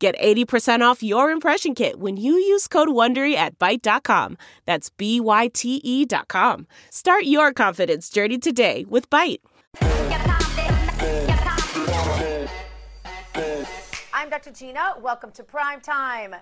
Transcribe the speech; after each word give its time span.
Get 0.00 0.18
80% 0.18 0.80
off 0.80 1.02
your 1.02 1.30
impression 1.30 1.74
kit 1.74 1.98
when 1.98 2.16
you 2.16 2.32
use 2.32 2.66
code 2.66 2.88
WONDERY 2.88 3.34
at 3.34 3.58
Byte.com. 3.58 4.38
That's 4.64 4.88
B-Y-T-E 4.88 6.06
dot 6.06 6.26
com. 6.26 6.66
Start 6.88 7.24
your 7.24 7.52
confidence 7.52 8.08
journey 8.08 8.38
today 8.38 8.86
with 8.88 9.10
Byte. 9.10 9.40
I'm 14.14 14.30
Dr. 14.30 14.52
Gina. 14.52 14.94
Welcome 15.02 15.32
to 15.32 15.44
Prime 15.44 15.82
Time. 15.82 16.34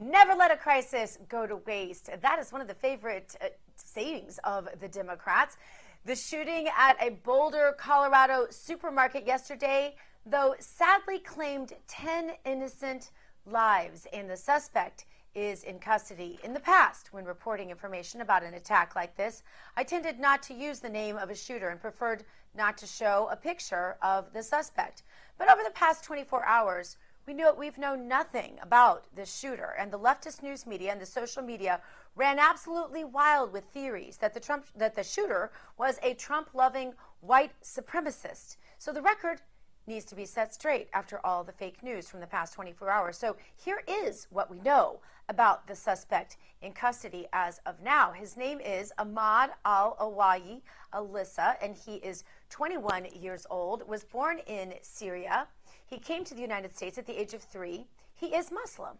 Never 0.00 0.34
let 0.34 0.50
a 0.50 0.56
crisis 0.56 1.16
go 1.28 1.46
to 1.46 1.58
waste. 1.58 2.10
That 2.20 2.40
is 2.40 2.50
one 2.50 2.62
of 2.62 2.66
the 2.66 2.74
favorite 2.74 3.36
uh, 3.40 3.46
sayings 3.76 4.40
of 4.42 4.68
the 4.80 4.88
Democrats. 4.88 5.56
The 6.04 6.16
shooting 6.16 6.66
at 6.76 6.96
a 7.00 7.10
Boulder, 7.10 7.76
Colorado 7.78 8.48
supermarket 8.50 9.24
yesterday 9.24 9.94
though 10.26 10.54
sadly 10.58 11.18
claimed 11.18 11.72
10 11.86 12.32
innocent 12.44 13.10
lives, 13.46 14.06
and 14.12 14.28
the 14.28 14.36
suspect 14.36 15.04
is 15.34 15.64
in 15.64 15.78
custody. 15.78 16.38
In 16.44 16.54
the 16.54 16.60
past, 16.60 17.12
when 17.12 17.24
reporting 17.24 17.70
information 17.70 18.20
about 18.20 18.44
an 18.44 18.54
attack 18.54 18.94
like 18.94 19.16
this, 19.16 19.42
I 19.76 19.82
tended 19.84 20.20
not 20.20 20.42
to 20.44 20.54
use 20.54 20.78
the 20.78 20.88
name 20.88 21.16
of 21.16 21.28
a 21.28 21.34
shooter 21.34 21.68
and 21.68 21.80
preferred 21.80 22.24
not 22.56 22.78
to 22.78 22.86
show 22.86 23.28
a 23.30 23.36
picture 23.36 23.96
of 24.00 24.32
the 24.32 24.42
suspect. 24.42 25.02
But 25.38 25.50
over 25.50 25.62
the 25.64 25.70
past 25.70 26.04
24 26.04 26.44
hours, 26.44 26.96
we 27.26 27.34
know 27.34 27.52
we've 27.52 27.78
known 27.78 28.06
nothing 28.06 28.58
about 28.62 29.06
this 29.14 29.34
shooter, 29.34 29.74
and 29.78 29.90
the 29.90 29.98
leftist 29.98 30.42
news 30.42 30.66
media 30.66 30.92
and 30.92 31.00
the 31.00 31.06
social 31.06 31.42
media 31.42 31.80
ran 32.16 32.38
absolutely 32.38 33.02
wild 33.02 33.52
with 33.52 33.64
theories 33.64 34.18
that 34.18 34.34
the 34.34 34.40
Trump 34.40 34.66
that 34.76 34.94
the 34.94 35.02
shooter 35.02 35.50
was 35.76 35.98
a 36.02 36.14
Trump-loving 36.14 36.92
white 37.20 37.52
supremacist. 37.62 38.56
So 38.78 38.92
the 38.92 39.02
record 39.02 39.40
needs 39.86 40.04
to 40.06 40.14
be 40.14 40.24
set 40.24 40.54
straight 40.54 40.88
after 40.92 41.20
all 41.24 41.44
the 41.44 41.52
fake 41.52 41.82
news 41.82 42.08
from 42.08 42.20
the 42.20 42.26
past 42.26 42.54
24 42.54 42.90
hours. 42.90 43.18
So 43.18 43.36
here 43.56 43.82
is 43.86 44.26
what 44.30 44.50
we 44.50 44.60
know 44.60 45.00
about 45.28 45.66
the 45.66 45.74
suspect 45.74 46.36
in 46.62 46.72
custody 46.72 47.26
as 47.32 47.60
of 47.66 47.80
now. 47.82 48.12
His 48.12 48.36
name 48.36 48.60
is 48.60 48.92
Ahmad 48.98 49.50
Al 49.64 49.96
Aliwi 50.00 50.62
Alissa, 50.92 51.56
and 51.62 51.76
he 51.76 51.96
is 51.96 52.24
21 52.50 53.06
years 53.20 53.46
old, 53.50 53.86
was 53.88 54.04
born 54.04 54.38
in 54.46 54.74
Syria. 54.82 55.46
He 55.86 55.98
came 55.98 56.24
to 56.24 56.34
the 56.34 56.40
United 56.40 56.74
States 56.76 56.98
at 56.98 57.06
the 57.06 57.18
age 57.18 57.34
of 57.34 57.42
three. 57.42 57.86
He 58.14 58.34
is 58.34 58.50
Muslim. 58.52 58.96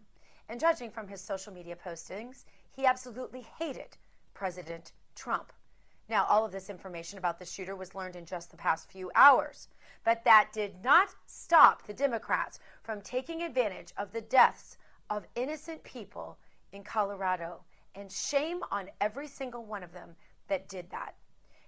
And 0.49 0.59
judging 0.59 0.91
from 0.91 1.07
his 1.07 1.21
social 1.21 1.53
media 1.53 1.75
postings, 1.75 2.45
he 2.71 2.85
absolutely 2.85 3.45
hated 3.59 3.97
President 4.33 4.91
Trump. 5.15 5.51
Now, 6.07 6.25
all 6.29 6.45
of 6.45 6.51
this 6.51 6.69
information 6.69 7.17
about 7.17 7.39
the 7.39 7.45
shooter 7.45 7.75
was 7.75 7.95
learned 7.95 8.15
in 8.15 8.25
just 8.25 8.51
the 8.51 8.57
past 8.57 8.89
few 8.89 9.11
hours. 9.15 9.69
But 10.03 10.23
that 10.25 10.49
did 10.53 10.83
not 10.83 11.09
stop 11.25 11.87
the 11.87 11.93
Democrats 11.93 12.59
from 12.83 13.01
taking 13.01 13.41
advantage 13.41 13.91
of 13.97 14.11
the 14.11 14.21
deaths 14.21 14.77
of 15.09 15.25
innocent 15.35 15.83
people 15.83 16.37
in 16.71 16.83
Colorado. 16.83 17.61
And 17.95 18.11
shame 18.11 18.59
on 18.71 18.89
every 19.01 19.27
single 19.27 19.65
one 19.65 19.81
of 19.81 19.93
them 19.93 20.15
that 20.47 20.69
did 20.69 20.91
that. 20.91 21.15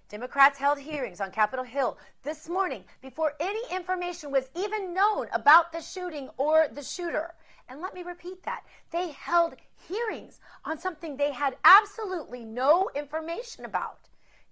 Democrats 0.08 0.58
held 0.58 0.78
hearings 0.78 1.20
on 1.20 1.30
Capitol 1.30 1.64
Hill 1.64 1.98
this 2.22 2.48
morning 2.48 2.84
before 3.02 3.34
any 3.40 3.60
information 3.74 4.30
was 4.30 4.48
even 4.54 4.94
known 4.94 5.26
about 5.32 5.72
the 5.72 5.82
shooting 5.82 6.30
or 6.38 6.68
the 6.72 6.82
shooter. 6.82 7.34
And 7.68 7.82
let 7.82 7.92
me 7.92 8.02
repeat 8.02 8.42
that. 8.44 8.64
They 8.90 9.10
held 9.10 9.56
hearings 9.88 10.40
on 10.64 10.78
something 10.78 11.16
they 11.16 11.32
had 11.32 11.56
absolutely 11.64 12.44
no 12.44 12.88
information 12.94 13.66
about. 13.66 14.07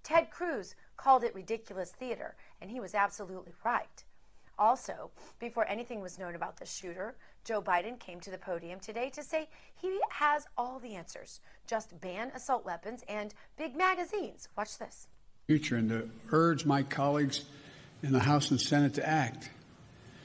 Ted 0.07 0.31
Cruz 0.31 0.77
called 0.97 1.25
it 1.25 1.35
ridiculous 1.35 1.91
theater, 1.91 2.37
and 2.61 2.71
he 2.71 2.79
was 2.79 2.95
absolutely 2.95 3.53
right. 3.65 4.05
Also, 4.57 5.11
before 5.41 5.69
anything 5.69 6.01
was 6.01 6.17
known 6.17 6.37
about 6.37 6.57
the 6.57 6.65
shooter, 6.65 7.17
Joe 7.43 7.61
Biden 7.61 7.99
came 7.99 8.21
to 8.21 8.31
the 8.31 8.39
podium 8.39 8.79
today 8.79 9.11
to 9.11 9.25
say 9.25 9.49
he 9.75 9.99
has 10.11 10.47
all 10.57 10.79
the 10.79 10.95
answers. 10.95 11.41
Just 11.67 12.01
ban 12.01 12.31
assault 12.37 12.65
weapons 12.65 13.03
and 13.09 13.35
big 13.59 13.75
magazines. 13.77 14.49
Watch 14.57 14.79
this. 14.79 15.09
Future 15.49 15.75
and 15.75 15.89
to 15.89 16.09
urge 16.31 16.65
my 16.65 16.85
colleagues 16.85 17.45
in 18.05 18.13
the 18.13 18.21
House 18.21 18.53
and 18.53 18.61
Senate 18.61 18.95
to 18.95 19.07
act. 19.07 19.51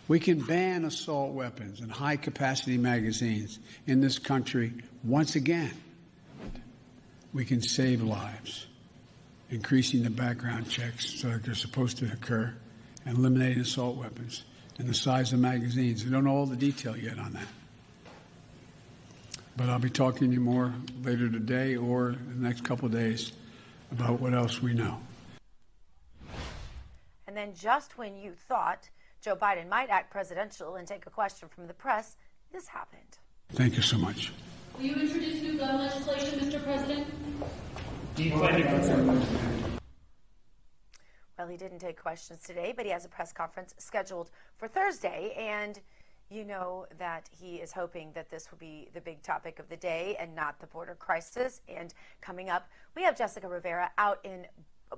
We 0.07 0.19
can 0.19 0.41
ban 0.41 0.85
assault 0.85 1.33
weapons 1.33 1.79
and 1.79 1.91
high 1.91 2.17
capacity 2.17 2.77
magazines 2.77 3.57
in 3.87 3.99
this 3.99 4.19
country 4.19 4.73
once 5.03 5.35
again. 5.35 5.73
We 7.33 7.45
can 7.45 7.63
save 7.63 8.03
lives 8.03 8.67
increasing 9.51 10.01
the 10.03 10.09
background 10.09 10.69
checks 10.69 11.21
so 11.21 11.29
that 11.29 11.43
they're 11.43 11.53
supposed 11.53 11.97
to 11.97 12.05
occur, 12.11 12.53
and 13.05 13.17
eliminating 13.17 13.61
assault 13.61 13.97
weapons 13.97 14.43
and 14.79 14.87
the 14.87 14.93
size 14.93 15.33
of 15.33 15.39
magazines. 15.39 16.03
We 16.03 16.11
don't 16.11 16.23
know 16.23 16.31
all 16.31 16.45
the 16.45 16.55
detail 16.55 16.95
yet 16.97 17.19
on 17.19 17.33
that. 17.33 17.47
But 19.57 19.69
I'll 19.69 19.79
be 19.79 19.89
talking 19.89 20.29
to 20.29 20.33
you 20.33 20.39
more 20.39 20.73
later 21.03 21.29
today 21.29 21.75
or 21.75 22.09
in 22.09 22.41
the 22.41 22.47
next 22.47 22.63
couple 22.63 22.85
of 22.85 22.93
days 22.93 23.33
about 23.91 24.21
what 24.21 24.33
else 24.33 24.61
we 24.61 24.73
know. 24.73 24.97
And 27.27 27.35
then, 27.35 27.53
just 27.53 27.97
when 27.97 28.15
you 28.17 28.31
thought 28.31 28.89
Joe 29.21 29.35
Biden 29.35 29.69
might 29.69 29.89
act 29.89 30.11
presidential 30.11 30.75
and 30.75 30.87
take 30.87 31.05
a 31.05 31.09
question 31.09 31.47
from 31.49 31.67
the 31.67 31.73
press, 31.73 32.17
this 32.51 32.67
happened. 32.67 33.17
Thank 33.51 33.75
you 33.75 33.81
so 33.81 33.97
much. 33.97 34.31
Will 34.77 34.85
you 34.85 34.95
introduce 34.95 35.41
new 35.41 35.57
gun 35.57 35.79
legislation, 35.79 36.39
Mr. 36.39 36.63
President? 36.63 37.07
Well, 41.37 41.47
he 41.47 41.57
didn't 41.57 41.79
take 41.79 41.99
questions 41.99 42.43
today, 42.43 42.73
but 42.75 42.85
he 42.85 42.91
has 42.91 43.03
a 43.05 43.09
press 43.09 43.33
conference 43.33 43.73
scheduled 43.79 44.29
for 44.57 44.67
Thursday. 44.67 45.33
And 45.35 45.79
you 46.29 46.45
know 46.45 46.85
that 46.97 47.29
he 47.31 47.55
is 47.55 47.71
hoping 47.71 48.11
that 48.13 48.29
this 48.29 48.51
will 48.51 48.57
be 48.57 48.89
the 48.93 49.01
big 49.01 49.21
topic 49.23 49.59
of 49.59 49.67
the 49.69 49.75
day 49.75 50.15
and 50.19 50.35
not 50.35 50.59
the 50.59 50.67
border 50.67 50.95
crisis. 50.95 51.61
And 51.67 51.93
coming 52.21 52.49
up, 52.49 52.69
we 52.95 53.03
have 53.03 53.17
Jessica 53.17 53.47
Rivera 53.47 53.91
out 53.97 54.19
in 54.23 54.45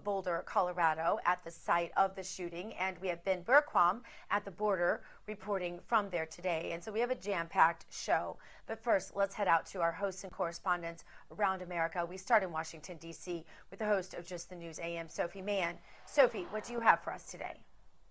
Boulder, 0.04 0.44
Colorado, 0.46 1.20
at 1.26 1.44
the 1.44 1.52
site 1.52 1.92
of 1.98 2.16
the 2.16 2.24
shooting. 2.24 2.74
And 2.74 2.98
we 3.00 3.08
have 3.10 3.24
Ben 3.24 3.44
Bergquam 3.44 4.02
at 4.32 4.46
the 4.46 4.52
border 4.52 5.02
reporting 5.28 5.80
from 5.86 6.10
there 6.10 6.26
today. 6.26 6.72
And 6.74 6.84
so 6.84 6.92
we 6.92 7.00
have 7.00 7.12
a 7.12 7.16
jam 7.16 7.48
packed 7.48 7.86
show. 7.92 8.38
But 8.68 8.84
first, 8.84 9.16
let's 9.16 9.36
head 9.36 9.48
out 9.48 9.66
to 9.68 9.82
our 9.82 9.92
hosts 9.92 10.24
and 10.24 10.32
correspondents 10.32 11.04
around 11.38 11.62
America. 11.62 12.06
We 12.06 12.18
start 12.18 12.44
in 12.44 12.52
Washington, 12.52 12.98
D.C., 12.98 13.46
with 13.70 13.80
the 13.80 13.86
host 13.86 14.14
of 14.14 14.26
Just 14.26 14.50
the 14.50 14.56
News 14.56 14.80
AM, 14.80 15.08
Sophie 15.10 15.42
Mann. 15.42 15.76
Sophie, 16.06 16.48
what 16.50 16.66
do 16.66 16.74
you 16.74 16.80
have 16.80 17.04
for 17.04 17.12
us 17.12 17.26
today? 17.26 17.60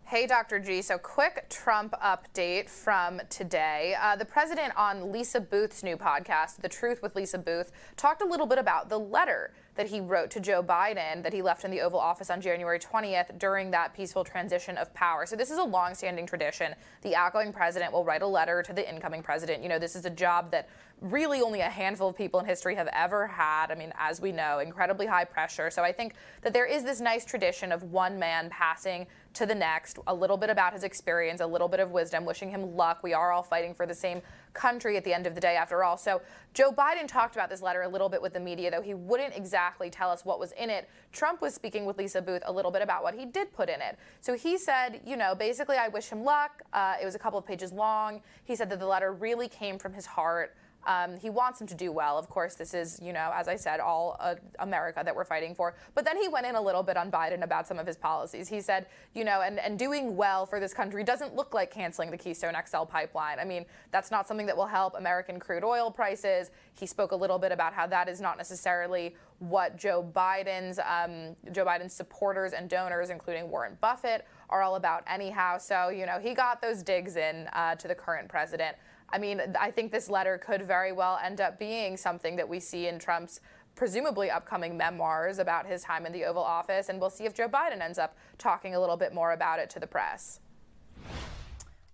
Hey, 0.05 0.27
Dr. 0.27 0.59
G. 0.59 0.83
So, 0.83 0.99
quick 0.99 1.47
Trump 1.49 1.95
update 2.05 2.69
from 2.69 3.21
today. 3.31 3.95
Uh, 3.99 4.15
the 4.15 4.25
president 4.25 4.75
on 4.77 5.11
Lisa 5.11 5.41
Booth's 5.41 5.83
new 5.83 5.97
podcast, 5.97 6.57
The 6.57 6.69
Truth 6.69 7.01
with 7.01 7.17
Lisa 7.17 7.39
Booth, 7.39 7.73
talked 7.97 8.21
a 8.21 8.27
little 8.27 8.47
bit 8.47 8.59
about 8.59 8.91
the 8.91 8.99
letter 8.99 9.55
that 9.75 9.89
he 9.89 10.01
wrote 10.01 10.31
to 10.31 10.41
Joe 10.41 10.63
Biden 10.63 11.23
that 11.23 11.33
he 11.33 11.43
left 11.43 11.65
in 11.65 11.71
the 11.71 11.81
Oval 11.81 11.99
Office 11.99 12.31
on 12.31 12.41
January 12.41 12.79
20th 12.79 13.39
during 13.39 13.71
that 13.71 13.95
peaceful 13.95 14.25
transition 14.25 14.77
of 14.77 14.93
power. 14.95 15.25
So, 15.27 15.37
this 15.37 15.51
is 15.51 15.59
a 15.59 15.65
long-standing 15.65 16.27
tradition. 16.27 16.75
The 17.03 17.17
outgoing 17.17 17.53
president 17.53 17.93
will 17.93 18.05
write 18.05 18.23
a 18.23 18.27
letter 18.27 18.63
to 18.63 18.73
the 18.73 18.89
incoming 18.89 19.23
president. 19.23 19.63
You 19.63 19.69
know, 19.69 19.79
this 19.79 19.97
is 19.97 20.05
a 20.05 20.11
job 20.11 20.51
that 20.51 20.69
really 21.01 21.41
only 21.41 21.61
a 21.61 21.69
handful 21.69 22.09
of 22.09 22.17
people 22.17 22.39
in 22.41 22.47
history 22.47 22.75
have 22.77 22.89
ever 22.93 23.27
had. 23.27 23.71
I 23.71 23.75
mean, 23.75 23.93
as 23.99 24.21
we 24.21 24.31
know, 24.31 24.59
incredibly 24.59 25.07
high 25.07 25.25
pressure. 25.25 25.71
So, 25.71 25.83
I 25.83 25.93
think 25.93 26.15
that 26.43 26.53
there 26.53 26.67
is 26.67 26.85
this 26.85 27.01
nice 27.01 27.25
tradition 27.25 27.73
of 27.73 27.83
one 27.85 28.19
man 28.19 28.51
passing 28.51 29.07
to 29.35 29.47
the 29.47 29.55
next, 29.55 29.99
a 30.07 30.15
little 30.15 30.37
bit 30.37 30.51
about 30.51 30.73
his 30.73 30.85
experience, 30.85 31.41
a 31.41 31.47
little 31.47 31.69
bit 31.69 31.81
of 31.81 31.91
wisdom, 31.91 32.25
wishing 32.25 32.51
him 32.51 32.77
luck. 32.77 33.03
We 33.03 33.15
are 33.15 33.33
all 33.33 33.43
fighting 33.43 33.75
for 33.75 33.87
the 33.87 33.95
same 33.95 34.21
country 34.53 34.97
at 34.97 35.05
the 35.05 35.15
end 35.15 35.27
of 35.27 35.35
the 35.35 35.41
day, 35.41 35.57
after 35.57 35.83
all. 35.83 35.97
So, 35.97 36.21
Joe 36.53 36.71
Biden 36.71 37.09
talked 37.09 37.35
about 37.35 37.49
this 37.49 37.63
letter 37.63 37.83
a 37.83 37.89
little 37.89 38.11
bit 38.11 38.21
with 38.21 38.35
the 38.35 38.41
media, 38.41 38.71
though 38.71 38.83
he 38.83 38.93
wouldn't 38.93 39.35
exactly 39.35 39.89
tell 39.89 40.11
us 40.11 40.25
what 40.25 40.39
was 40.39 40.53
in 40.53 40.69
it. 40.69 40.89
Trump 41.13 41.41
was 41.41 41.55
speaking 41.55 41.87
with 41.87 41.97
Lisa 41.97 42.21
Booth 42.21 42.43
a 42.45 42.53
little 42.53 42.71
bit 42.71 42.83
about 42.83 43.03
what 43.03 43.15
he 43.15 43.25
did 43.25 43.53
put 43.53 43.69
in 43.69 43.81
it. 43.81 43.99
So, 44.21 44.35
he 44.35 44.59
said, 44.59 45.01
you 45.07 45.17
know, 45.17 45.35
basically, 45.35 45.77
I 45.77 45.89
wish 45.89 46.09
him 46.09 46.25
luck. 46.25 46.63
Uh, 46.73 46.95
it 47.01 47.05
was 47.05 47.15
a 47.15 47.19
couple 47.19 47.39
of 47.39 47.47
pages 47.47 47.73
long. 47.73 48.21
He 48.45 48.55
said 48.55 48.69
that 48.71 48.81
the 48.81 48.87
letter 48.87 49.13
really 49.13 49.49
came 49.49 49.79
from 49.79 49.95
his 49.95 50.07
heart. 50.07 50.55
Um, 50.87 51.17
he 51.19 51.31
wants 51.31 51.59
them 51.59 51.69
to 51.69 51.75
do 51.75 51.93
well. 51.93 52.19
Of 52.19 52.29
course, 52.29 52.55
this 52.55 52.75
is, 52.75 52.99
you 53.03 53.13
know, 53.13 53.31
as 53.35 53.49
I 53.49 53.57
said, 53.57 53.81
all 53.81 54.17
uh, 54.21 54.35
America 54.59 55.03
that 55.05 55.15
we're 55.15 55.25
fighting 55.25 55.55
for. 55.55 55.75
But 55.95 56.05
then 56.05 56.21
he 56.21 56.29
went 56.29 56.47
in 56.47 56.55
a 56.55 56.61
little 56.61 56.83
bit 56.83 56.97
on 56.97 57.11
Biden 57.11 57.43
about 57.43 57.67
some 57.67 57.79
of 57.79 57.87
his 57.87 57.97
policies. 57.97 58.49
He 58.49 58.61
said, 58.61 58.87
you 59.15 59.25
know, 59.25 59.43
and, 59.43 59.59
and 59.59 59.79
doing 59.79 60.17
well 60.17 60.47
for 60.47 60.61
this 60.61 60.75
country 60.75 61.05
doesn't 61.05 61.35
look 61.35 61.55
like 61.55 61.71
canceling 61.71 62.11
the 62.11 62.17
Keystone 62.17 62.55
XL 62.67 62.85
pipeline. 62.85 63.39
I 63.39 63.45
mean, 63.45 63.65
that's 63.91 64.11
not 64.11 64.27
something 64.27 64.47
that 64.47 64.57
will 64.57 64.67
help 64.67 64.97
American 64.97 65.39
crude 65.39 65.65
oil 65.65 65.91
prices. 65.91 66.51
He 66.75 66.87
spoke 66.87 67.13
a 67.13 67.17
little 67.17 67.39
bit 67.39 67.53
about 67.53 67.73
how 67.73 67.87
that 67.89 68.09
is 68.09 68.21
not 68.21 68.37
necessarily 68.37 69.15
what 69.43 69.77
Joe 69.77 70.09
Biden's 70.15 70.79
um, 70.79 71.35
Joe 71.53 71.65
Biden's 71.65 71.93
supporters 71.93 72.53
and 72.53 72.71
donors, 72.71 73.11
including 73.11 73.51
Warren 73.51 73.77
Buffett, 73.81 74.25
are 74.49 74.63
all 74.63 74.77
about 74.77 75.03
anyhow. 75.09 75.59
So 75.59 75.89
you 75.89 76.07
know 76.07 76.21
he 76.21 76.33
got 76.33 76.63
those 76.63 76.83
digs 76.83 77.17
in 77.17 77.49
uh, 77.53 77.75
to 77.77 77.89
the 77.89 77.95
current 77.95 78.29
president. 78.29 78.77
I 79.13 79.19
mean, 79.19 79.41
I 79.61 79.71
think 79.71 79.93
this 79.93 80.09
letter 80.09 80.39
could 80.39 80.63
very 80.63 80.93
well 80.93 81.19
end 81.23 81.41
up 81.41 81.59
being 81.59 81.97
something 81.97 82.37
that 82.37 82.49
we 82.49 82.61
see 82.61 82.87
in 82.87 82.99
Trump's 82.99 83.41
presumably 83.75 84.31
upcoming 84.31 84.77
memoirs 84.77 85.39
about 85.39 85.67
his 85.67 85.83
time 85.83 86.07
in 86.07 86.13
the 86.13 86.25
Oval 86.25 86.43
Office, 86.43 86.89
and 86.89 87.01
we'll 87.01 87.11
see 87.11 87.25
if 87.25 87.35
Joe 87.35 87.49
Biden 87.49 87.81
ends 87.81 87.99
up 87.99 88.17
talking 88.39 88.75
a 88.75 88.81
little 88.81 88.97
bit 88.97 89.15
more 89.15 89.33
about 89.33 89.59
it 89.59 89.71
to 89.71 89.81
the 89.81 89.87
press. 89.87 90.41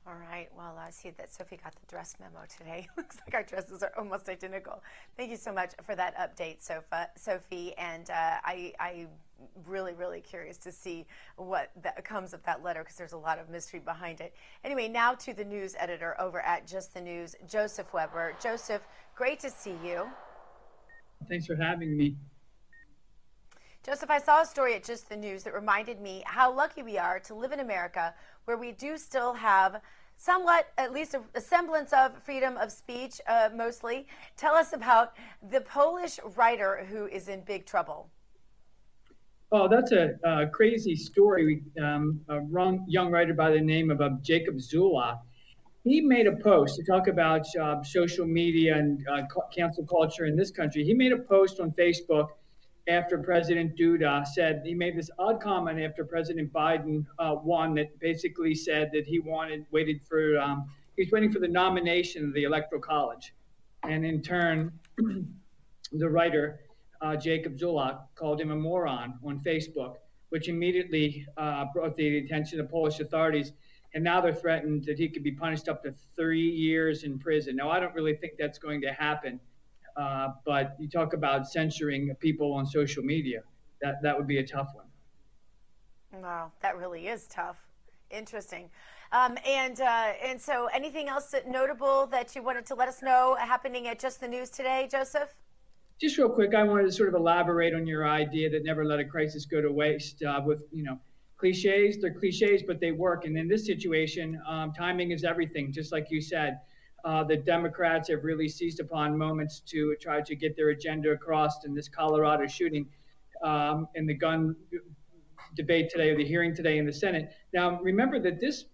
All 0.08 0.14
right. 0.30 0.48
Well, 0.56 0.74
I 0.78 0.88
see 0.88 1.10
that 1.18 1.30
Sophie 1.34 1.58
got 1.62 1.74
the 1.74 1.86
dress 1.86 2.16
memo 2.18 2.46
today. 2.48 2.88
Looks 2.96 3.18
like 3.26 3.34
our 3.34 3.42
dresses 3.42 3.82
are 3.82 3.92
almost 3.98 4.30
identical. 4.30 4.82
Thank 5.18 5.30
you 5.30 5.36
so 5.36 5.52
much 5.52 5.72
for 5.84 5.94
that 5.96 6.16
update, 6.16 6.62
Sofa, 6.62 7.10
Sophie. 7.14 7.74
And 7.76 8.08
uh, 8.08 8.38
I, 8.42 8.72
I'm 8.80 9.08
really, 9.66 9.92
really 9.92 10.22
curious 10.22 10.56
to 10.58 10.72
see 10.72 11.04
what 11.36 11.72
that 11.82 12.02
comes 12.06 12.32
of 12.32 12.42
that 12.44 12.64
letter 12.64 12.80
because 12.80 12.96
there's 12.96 13.12
a 13.12 13.18
lot 13.18 13.38
of 13.38 13.50
mystery 13.50 13.80
behind 13.80 14.22
it. 14.22 14.34
Anyway, 14.64 14.88
now 14.88 15.12
to 15.12 15.34
the 15.34 15.44
news 15.44 15.76
editor 15.78 16.18
over 16.18 16.40
at 16.40 16.66
Just 16.66 16.94
the 16.94 17.02
News, 17.02 17.36
Joseph 17.46 17.92
Weber. 17.92 18.34
Joseph, 18.42 18.88
great 19.14 19.38
to 19.40 19.50
see 19.50 19.76
you. 19.84 20.06
Thanks 21.28 21.44
for 21.44 21.56
having 21.56 21.98
me. 21.98 22.16
Joseph, 23.84 24.10
I 24.10 24.18
saw 24.18 24.42
a 24.42 24.46
story 24.46 24.74
at 24.74 24.84
Just 24.84 25.08
the 25.08 25.16
News 25.16 25.42
that 25.44 25.54
reminded 25.54 26.00
me 26.00 26.22
how 26.26 26.54
lucky 26.54 26.82
we 26.82 26.98
are 26.98 27.20
to 27.20 27.34
live 27.34 27.52
in 27.52 27.60
America 27.60 28.14
where 28.44 28.56
we 28.56 28.72
do 28.72 28.96
still 28.96 29.34
have 29.34 29.80
somewhat, 30.18 30.68
at 30.76 30.92
least 30.92 31.14
a, 31.14 31.22
a 31.34 31.40
semblance 31.40 31.92
of 31.94 32.22
freedom 32.22 32.58
of 32.58 32.70
speech, 32.70 33.20
uh, 33.26 33.48
mostly. 33.54 34.06
Tell 34.36 34.54
us 34.54 34.74
about 34.74 35.14
the 35.50 35.62
Polish 35.62 36.20
writer 36.36 36.86
who 36.90 37.06
is 37.06 37.28
in 37.28 37.40
big 37.42 37.64
trouble. 37.64 38.10
Oh, 39.50 39.66
that's 39.66 39.92
a, 39.92 40.10
a 40.24 40.46
crazy 40.48 40.94
story. 40.94 41.62
Um, 41.80 42.20
a 42.28 42.40
young 42.86 43.10
writer 43.10 43.32
by 43.32 43.50
the 43.50 43.60
name 43.60 43.90
of 43.90 44.02
uh, 44.02 44.10
Jacob 44.20 44.60
Zula, 44.60 45.20
he 45.84 46.02
made 46.02 46.26
a 46.26 46.36
post 46.36 46.76
to 46.76 46.84
talk 46.84 47.08
about 47.08 47.46
uh, 47.56 47.82
social 47.82 48.26
media 48.26 48.76
and 48.76 49.06
uh, 49.08 49.22
cancel 49.54 49.86
culture 49.86 50.26
in 50.26 50.36
this 50.36 50.50
country. 50.50 50.84
He 50.84 50.92
made 50.92 51.12
a 51.12 51.18
post 51.18 51.60
on 51.60 51.70
Facebook 51.70 52.28
after 52.88 53.18
President 53.18 53.76
Duda 53.76 54.26
said 54.26 54.62
he 54.64 54.74
made 54.74 54.96
this 54.96 55.10
odd 55.18 55.40
comment 55.40 55.80
after 55.80 56.04
President 56.04 56.52
Biden 56.52 57.04
uh, 57.18 57.36
won 57.42 57.74
that 57.74 57.98
basically 58.00 58.54
said 58.54 58.90
that 58.92 59.06
he 59.06 59.18
wanted 59.18 59.66
waited 59.70 60.00
for 60.08 60.38
um, 60.38 60.66
waiting 61.12 61.30
for 61.30 61.38
the 61.38 61.48
nomination 61.48 62.24
of 62.24 62.34
the 62.34 62.44
Electoral 62.44 62.80
College, 62.80 63.34
and 63.84 64.04
in 64.04 64.22
turn, 64.22 64.72
the 65.92 66.08
writer 66.08 66.60
uh, 67.00 67.16
Jacob 67.16 67.56
Zulak 67.58 68.00
called 68.14 68.40
him 68.40 68.50
a 68.50 68.56
moron 68.56 69.14
on 69.24 69.40
Facebook, 69.40 69.96
which 70.30 70.48
immediately 70.48 71.26
uh, 71.36 71.66
brought 71.72 71.96
the 71.96 72.18
attention 72.18 72.60
of 72.60 72.70
Polish 72.70 73.00
authorities. 73.00 73.52
And 73.94 74.04
now 74.04 74.20
they're 74.20 74.34
threatened 74.34 74.84
that 74.84 74.98
he 74.98 75.08
could 75.08 75.22
be 75.22 75.32
punished 75.32 75.68
up 75.68 75.82
to 75.84 75.94
three 76.14 76.48
years 76.48 77.04
in 77.04 77.18
prison. 77.18 77.56
Now, 77.56 77.70
I 77.70 77.80
don't 77.80 77.94
really 77.94 78.14
think 78.14 78.34
that's 78.38 78.58
going 78.58 78.82
to 78.82 78.92
happen. 78.92 79.40
Uh, 79.98 80.28
but 80.46 80.76
you 80.78 80.88
talk 80.88 81.12
about 81.12 81.48
censoring 81.48 82.14
people 82.20 82.52
on 82.52 82.64
social 82.64 83.02
media. 83.02 83.40
That 83.82 84.00
that 84.02 84.16
would 84.16 84.28
be 84.28 84.38
a 84.38 84.46
tough 84.46 84.68
one. 84.74 86.22
Wow, 86.22 86.52
that 86.60 86.78
really 86.78 87.08
is 87.08 87.26
tough. 87.26 87.56
Interesting. 88.10 88.70
Um, 89.10 89.36
and 89.46 89.80
uh, 89.80 90.12
and 90.22 90.40
so, 90.40 90.68
anything 90.72 91.08
else 91.08 91.26
that 91.30 91.48
notable 91.48 92.06
that 92.06 92.36
you 92.36 92.42
wanted 92.42 92.64
to 92.66 92.74
let 92.74 92.88
us 92.88 93.02
know 93.02 93.36
happening 93.40 93.88
at 93.88 93.98
Just 93.98 94.20
the 94.20 94.28
News 94.28 94.50
today, 94.50 94.88
Joseph? 94.90 95.34
Just 96.00 96.16
real 96.16 96.28
quick, 96.28 96.54
I 96.54 96.62
wanted 96.62 96.84
to 96.84 96.92
sort 96.92 97.08
of 97.08 97.16
elaborate 97.16 97.74
on 97.74 97.84
your 97.84 98.08
idea 98.08 98.48
that 98.50 98.64
never 98.64 98.84
let 98.84 99.00
a 99.00 99.04
crisis 99.04 99.46
go 99.46 99.60
to 99.60 99.72
waste. 99.72 100.22
Uh, 100.22 100.40
with 100.44 100.60
you 100.70 100.84
know, 100.84 100.98
cliches, 101.38 102.00
they're 102.00 102.14
cliches, 102.14 102.62
but 102.62 102.78
they 102.78 102.92
work. 102.92 103.24
And 103.24 103.36
in 103.36 103.48
this 103.48 103.66
situation, 103.66 104.40
um, 104.46 104.72
timing 104.72 105.10
is 105.10 105.24
everything. 105.24 105.72
Just 105.72 105.90
like 105.90 106.06
you 106.10 106.20
said, 106.20 106.60
uh, 107.04 107.24
the 107.24 107.36
Democrats 107.36 108.08
have 108.08 108.24
really 108.24 108.48
seized 108.48 108.80
upon 108.80 109.16
moments 109.16 109.60
to 109.60 109.94
try 110.00 110.20
to 110.20 110.34
get 110.34 110.56
their 110.56 110.70
agenda 110.70 111.10
across 111.10 111.64
in 111.64 111.74
this 111.74 111.88
Colorado 111.88 112.46
shooting 112.46 112.86
um, 113.44 113.88
in 113.94 114.06
the 114.06 114.14
gun 114.14 114.56
debate 115.56 115.88
today, 115.90 116.10
or 116.10 116.16
the 116.16 116.24
hearing 116.24 116.54
today 116.54 116.78
in 116.78 116.86
the 116.86 116.92
Senate. 116.92 117.32
Now, 117.52 117.80
remember 117.80 118.18
that 118.20 118.40
this 118.40 118.64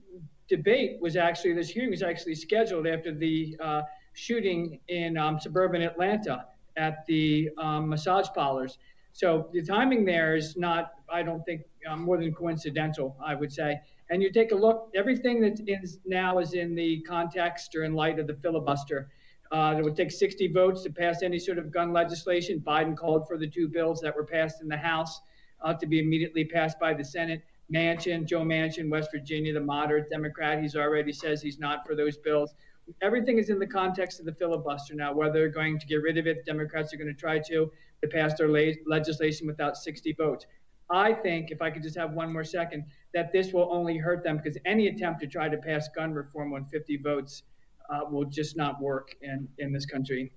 debate 0.48 0.98
was 1.00 1.16
actually, 1.16 1.54
this 1.54 1.68
hearing 1.68 1.90
was 1.90 2.02
actually 2.02 2.34
scheduled 2.34 2.86
after 2.86 3.14
the 3.14 3.56
uh, 3.62 3.82
shooting 4.14 4.80
in 4.88 5.16
um, 5.16 5.38
suburban 5.38 5.82
Atlanta 5.82 6.46
at 6.76 7.04
the 7.06 7.50
um, 7.58 7.88
massage 7.88 8.28
parlors. 8.34 8.78
So 9.12 9.48
the 9.52 9.62
timing 9.62 10.04
there 10.04 10.34
is 10.34 10.56
not, 10.56 10.90
I 11.08 11.22
don't 11.22 11.44
think, 11.44 11.62
um, 11.88 12.02
more 12.02 12.18
than 12.18 12.34
coincidental, 12.34 13.16
I 13.24 13.34
would 13.34 13.52
say 13.52 13.80
and 14.10 14.22
you 14.22 14.30
take 14.30 14.52
a 14.52 14.54
look, 14.54 14.90
everything 14.94 15.40
that 15.40 15.60
is 15.66 15.98
now 16.04 16.38
is 16.38 16.54
in 16.54 16.74
the 16.74 17.00
context 17.02 17.74
or 17.74 17.84
in 17.84 17.94
light 17.94 18.18
of 18.18 18.26
the 18.26 18.34
filibuster. 18.34 19.10
Uh, 19.52 19.76
it 19.78 19.82
would 19.82 19.96
take 19.96 20.10
60 20.10 20.48
votes 20.48 20.82
to 20.82 20.90
pass 20.90 21.22
any 21.22 21.38
sort 21.38 21.58
of 21.58 21.70
gun 21.70 21.92
legislation. 21.92 22.60
Biden 22.60 22.96
called 22.96 23.26
for 23.28 23.38
the 23.38 23.46
two 23.46 23.68
bills 23.68 24.00
that 24.00 24.14
were 24.14 24.24
passed 24.24 24.60
in 24.60 24.68
the 24.68 24.76
House 24.76 25.20
uh, 25.62 25.74
to 25.74 25.86
be 25.86 26.00
immediately 26.00 26.44
passed 26.44 26.78
by 26.78 26.92
the 26.92 27.04
Senate. 27.04 27.42
Manchin, 27.72 28.26
Joe 28.26 28.42
Manchin, 28.42 28.90
West 28.90 29.10
Virginia, 29.10 29.54
the 29.54 29.60
moderate 29.60 30.10
Democrat, 30.10 30.60
he's 30.60 30.76
already 30.76 31.12
says 31.12 31.40
he's 31.40 31.58
not 31.58 31.86
for 31.86 31.94
those 31.94 32.18
bills. 32.18 32.54
Everything 33.00 33.38
is 33.38 33.48
in 33.48 33.58
the 33.58 33.66
context 33.66 34.20
of 34.20 34.26
the 34.26 34.34
filibuster 34.34 34.94
now. 34.94 35.14
Whether 35.14 35.32
they're 35.32 35.48
going 35.48 35.78
to 35.78 35.86
get 35.86 36.02
rid 36.02 36.18
of 36.18 36.26
it, 36.26 36.44
Democrats 36.44 36.92
are 36.92 36.98
going 36.98 37.14
to 37.14 37.18
try 37.18 37.38
to. 37.38 37.70
to 38.02 38.08
pass 38.08 38.34
their 38.34 38.48
legislation 38.86 39.46
without 39.46 39.76
60 39.78 40.12
votes. 40.12 40.44
I 40.90 41.14
think, 41.14 41.50
if 41.50 41.62
I 41.62 41.70
could 41.70 41.82
just 41.82 41.96
have 41.96 42.12
one 42.12 42.30
more 42.30 42.44
second, 42.44 42.84
that 43.14 43.32
this 43.32 43.52
will 43.52 43.68
only 43.70 43.96
hurt 43.96 44.22
them 44.22 44.36
because 44.36 44.58
any 44.66 44.88
attempt 44.88 45.20
to 45.20 45.26
try 45.26 45.48
to 45.48 45.56
pass 45.56 45.88
gun 45.94 46.12
reform 46.12 46.52
on 46.52 46.66
50 46.66 46.96
votes 46.98 47.44
uh, 47.88 48.00
will 48.10 48.24
just 48.24 48.56
not 48.56 48.80
work 48.80 49.14
in, 49.22 49.48
in 49.58 49.72
this 49.72 49.86
country. 49.86 50.32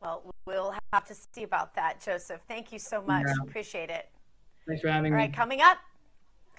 Well, 0.00 0.32
we'll 0.46 0.74
have 0.92 1.04
to 1.06 1.14
see 1.14 1.42
about 1.42 1.74
that, 1.74 2.00
Joseph. 2.00 2.40
Thank 2.46 2.72
you 2.72 2.78
so 2.78 3.02
much. 3.02 3.24
Yeah. 3.26 3.34
Appreciate 3.42 3.90
it. 3.90 4.08
Thanks 4.66 4.80
for 4.80 4.88
having 4.88 5.12
All 5.12 5.18
me. 5.18 5.22
All 5.24 5.28
right, 5.28 5.36
coming 5.36 5.60
up. 5.60 5.78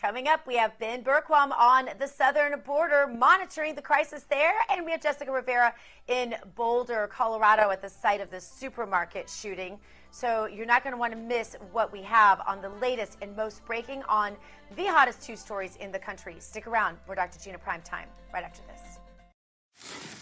Coming 0.02 0.30
up, 0.30 0.48
we 0.48 0.56
have 0.56 0.80
Ben 0.80 1.04
Bergquam 1.04 1.52
on 1.58 1.90
the 2.00 2.08
southern 2.08 2.58
border 2.62 3.06
monitoring 3.06 3.76
the 3.76 3.82
crisis 3.82 4.24
there, 4.30 4.54
and 4.70 4.86
we 4.86 4.92
have 4.92 5.02
Jessica 5.02 5.30
Rivera 5.30 5.74
in 6.08 6.36
Boulder, 6.56 7.08
Colorado, 7.12 7.70
at 7.70 7.82
the 7.82 7.90
site 7.90 8.22
of 8.22 8.32
the 8.32 8.40
supermarket 8.40 9.30
shooting. 9.30 9.78
So 10.12 10.46
you're 10.48 10.66
not 10.66 10.84
going 10.84 10.94
to 10.94 11.00
want 11.00 11.14
to 11.14 11.20
miss 11.20 11.56
what 11.72 11.92
we 11.92 12.02
have 12.04 12.42
on 12.48 12.62
the 12.62 12.70
latest 12.70 13.18
and 13.22 13.36
most 13.36 13.66
breaking 13.66 14.04
on 14.04 14.36
the 14.76 14.86
hottest 14.86 15.22
two 15.22 15.36
stories 15.36 15.76
in 15.78 15.92
the 15.92 16.00
country. 16.00 16.36
Stick 16.40 16.68
around. 16.68 16.98
We're 17.08 17.16
Dr. 17.16 17.40
Gina 17.40 17.58
Prime 17.60 17.82
Time 17.82 18.08
right 18.34 18.44
after 18.44 18.62
this. 18.68 19.00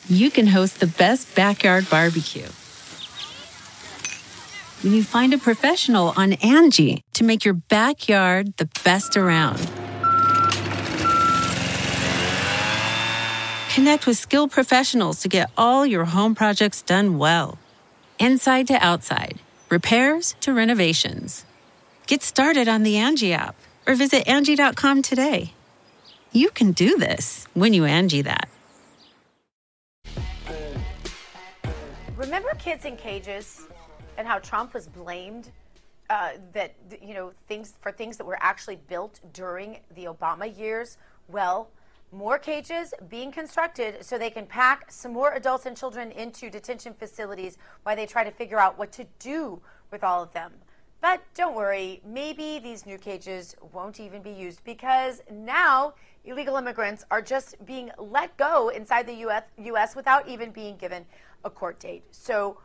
You 0.10 0.32
can 0.32 0.48
host 0.48 0.80
the 0.80 0.88
best 0.88 1.36
backyard 1.36 1.90
barbecue 1.90 2.48
when 4.84 4.94
you 4.94 5.04
find 5.04 5.34
a 5.34 5.38
professional 5.38 6.14
on 6.16 6.34
Angie 6.34 7.04
to 7.14 7.24
make 7.24 7.44
your 7.44 7.56
backyard 7.56 8.56
the 8.58 8.70
best 8.84 9.18
around. 9.18 9.58
Connect 13.74 14.08
with 14.08 14.18
skilled 14.18 14.52
professionals 14.52 15.22
to 15.22 15.28
get 15.28 15.50
all 15.58 15.86
your 15.86 16.06
home 16.06 16.36
projects 16.36 16.82
done 16.82 17.18
well. 17.18 17.58
Inside 18.20 18.68
to 18.68 18.74
outside, 18.76 19.40
repairs 19.70 20.36
to 20.42 20.54
renovations. 20.54 21.46
Get 22.06 22.24
started 22.24 22.68
on 22.68 22.84
the 22.84 22.98
Angie 22.98 23.34
app 23.34 23.56
or 23.86 23.96
visit 23.96 24.28
Angie.com 24.28 25.02
today. 25.02 25.54
You 26.32 26.50
can 26.50 26.72
do 26.72 26.98
this 26.98 27.48
when 27.54 27.74
you 27.74 27.86
Angie 27.86 28.22
that. 28.22 28.50
Remember 32.16 32.50
kids 32.60 32.86
in 32.86 32.98
cages? 32.98 33.68
and 34.18 34.28
how 34.28 34.40
Trump 34.40 34.74
was 34.74 34.88
blamed 34.88 35.52
uh, 36.10 36.32
that 36.54 36.74
you 37.02 37.14
know 37.14 37.32
things 37.48 37.74
for 37.80 37.92
things 37.92 38.18
that 38.18 38.26
were 38.26 38.38
actually 38.42 38.78
built 38.88 39.20
during 39.34 39.80
the 39.96 40.06
Obama 40.06 40.58
years. 40.58 40.98
Well, 41.28 41.70
more 42.12 42.40
cages 42.40 42.94
being 43.10 43.32
constructed 43.32 44.04
so 44.04 44.18
they 44.18 44.30
can 44.30 44.46
pack 44.46 44.92
some 44.92 45.14
more 45.14 45.34
adults 45.34 45.66
and 45.66 45.76
children 45.76 46.12
into 46.12 46.50
detention 46.50 46.94
facilities 46.94 47.58
while 47.84 47.96
they 47.96 48.06
try 48.06 48.24
to 48.24 48.32
figure 48.32 48.60
out 48.60 48.78
what 48.78 48.92
to 48.94 49.06
do 49.20 49.62
with 49.92 50.04
all 50.04 50.24
of 50.24 50.32
them. 50.34 50.54
But 51.02 51.22
don't 51.36 51.56
worry, 51.56 52.02
maybe 52.06 52.60
these 52.60 52.86
new 52.86 52.98
cages 52.98 53.56
won't 53.72 54.00
even 54.00 54.22
be 54.22 54.32
used 54.32 54.64
because 54.64 55.22
now 55.32 55.94
illegal 56.26 56.58
immigrants 56.58 57.06
are 57.12 57.22
just 57.22 57.64
being 57.66 57.92
let 57.98 58.36
go 58.38 58.70
inside 58.70 59.06
the 59.06 59.16
US, 59.28 59.44
US 59.58 59.96
without 59.96 60.28
even 60.28 60.52
being 60.52 60.76
given 60.78 61.06
a 61.46 61.50
court 61.50 61.80
date. 61.80 62.04
So, 62.12 62.60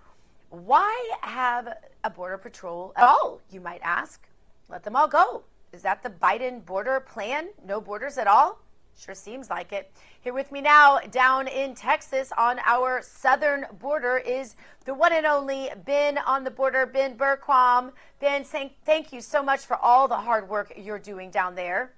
why 0.51 1.11
have 1.23 1.77
a 2.05 2.11
border 2.11 2.37
patrol 2.37 2.93
at 2.97 3.05
all, 3.05 3.41
you 3.51 3.61
might 3.61 3.81
ask? 3.83 4.27
Let 4.69 4.83
them 4.83 4.97
all 4.97 5.09
go. 5.09 5.45
Is 5.73 5.83
that 5.83 6.03
the 6.03 6.11
Biden 6.11 6.65
border 6.65 7.01
plan? 7.01 7.49
No 7.67 7.81
borders 7.81 8.19
at 8.19 8.27
all? 8.27 8.61
Sure 8.99 9.15
seems 9.15 9.51
like 9.51 9.73
it. 9.73 9.91
Here 10.21 10.33
with 10.33 10.53
me 10.53 10.61
now, 10.61 11.01
down 11.11 11.49
in 11.49 11.75
Texas 11.75 12.33
on 12.39 12.61
our 12.65 13.03
southern 13.03 13.67
border, 13.81 14.19
is 14.19 14.55
the 14.85 14.95
one 14.95 15.13
and 15.13 15.27
only 15.27 15.71
Ben 15.85 16.19
on 16.19 16.45
the 16.45 16.51
border, 16.51 16.87
Ben 16.87 17.17
Bergquam. 17.17 17.93
Ben, 18.21 18.45
thank 18.45 19.13
you 19.13 19.21
so 19.21 19.43
much 19.43 19.61
for 19.61 19.77
all 19.77 20.07
the 20.07 20.17
hard 20.17 20.49
work 20.49 20.73
you're 20.77 20.99
doing 20.99 21.31
down 21.31 21.55
there. 21.55 21.93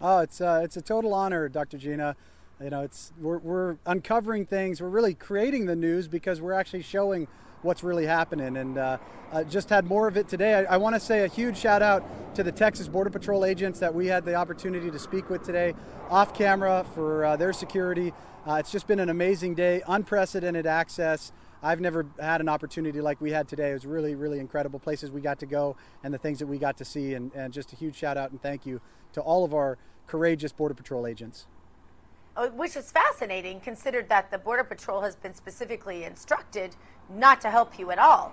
Oh, 0.00 0.20
it's 0.20 0.40
uh, 0.40 0.62
it's 0.64 0.76
a 0.76 0.82
total 0.82 1.12
honor, 1.14 1.48
Dr. 1.48 1.78
Gina. 1.78 2.16
You 2.62 2.70
know, 2.70 2.82
it's 2.82 3.12
we're, 3.20 3.38
we're 3.38 3.76
uncovering 3.86 4.46
things. 4.46 4.80
We're 4.80 4.88
really 4.88 5.14
creating 5.14 5.66
the 5.66 5.76
news 5.76 6.08
because 6.08 6.40
we're 6.40 6.52
actually 6.52 6.82
showing 6.82 7.28
what's 7.62 7.82
really 7.82 8.06
happening. 8.06 8.56
And 8.56 8.78
uh, 8.78 8.98
uh, 9.32 9.44
just 9.44 9.70
had 9.70 9.86
more 9.86 10.08
of 10.08 10.16
it 10.16 10.28
today. 10.28 10.54
I, 10.54 10.74
I 10.74 10.76
want 10.76 10.94
to 10.94 11.00
say 11.00 11.24
a 11.24 11.28
huge 11.28 11.56
shout 11.56 11.82
out 11.82 12.04
to 12.34 12.42
the 12.42 12.52
Texas 12.52 12.88
Border 12.88 13.10
Patrol 13.10 13.44
agents 13.44 13.78
that 13.80 13.94
we 13.94 14.06
had 14.06 14.24
the 14.24 14.34
opportunity 14.34 14.90
to 14.90 14.98
speak 14.98 15.30
with 15.30 15.42
today 15.42 15.74
off 16.10 16.34
camera 16.34 16.84
for 16.94 17.24
uh, 17.24 17.36
their 17.36 17.52
security. 17.52 18.12
Uh, 18.46 18.54
it's 18.54 18.72
just 18.72 18.86
been 18.86 19.00
an 19.00 19.08
amazing 19.08 19.54
day, 19.54 19.82
unprecedented 19.86 20.66
access. 20.66 21.32
I've 21.62 21.80
never 21.80 22.04
had 22.20 22.40
an 22.40 22.48
opportunity 22.48 23.00
like 23.00 23.20
we 23.20 23.30
had 23.30 23.46
today. 23.46 23.70
It 23.70 23.74
was 23.74 23.86
really, 23.86 24.16
really 24.16 24.40
incredible 24.40 24.80
places 24.80 25.12
we 25.12 25.20
got 25.20 25.38
to 25.38 25.46
go 25.46 25.76
and 26.02 26.12
the 26.12 26.18
things 26.18 26.40
that 26.40 26.46
we 26.46 26.58
got 26.58 26.76
to 26.78 26.84
see. 26.84 27.14
And, 27.14 27.32
and 27.34 27.52
just 27.52 27.72
a 27.72 27.76
huge 27.76 27.94
shout 27.94 28.16
out 28.16 28.32
and 28.32 28.42
thank 28.42 28.66
you 28.66 28.80
to 29.12 29.20
all 29.20 29.44
of 29.44 29.54
our 29.54 29.78
courageous 30.08 30.52
Border 30.52 30.74
Patrol 30.74 31.06
agents. 31.06 31.46
Oh, 32.36 32.48
which 32.48 32.76
is 32.76 32.90
fascinating, 32.90 33.60
considered 33.60 34.08
that 34.08 34.30
the 34.30 34.38
Border 34.38 34.64
Patrol 34.64 35.02
has 35.02 35.14
been 35.14 35.34
specifically 35.34 36.04
instructed 36.04 36.74
not 37.14 37.40
to 37.42 37.50
help 37.50 37.78
you 37.78 37.90
at 37.90 37.98
all. 37.98 38.32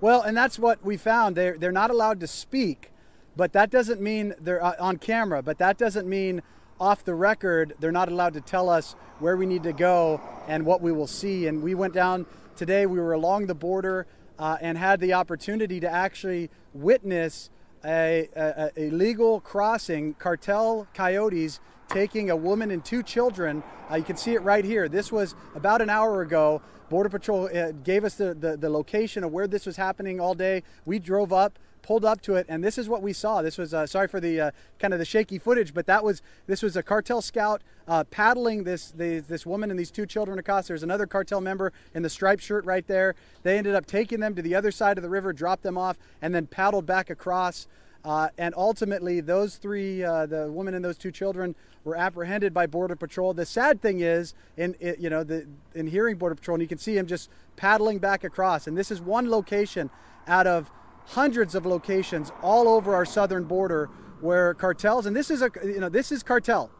Well, 0.00 0.22
and 0.22 0.36
that's 0.36 0.58
what 0.58 0.84
we 0.84 0.96
found. 0.96 1.36
They're, 1.36 1.56
they're 1.56 1.72
not 1.72 1.90
allowed 1.90 2.20
to 2.20 2.26
speak, 2.26 2.90
but 3.36 3.52
that 3.54 3.70
doesn't 3.70 4.00
mean 4.00 4.34
they're 4.40 4.62
uh, 4.62 4.74
on 4.78 4.98
camera, 4.98 5.42
but 5.42 5.58
that 5.58 5.78
doesn't 5.78 6.06
mean 6.06 6.42
off 6.78 7.04
the 7.04 7.14
record 7.14 7.74
they're 7.80 7.92
not 7.92 8.10
allowed 8.10 8.34
to 8.34 8.40
tell 8.40 8.68
us 8.68 8.94
where 9.18 9.36
we 9.36 9.46
need 9.46 9.62
to 9.62 9.72
go 9.72 10.20
and 10.46 10.64
what 10.66 10.82
we 10.82 10.92
will 10.92 11.06
see. 11.06 11.46
And 11.46 11.62
we 11.62 11.74
went 11.74 11.94
down 11.94 12.26
today, 12.54 12.84
we 12.86 12.98
were 12.98 13.14
along 13.14 13.46
the 13.46 13.54
border 13.54 14.06
uh, 14.38 14.58
and 14.60 14.76
had 14.76 15.00
the 15.00 15.14
opportunity 15.14 15.80
to 15.80 15.90
actually 15.90 16.50
witness 16.74 17.50
a, 17.84 18.28
a, 18.36 18.70
a 18.76 18.90
legal 18.90 19.40
crossing, 19.40 20.14
cartel 20.14 20.86
coyotes 20.92 21.60
taking 21.88 22.30
a 22.30 22.36
woman 22.36 22.70
and 22.70 22.84
two 22.84 23.02
children. 23.02 23.62
Uh, 23.90 23.96
you 23.96 24.04
can 24.04 24.16
see 24.16 24.34
it 24.34 24.42
right 24.42 24.64
here. 24.64 24.88
This 24.88 25.12
was 25.12 25.34
about 25.54 25.80
an 25.80 25.88
hour 25.88 26.22
ago. 26.22 26.60
Border 26.88 27.08
Patrol 27.08 27.46
uh, 27.46 27.72
gave 27.72 28.04
us 28.04 28.14
the, 28.14 28.34
the, 28.34 28.56
the, 28.56 28.70
location 28.70 29.24
of 29.24 29.32
where 29.32 29.46
this 29.46 29.66
was 29.66 29.76
happening 29.76 30.20
all 30.20 30.34
day. 30.34 30.62
We 30.84 30.98
drove 30.98 31.32
up, 31.32 31.58
pulled 31.82 32.04
up 32.04 32.20
to 32.22 32.36
it, 32.36 32.46
and 32.48 32.62
this 32.62 32.78
is 32.78 32.88
what 32.88 33.02
we 33.02 33.12
saw. 33.12 33.42
This 33.42 33.58
was 33.58 33.74
uh, 33.74 33.86
sorry 33.86 34.06
for 34.06 34.20
the 34.20 34.40
uh, 34.40 34.50
kind 34.78 34.92
of 34.92 35.00
the 35.00 35.04
shaky 35.04 35.38
footage, 35.38 35.74
but 35.74 35.86
that 35.86 36.04
was 36.04 36.22
this 36.46 36.62
was 36.62 36.76
a 36.76 36.82
cartel 36.82 37.20
scout 37.20 37.62
uh, 37.88 38.04
paddling 38.04 38.64
this 38.64 38.92
the, 38.92 39.18
this 39.20 39.44
woman 39.44 39.70
and 39.70 39.78
these 39.78 39.90
two 39.90 40.06
children 40.06 40.38
across. 40.38 40.68
There's 40.68 40.84
another 40.84 41.06
cartel 41.06 41.40
member 41.40 41.72
in 41.94 42.02
the 42.02 42.10
striped 42.10 42.42
shirt 42.42 42.64
right 42.64 42.86
there. 42.86 43.16
They 43.42 43.58
ended 43.58 43.74
up 43.74 43.86
taking 43.86 44.20
them 44.20 44.36
to 44.36 44.42
the 44.42 44.54
other 44.54 44.70
side 44.70 44.96
of 44.96 45.02
the 45.02 45.10
river, 45.10 45.32
dropped 45.32 45.64
them 45.64 45.76
off, 45.76 45.96
and 46.22 46.34
then 46.34 46.46
paddled 46.46 46.86
back 46.86 47.10
across. 47.10 47.66
Uh, 48.06 48.28
and 48.38 48.54
ultimately, 48.56 49.20
those 49.20 49.56
three, 49.56 50.04
uh, 50.04 50.26
the 50.26 50.50
woman 50.52 50.74
and 50.74 50.84
those 50.84 50.96
two 50.96 51.10
children, 51.10 51.56
were 51.82 51.96
apprehended 51.96 52.54
by 52.54 52.64
Border 52.64 52.94
Patrol. 52.94 53.34
The 53.34 53.44
sad 53.44 53.82
thing 53.82 53.98
is, 53.98 54.32
in 54.56 54.76
you 54.80 55.10
know, 55.10 55.24
the, 55.24 55.44
in 55.74 55.88
hearing 55.88 56.16
Border 56.16 56.36
Patrol, 56.36 56.54
and 56.54 56.62
you 56.62 56.68
can 56.68 56.78
see 56.78 56.96
him 56.96 57.08
just 57.08 57.30
paddling 57.56 57.98
back 57.98 58.22
across. 58.22 58.68
And 58.68 58.78
this 58.78 58.92
is 58.92 59.00
one 59.00 59.28
location 59.28 59.90
out 60.28 60.46
of 60.46 60.70
hundreds 61.06 61.56
of 61.56 61.66
locations 61.66 62.30
all 62.42 62.68
over 62.68 62.94
our 62.94 63.04
southern 63.04 63.42
border 63.42 63.90
where 64.20 64.54
cartels, 64.54 65.06
and 65.06 65.16
this 65.16 65.28
is 65.28 65.42
a, 65.42 65.50
you 65.64 65.80
know, 65.80 65.88
this 65.88 66.12
is 66.12 66.22
cartel. 66.22 66.70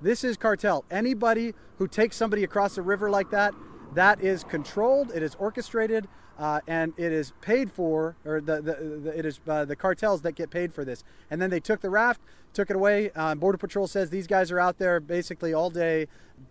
This 0.00 0.22
is 0.22 0.36
cartel. 0.36 0.84
Anybody 0.88 1.52
who 1.78 1.88
takes 1.88 2.16
somebody 2.16 2.44
across 2.44 2.76
the 2.76 2.82
river 2.82 3.10
like 3.10 3.30
that, 3.30 3.54
that 3.94 4.20
is 4.20 4.44
controlled. 4.44 5.10
It 5.12 5.24
is 5.24 5.34
orchestrated 5.34 6.06
uh, 6.38 6.60
and 6.66 6.92
it 6.96 7.12
is 7.12 7.32
paid 7.40 7.72
for, 7.72 8.16
or 8.24 8.40
the, 8.40 8.56
the, 8.56 8.74
the 9.04 9.18
it 9.18 9.24
is 9.24 9.40
uh, 9.48 9.64
the 9.64 9.76
cartels 9.76 10.22
that 10.22 10.32
get 10.32 10.50
paid 10.50 10.72
for 10.72 10.84
this. 10.84 11.02
And 11.30 11.40
then 11.40 11.50
they 11.50 11.60
took 11.60 11.80
the 11.80 11.90
raft, 11.90 12.20
took 12.52 12.70
it 12.70 12.76
away. 12.76 13.10
Uh, 13.14 13.34
Border 13.34 13.58
Patrol 13.58 13.86
says 13.86 14.10
these 14.10 14.26
guys 14.26 14.50
are 14.50 14.60
out 14.60 14.78
there 14.78 15.00
basically 15.00 15.54
all 15.54 15.70
day, 15.70 16.08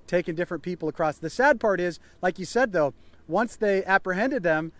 taking 0.08 0.36
different 0.36 0.64
people 0.64 0.90
across. 0.90 1.18
The 1.18 1.30
sad 1.30 1.60
part 1.60 1.80
is, 1.80 2.00
like 2.22 2.40
you 2.40 2.46
said 2.46 2.72
though, 2.72 2.94
once 3.28 3.56
they 3.56 3.84
apprehended 3.86 4.44
them, 4.44 4.72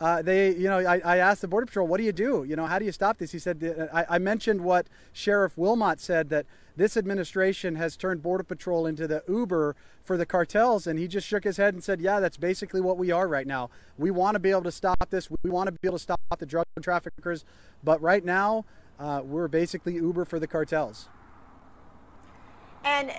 uh, 0.00 0.22
they, 0.22 0.54
you 0.54 0.68
know, 0.68 0.78
I, 0.78 1.00
I, 1.04 1.16
asked 1.16 1.40
the 1.40 1.48
Border 1.48 1.66
Patrol, 1.66 1.86
what 1.88 1.98
do 1.98 2.04
you 2.04 2.12
do? 2.12 2.44
You 2.48 2.54
know, 2.54 2.66
how 2.66 2.78
do 2.78 2.84
you 2.84 2.92
stop 2.92 3.18
this? 3.18 3.32
He 3.32 3.40
said, 3.40 3.88
I, 3.92 4.06
I, 4.10 4.18
mentioned 4.18 4.60
what 4.60 4.86
Sheriff 5.12 5.58
Wilmot 5.58 5.98
said 5.98 6.28
that 6.28 6.46
this 6.78 6.96
administration 6.96 7.74
has 7.74 7.96
turned 7.96 8.22
Border 8.22 8.44
Patrol 8.44 8.86
into 8.86 9.06
the 9.08 9.22
Uber 9.28 9.74
for 10.04 10.16
the 10.16 10.24
cartels. 10.24 10.86
And 10.86 10.98
he 10.98 11.08
just 11.08 11.26
shook 11.26 11.44
his 11.44 11.56
head 11.56 11.74
and 11.74 11.82
said, 11.82 12.00
yeah, 12.00 12.20
that's 12.20 12.36
basically 12.36 12.80
what 12.80 12.96
we 12.96 13.10
are 13.10 13.28
right 13.28 13.46
now. 13.46 13.68
We 13.98 14.10
want 14.10 14.36
to 14.36 14.38
be 14.38 14.50
able 14.50 14.62
to 14.62 14.72
stop 14.72 15.10
this. 15.10 15.28
We 15.30 15.50
want 15.50 15.66
to 15.66 15.72
be 15.72 15.88
able 15.88 15.98
to 15.98 16.02
stop 16.02 16.20
the 16.38 16.46
drug 16.46 16.64
traffickers. 16.80 17.44
But 17.82 18.00
right 18.00 18.24
now, 18.24 18.64
uh, 18.98 19.22
we're 19.24 19.48
basically 19.48 19.94
Uber 19.94 20.24
for 20.24 20.38
the 20.38 20.46
cartels. 20.46 21.08
And 22.84 23.10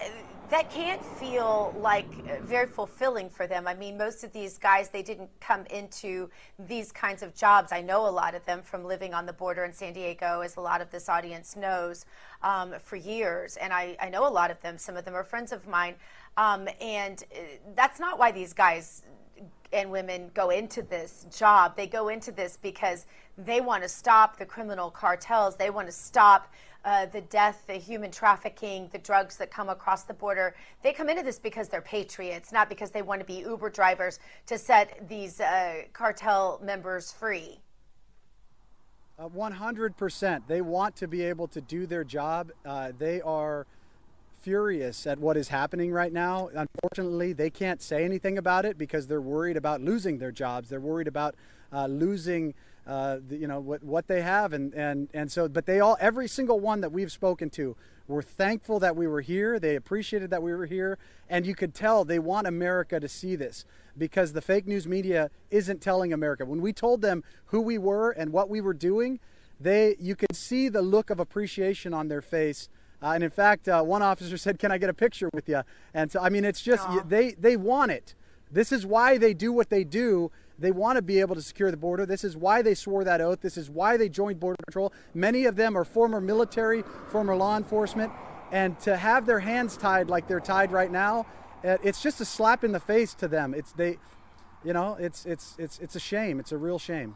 that 0.50 0.72
can't 0.72 1.04
feel 1.06 1.76
like 1.80 2.08
very 2.44 2.66
fulfilling 2.66 3.30
for 3.30 3.46
them. 3.46 3.68
I 3.68 3.76
mean, 3.76 3.98
most 3.98 4.24
of 4.24 4.34
these 4.34 4.58
guys, 4.58 4.90
they 4.90 5.04
didn't 5.04 5.30
come 5.40 5.66
into 5.68 6.30
these 6.58 6.92
kinds 6.92 7.22
of 7.22 7.36
jobs. 7.36 7.72
I 7.72 7.82
know 7.82 8.08
a 8.08 8.10
lot 8.10 8.34
of 8.34 8.44
them 8.46 8.64
from 8.64 8.84
living 8.84 9.14
on 9.14 9.28
the 9.28 9.34
border 9.34 9.64
in 9.64 9.74
San 9.74 9.94
Diego, 9.94 10.42
as 10.42 10.56
a 10.56 10.62
lot 10.62 10.82
of 10.82 10.90
this 10.90 11.08
audience 11.08 11.56
knows, 11.56 12.06
um, 12.42 12.74
for 12.82 12.96
years. 12.96 13.58
And 13.58 13.72
I, 13.72 13.96
I, 14.02 14.10
know 14.10 14.28
a 14.28 14.30
lot 14.30 14.50
of 14.50 14.60
them. 14.62 14.78
Some 14.78 14.98
of 14.98 15.06
them 15.06 15.14
are 15.14 15.24
friends 15.24 15.52
of 15.52 15.68
mine. 15.68 15.96
Um, 16.36 16.68
and 16.82 17.24
uh, 17.32 17.40
that's 17.76 18.00
not 18.00 18.18
why 18.18 18.32
these 18.32 18.54
guys 18.54 19.04
and 19.72 19.92
women 19.92 20.32
go 20.34 20.50
into 20.50 20.82
this 20.82 21.28
job. 21.36 21.78
They 21.78 21.86
go 21.86 22.10
into 22.10 22.32
this 22.32 22.58
because 22.60 23.06
they 23.38 23.62
want 23.62 23.84
to 23.84 23.90
stop 23.90 24.38
the 24.38 24.46
criminal 24.46 24.90
cartels. 24.90 25.56
They 25.56 25.70
want 25.70 25.88
to 25.88 25.94
stop 25.94 26.52
uh, 26.86 27.06
the 27.08 27.22
death, 27.22 27.64
the 27.68 27.74
human 27.74 28.12
trafficking, 28.12 28.90
the 28.92 28.98
drugs 28.98 29.38
that 29.38 29.52
come 29.52 29.70
across 29.70 30.04
the 30.04 30.14
border. 30.14 30.56
They 30.84 30.94
come 30.94 31.10
into 31.10 31.24
this 31.24 31.40
because 31.40 31.68
they're 31.68 31.82
patriots, 31.82 32.52
not 32.52 32.70
because 32.70 32.92
they 32.92 33.02
want 33.02 33.20
to 33.20 33.26
be 33.26 33.40
Uber 33.40 33.70
drivers 33.70 34.20
to 34.48 34.58
set 34.58 35.08
these 35.08 35.40
uh, 35.40 35.84
cartel 35.94 36.60
members 36.64 37.12
free. 37.12 37.60
Uh, 39.18 39.28
100%. 39.28 40.48
They 40.48 40.62
want 40.62 40.96
to 40.96 41.08
be 41.08 41.24
able 41.24 41.48
to 41.50 41.60
do 41.60 41.86
their 41.86 42.06
job. 42.06 42.52
Uh, 42.66 42.94
they 42.98 43.20
are 43.22 43.68
furious 44.42 45.06
at 45.06 45.20
what 45.20 45.36
is 45.36 45.50
happening 45.50 45.92
right 45.92 46.14
now. 46.14 46.50
Unfortunately, 46.56 47.34
they 47.34 47.50
can't 47.50 47.82
say 47.82 48.06
anything 48.06 48.38
about 48.38 48.64
it 48.64 48.78
because 48.78 49.08
they're 49.08 49.20
worried 49.20 49.58
about 49.58 49.82
losing 49.82 50.20
their 50.20 50.32
jobs. 50.32 50.70
They're 50.70 50.80
worried 50.80 51.08
about 51.08 51.36
uh, 51.74 51.88
losing 51.88 52.54
uh, 52.88 53.18
you 53.30 53.48
know 53.48 53.60
what 53.60 53.84
what 53.84 54.08
they 54.08 54.22
have. 54.22 54.54
And 54.54 54.74
and 54.74 55.10
and 55.14 55.32
so 55.32 55.48
but 55.48 55.66
they 55.66 55.80
all 55.80 55.98
every 56.00 56.28
single 56.28 56.60
one 56.60 56.82
that 56.82 56.92
we've 56.92 57.12
spoken 57.12 57.50
to 57.52 57.76
were 58.08 58.24
thankful 58.24 58.80
that 58.80 58.96
we 58.96 59.08
were 59.08 59.22
here. 59.22 59.60
They 59.60 59.76
appreciated 59.76 60.30
that 60.32 60.42
we 60.42 60.54
were 60.54 60.66
here. 60.66 60.98
And 61.30 61.46
you 61.46 61.56
could 61.56 61.74
tell 61.74 62.04
they 62.04 62.20
want 62.20 62.48
america 62.48 63.00
to 63.00 63.08
see 63.08 63.36
this 63.36 63.66
because 63.98 64.34
the 64.34 64.42
fake 64.42 64.66
news 64.66 64.88
media 64.88 65.30
isn't 65.52 65.82
telling 65.82 66.12
america. 66.12 66.46
When 66.46 66.62
we 66.62 66.74
told 66.74 67.02
them 67.02 67.24
who 67.46 67.62
we 67.62 67.78
were 67.78 68.12
and 68.12 68.32
what 68.32 68.50
we 68.50 68.62
were 68.62 68.74
doing 68.74 69.20
they 69.60 69.96
you 70.00 70.16
could 70.16 70.36
see 70.36 70.70
the 70.70 70.82
look 70.82 71.10
of 71.10 71.20
appreciation 71.20 71.94
on 71.94 72.08
their 72.08 72.22
face. 72.22 72.70
Uh, 73.02 73.12
and 73.12 73.24
in 73.24 73.30
fact 73.30 73.68
uh, 73.68 73.82
one 73.84 74.02
officer 74.02 74.38
said 74.38 74.58
can 74.58 74.72
i 74.72 74.78
get 74.78 74.90
a 74.90 74.94
picture 74.94 75.30
with 75.34 75.48
you 75.48 75.62
and 75.94 76.12
so 76.12 76.20
i 76.20 76.30
mean 76.30 76.44
it's 76.44 76.62
just 76.62 76.84
Aww. 76.84 77.08
they 77.08 77.32
they 77.32 77.56
want 77.56 77.92
it. 77.92 78.16
This 78.52 78.72
is 78.72 78.86
why 78.86 79.18
they 79.18 79.34
do 79.34 79.54
what 79.54 79.70
they 79.70 79.84
do 79.84 80.32
they 80.60 80.72
want 80.72 80.98
to 80.98 81.02
be 81.02 81.20
able 81.20 81.36
to 81.36 81.42
secure 81.42 81.72
the 81.72 81.78
border. 81.78 82.06
This 82.06 82.24
is 82.24 82.36
why 82.36 82.62
they 82.62 82.76
swore 82.76 83.04
that 83.04 83.22
oath. 83.22 83.42
This 83.42 83.58
is 83.58 83.70
why 83.70 83.98
they 83.98 84.10
joined 84.10 84.40
Border 84.40 84.58
Patrol. 84.66 84.94
Many 85.14 85.46
of 85.46 85.56
them 85.56 85.78
are 85.78 85.86
former 85.86 86.20
military, 86.20 86.84
former 87.10 87.36
law 87.36 87.58
enforcement. 87.58 88.12
And 88.52 88.80
to 88.82 88.98
have 88.98 89.26
their 89.26 89.40
hands 89.40 89.78
tied 89.78 90.10
like 90.10 90.28
they're 90.28 90.40
tied 90.40 90.72
right 90.72 90.92
now, 90.92 91.26
uh, 91.64 91.78
it's 91.84 92.02
just 92.02 92.20
a 92.22 92.26
slap 92.26 92.64
in 92.64 92.72
the 92.72 92.80
face 92.80 93.14
to 93.16 93.28
them. 93.28 93.54
It's 93.54 93.72
they, 93.74 93.98
you 94.64 94.74
know, 94.74 94.96
it's 95.00 95.26
it's 95.26 95.56
it's 95.60 95.80
it's 95.80 95.96
a 95.96 96.00
shame. 96.00 96.40
It's 96.40 96.52
a 96.52 96.58
real 96.58 96.80
shame. 96.80 97.16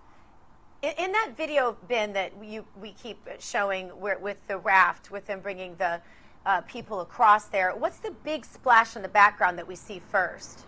In, 0.82 1.14
that 1.14 1.32
video, 1.38 1.78
Ben, 1.88 2.12
that 2.12 2.34
you 2.44 2.66
we 2.80 2.92
keep 2.92 3.18
showing 3.40 3.88
where, 3.88 4.20
with 4.20 4.46
the 4.48 4.58
raft, 4.58 5.12
with 5.12 5.26
them 5.26 5.40
bringing 5.40 5.76
the 5.78 6.02
uh, 6.46 6.60
people 6.62 7.00
across 7.00 7.46
there, 7.46 7.72
what's 7.72 8.00
the 8.00 8.12
big 8.24 8.44
splash 8.44 8.98
in 8.98 9.02
the 9.02 9.08
background 9.08 9.58
that 9.58 9.68
we 9.68 9.76
see 9.76 10.02
first? 10.12 10.66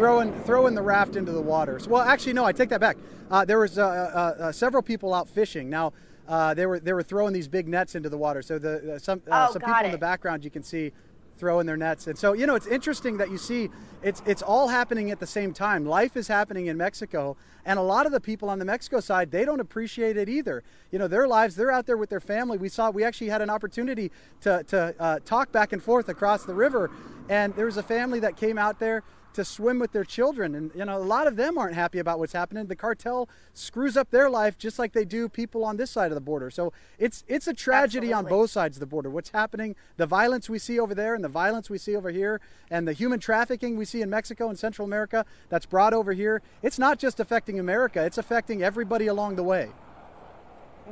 Throwing 0.00 0.32
throwing 0.44 0.74
the 0.74 0.80
raft 0.80 1.14
into 1.14 1.30
the 1.30 1.42
water. 1.42 1.78
So, 1.78 1.90
well, 1.90 2.00
actually, 2.02 2.32
no, 2.32 2.46
I 2.46 2.52
take 2.52 2.70
that 2.70 2.80
back. 2.80 2.96
Uh, 3.30 3.44
there 3.44 3.58
was 3.58 3.78
uh, 3.78 3.84
uh, 3.84 4.42
uh 4.44 4.52
several 4.52 4.82
people 4.82 5.12
out 5.12 5.28
fishing. 5.28 5.68
Now, 5.68 5.92
uh, 6.26 6.54
they 6.54 6.64
were 6.64 6.80
they 6.80 6.94
were 6.94 7.02
throwing 7.02 7.34
these 7.34 7.48
big 7.48 7.68
nets 7.68 7.94
into 7.94 8.08
the 8.08 8.16
water. 8.16 8.40
So 8.40 8.58
the 8.58 8.98
some 9.02 9.20
oh, 9.30 9.52
some 9.52 9.60
people 9.60 9.74
it. 9.82 9.86
in 9.86 9.92
the 9.92 9.98
background 9.98 10.42
you 10.42 10.50
can 10.50 10.62
see 10.62 10.92
throwing 11.36 11.66
their 11.66 11.76
nets. 11.76 12.06
And 12.06 12.18
so, 12.18 12.34
you 12.34 12.46
know, 12.46 12.54
it's 12.54 12.66
interesting 12.66 13.18
that 13.18 13.30
you 13.30 13.36
see 13.36 13.68
it's 14.02 14.22
it's 14.24 14.40
all 14.40 14.68
happening 14.68 15.10
at 15.10 15.20
the 15.20 15.26
same 15.26 15.52
time. 15.52 15.84
Life 15.84 16.16
is 16.16 16.28
happening 16.28 16.66
in 16.66 16.78
Mexico, 16.78 17.36
and 17.66 17.78
a 17.78 17.82
lot 17.82 18.06
of 18.06 18.12
the 18.12 18.20
people 18.20 18.48
on 18.48 18.58
the 18.58 18.64
Mexico 18.64 19.00
side, 19.00 19.30
they 19.30 19.44
don't 19.44 19.60
appreciate 19.60 20.16
it 20.16 20.30
either. 20.30 20.62
You 20.90 20.98
know, 20.98 21.08
their 21.08 21.28
lives, 21.28 21.56
they're 21.56 21.70
out 21.70 21.84
there 21.84 21.98
with 21.98 22.08
their 22.08 22.20
family. 22.20 22.56
We 22.56 22.70
saw 22.70 22.88
we 22.88 23.04
actually 23.04 23.28
had 23.28 23.42
an 23.42 23.50
opportunity 23.50 24.10
to 24.40 24.64
to 24.64 24.94
uh, 24.98 25.18
talk 25.26 25.52
back 25.52 25.74
and 25.74 25.82
forth 25.82 26.08
across 26.08 26.44
the 26.44 26.54
river, 26.54 26.90
and 27.28 27.54
there 27.54 27.66
was 27.66 27.76
a 27.76 27.82
family 27.82 28.20
that 28.20 28.36
came 28.36 28.56
out 28.56 28.78
there 28.78 29.02
to 29.34 29.44
swim 29.44 29.78
with 29.78 29.92
their 29.92 30.04
children. 30.04 30.54
And, 30.54 30.70
you 30.74 30.84
know, 30.84 30.96
a 30.96 30.98
lot 30.98 31.26
of 31.26 31.36
them 31.36 31.58
aren't 31.58 31.74
happy 31.74 31.98
about 31.98 32.18
what's 32.18 32.32
happening. 32.32 32.66
The 32.66 32.76
cartel 32.76 33.28
screws 33.54 33.96
up 33.96 34.10
their 34.10 34.28
life 34.28 34.58
just 34.58 34.78
like 34.78 34.92
they 34.92 35.04
do 35.04 35.28
people 35.28 35.64
on 35.64 35.76
this 35.76 35.90
side 35.90 36.10
of 36.10 36.14
the 36.14 36.20
border. 36.20 36.50
So 36.50 36.72
it's, 36.98 37.24
it's 37.28 37.46
a 37.46 37.54
tragedy 37.54 38.12
Absolutely. 38.12 38.34
on 38.34 38.40
both 38.40 38.50
sides 38.50 38.76
of 38.76 38.80
the 38.80 38.86
border. 38.86 39.10
What's 39.10 39.30
happening, 39.30 39.76
the 39.96 40.06
violence 40.06 40.48
we 40.48 40.58
see 40.58 40.78
over 40.78 40.94
there 40.94 41.14
and 41.14 41.22
the 41.22 41.28
violence 41.28 41.70
we 41.70 41.78
see 41.78 41.96
over 41.96 42.10
here, 42.10 42.40
and 42.70 42.86
the 42.86 42.92
human 42.92 43.20
trafficking 43.20 43.76
we 43.76 43.84
see 43.84 44.02
in 44.02 44.10
Mexico 44.10 44.48
and 44.48 44.58
Central 44.58 44.86
America 44.86 45.24
that's 45.48 45.66
brought 45.66 45.92
over 45.92 46.12
here, 46.12 46.42
it's 46.62 46.78
not 46.78 46.98
just 46.98 47.20
affecting 47.20 47.58
America, 47.58 48.04
it's 48.04 48.18
affecting 48.18 48.62
everybody 48.62 49.06
along 49.06 49.36
the 49.36 49.42
way. 49.42 49.70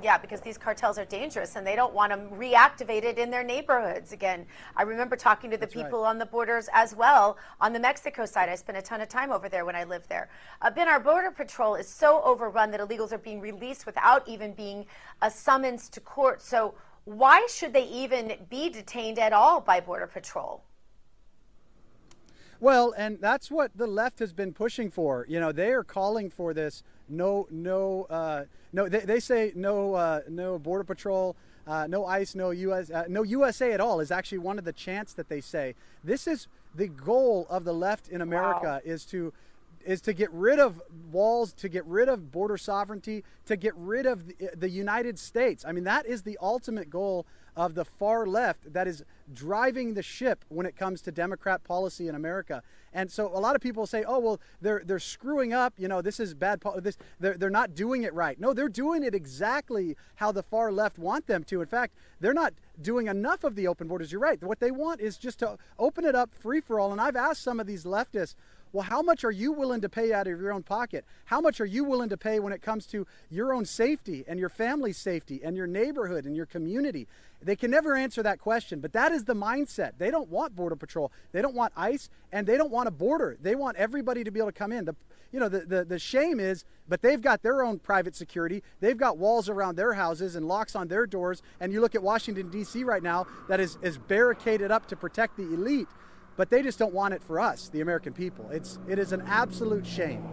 Yeah, 0.02 0.18
because 0.18 0.40
these 0.40 0.58
cartels 0.58 0.98
are 0.98 1.04
dangerous 1.04 1.56
and 1.56 1.66
they 1.66 1.76
don't 1.76 1.92
want 1.92 2.10
them 2.10 2.28
reactivated 2.30 3.18
in 3.18 3.30
their 3.30 3.42
neighborhoods 3.42 4.12
again. 4.12 4.46
I 4.76 4.82
remember 4.82 5.16
talking 5.16 5.50
to 5.50 5.56
the 5.56 5.60
That's 5.60 5.74
people 5.74 6.02
right. 6.02 6.10
on 6.10 6.18
the 6.18 6.26
borders 6.26 6.68
as 6.72 6.94
well 6.94 7.36
on 7.60 7.72
the 7.72 7.80
Mexico 7.80 8.26
side. 8.26 8.48
I 8.48 8.54
spent 8.54 8.78
a 8.78 8.82
ton 8.82 9.00
of 9.00 9.08
time 9.08 9.32
over 9.32 9.48
there 9.48 9.64
when 9.64 9.74
I 9.74 9.84
lived 9.84 10.08
there. 10.08 10.28
Uh, 10.62 10.70
ben, 10.70 10.88
our 10.88 11.00
border 11.00 11.30
patrol 11.30 11.74
is 11.74 11.88
so 11.88 12.22
overrun 12.22 12.70
that 12.70 12.80
illegals 12.80 13.12
are 13.12 13.18
being 13.18 13.40
released 13.40 13.86
without 13.86 14.26
even 14.28 14.52
being 14.52 14.86
a 15.22 15.30
summons 15.30 15.88
to 15.90 16.00
court. 16.00 16.42
So, 16.42 16.74
why 17.04 17.46
should 17.50 17.72
they 17.72 17.86
even 17.88 18.34
be 18.50 18.68
detained 18.68 19.18
at 19.18 19.32
all 19.32 19.62
by 19.62 19.80
Border 19.80 20.06
Patrol? 20.06 20.62
Well, 22.60 22.92
and 22.96 23.20
that's 23.20 23.50
what 23.50 23.70
the 23.76 23.86
left 23.86 24.18
has 24.18 24.32
been 24.32 24.52
pushing 24.52 24.90
for. 24.90 25.24
You 25.28 25.38
know, 25.38 25.52
they 25.52 25.70
are 25.72 25.84
calling 25.84 26.28
for 26.30 26.52
this 26.52 26.82
no, 27.08 27.46
no, 27.50 28.06
uh, 28.10 28.44
no. 28.72 28.88
They, 28.88 29.00
they 29.00 29.20
say 29.20 29.52
no, 29.54 29.94
uh, 29.94 30.20
no 30.28 30.58
border 30.58 30.84
patrol, 30.84 31.36
uh, 31.66 31.86
no 31.86 32.04
ICE, 32.04 32.34
no 32.34 32.50
US, 32.50 32.90
uh, 32.90 33.04
no 33.08 33.22
USA 33.22 33.72
at 33.72 33.80
all 33.80 34.00
is 34.00 34.10
actually 34.10 34.38
one 34.38 34.58
of 34.58 34.64
the 34.64 34.72
chants 34.72 35.12
that 35.14 35.28
they 35.28 35.40
say. 35.40 35.74
This 36.02 36.26
is 36.26 36.48
the 36.74 36.88
goal 36.88 37.46
of 37.48 37.64
the 37.64 37.72
left 37.72 38.08
in 38.08 38.20
America 38.20 38.80
Wow. 38.84 38.92
is 38.92 39.04
to 39.06 39.32
is 39.86 40.00
to 40.02 40.12
get 40.12 40.30
rid 40.32 40.58
of 40.58 40.82
walls, 41.12 41.52
to 41.54 41.68
get 41.68 41.84
rid 41.86 42.08
of 42.08 42.30
border 42.30 42.58
sovereignty, 42.58 43.24
to 43.46 43.56
get 43.56 43.74
rid 43.76 44.04
of 44.04 44.26
the, 44.26 44.50
the 44.54 44.68
United 44.68 45.18
States. 45.18 45.64
I 45.66 45.72
mean, 45.72 45.84
that 45.84 46.04
is 46.04 46.22
the 46.22 46.36
ultimate 46.42 46.90
goal 46.90 47.24
of 47.58 47.74
the 47.74 47.84
far 47.84 48.24
left 48.24 48.72
that 48.72 48.86
is 48.86 49.04
driving 49.34 49.94
the 49.94 50.02
ship 50.02 50.44
when 50.48 50.64
it 50.64 50.76
comes 50.76 51.02
to 51.02 51.10
Democrat 51.10 51.64
policy 51.64 52.06
in 52.06 52.14
America. 52.14 52.62
And 52.92 53.10
so 53.10 53.26
a 53.26 53.40
lot 53.40 53.56
of 53.56 53.60
people 53.60 53.84
say, 53.84 54.04
"Oh, 54.04 54.20
well, 54.20 54.40
they're 54.62 54.80
they're 54.84 55.00
screwing 55.00 55.52
up. 55.52 55.74
You 55.76 55.88
know, 55.88 56.00
this 56.00 56.20
is 56.20 56.34
bad. 56.34 56.60
Po- 56.60 56.78
this 56.78 56.96
they're 57.18 57.36
they're 57.36 57.50
not 57.50 57.74
doing 57.74 58.04
it 58.04 58.14
right." 58.14 58.38
No, 58.38 58.54
they're 58.54 58.68
doing 58.68 59.02
it 59.02 59.12
exactly 59.12 59.96
how 60.14 60.30
the 60.30 60.42
far 60.42 60.70
left 60.70 60.98
want 60.98 61.26
them 61.26 61.42
to. 61.44 61.60
In 61.60 61.66
fact, 61.66 61.94
they're 62.20 62.32
not 62.32 62.54
doing 62.80 63.08
enough 63.08 63.42
of 63.42 63.56
the 63.56 63.66
open 63.66 63.88
borders. 63.88 64.12
You're 64.12 64.20
right. 64.20 64.40
What 64.42 64.60
they 64.60 64.70
want 64.70 65.00
is 65.00 65.18
just 65.18 65.40
to 65.40 65.58
open 65.80 66.04
it 66.04 66.14
up 66.14 66.32
free 66.32 66.60
for 66.60 66.78
all. 66.78 66.92
And 66.92 67.00
I've 67.00 67.16
asked 67.16 67.42
some 67.42 67.58
of 67.58 67.66
these 67.66 67.84
leftists, 67.84 68.36
well, 68.72 68.84
how 68.84 69.02
much 69.02 69.24
are 69.24 69.30
you 69.30 69.52
willing 69.52 69.80
to 69.80 69.88
pay 69.88 70.12
out 70.12 70.26
of 70.26 70.40
your 70.40 70.52
own 70.52 70.62
pocket? 70.62 71.04
How 71.26 71.40
much 71.40 71.60
are 71.60 71.66
you 71.66 71.84
willing 71.84 72.08
to 72.10 72.16
pay 72.16 72.38
when 72.38 72.52
it 72.52 72.62
comes 72.62 72.86
to 72.86 73.06
your 73.30 73.52
own 73.52 73.64
safety 73.64 74.24
and 74.28 74.38
your 74.38 74.48
family's 74.48 74.96
safety 74.96 75.40
and 75.42 75.56
your 75.56 75.66
neighborhood 75.66 76.24
and 76.24 76.36
your 76.36 76.46
community? 76.46 77.06
They 77.40 77.56
can 77.56 77.70
never 77.70 77.94
answer 77.94 78.22
that 78.22 78.40
question, 78.40 78.80
but 78.80 78.92
that 78.92 79.12
is 79.12 79.24
the 79.24 79.34
mindset. 79.34 79.92
They 79.98 80.10
don't 80.10 80.28
want 80.28 80.56
border 80.56 80.76
patrol. 80.76 81.12
They 81.32 81.40
don't 81.40 81.54
want 81.54 81.72
ICE 81.76 82.10
and 82.32 82.46
they 82.46 82.56
don't 82.56 82.70
want 82.70 82.88
a 82.88 82.90
border. 82.90 83.36
They 83.40 83.54
want 83.54 83.76
everybody 83.76 84.24
to 84.24 84.30
be 84.30 84.40
able 84.40 84.48
to 84.48 84.58
come 84.58 84.72
in. 84.72 84.84
The 84.84 84.96
you 85.32 85.38
know 85.38 85.48
the, 85.48 85.60
the, 85.60 85.84
the 85.84 85.98
shame 85.98 86.40
is 86.40 86.64
but 86.88 87.02
they've 87.02 87.20
got 87.20 87.42
their 87.42 87.62
own 87.62 87.78
private 87.78 88.16
security 88.16 88.62
they've 88.80 88.96
got 88.96 89.18
walls 89.18 89.48
around 89.48 89.76
their 89.76 89.92
houses 89.92 90.36
and 90.36 90.48
locks 90.48 90.74
on 90.74 90.88
their 90.88 91.06
doors 91.06 91.42
and 91.60 91.72
you 91.72 91.80
look 91.80 91.94
at 91.94 92.02
washington 92.02 92.48
d.c 92.48 92.82
right 92.84 93.02
now 93.02 93.26
that 93.48 93.60
is, 93.60 93.76
is 93.82 93.98
barricaded 93.98 94.70
up 94.70 94.86
to 94.88 94.96
protect 94.96 95.36
the 95.36 95.42
elite 95.42 95.88
but 96.38 96.50
they 96.50 96.62
just 96.62 96.78
don't 96.78 96.94
want 96.94 97.12
it 97.12 97.20
for 97.20 97.40
us, 97.40 97.68
the 97.68 97.80
American 97.80 98.12
people. 98.12 98.48
It's 98.50 98.78
it 98.88 98.98
is 98.98 99.12
an 99.12 99.22
absolute 99.26 99.84
shame. 99.84 100.26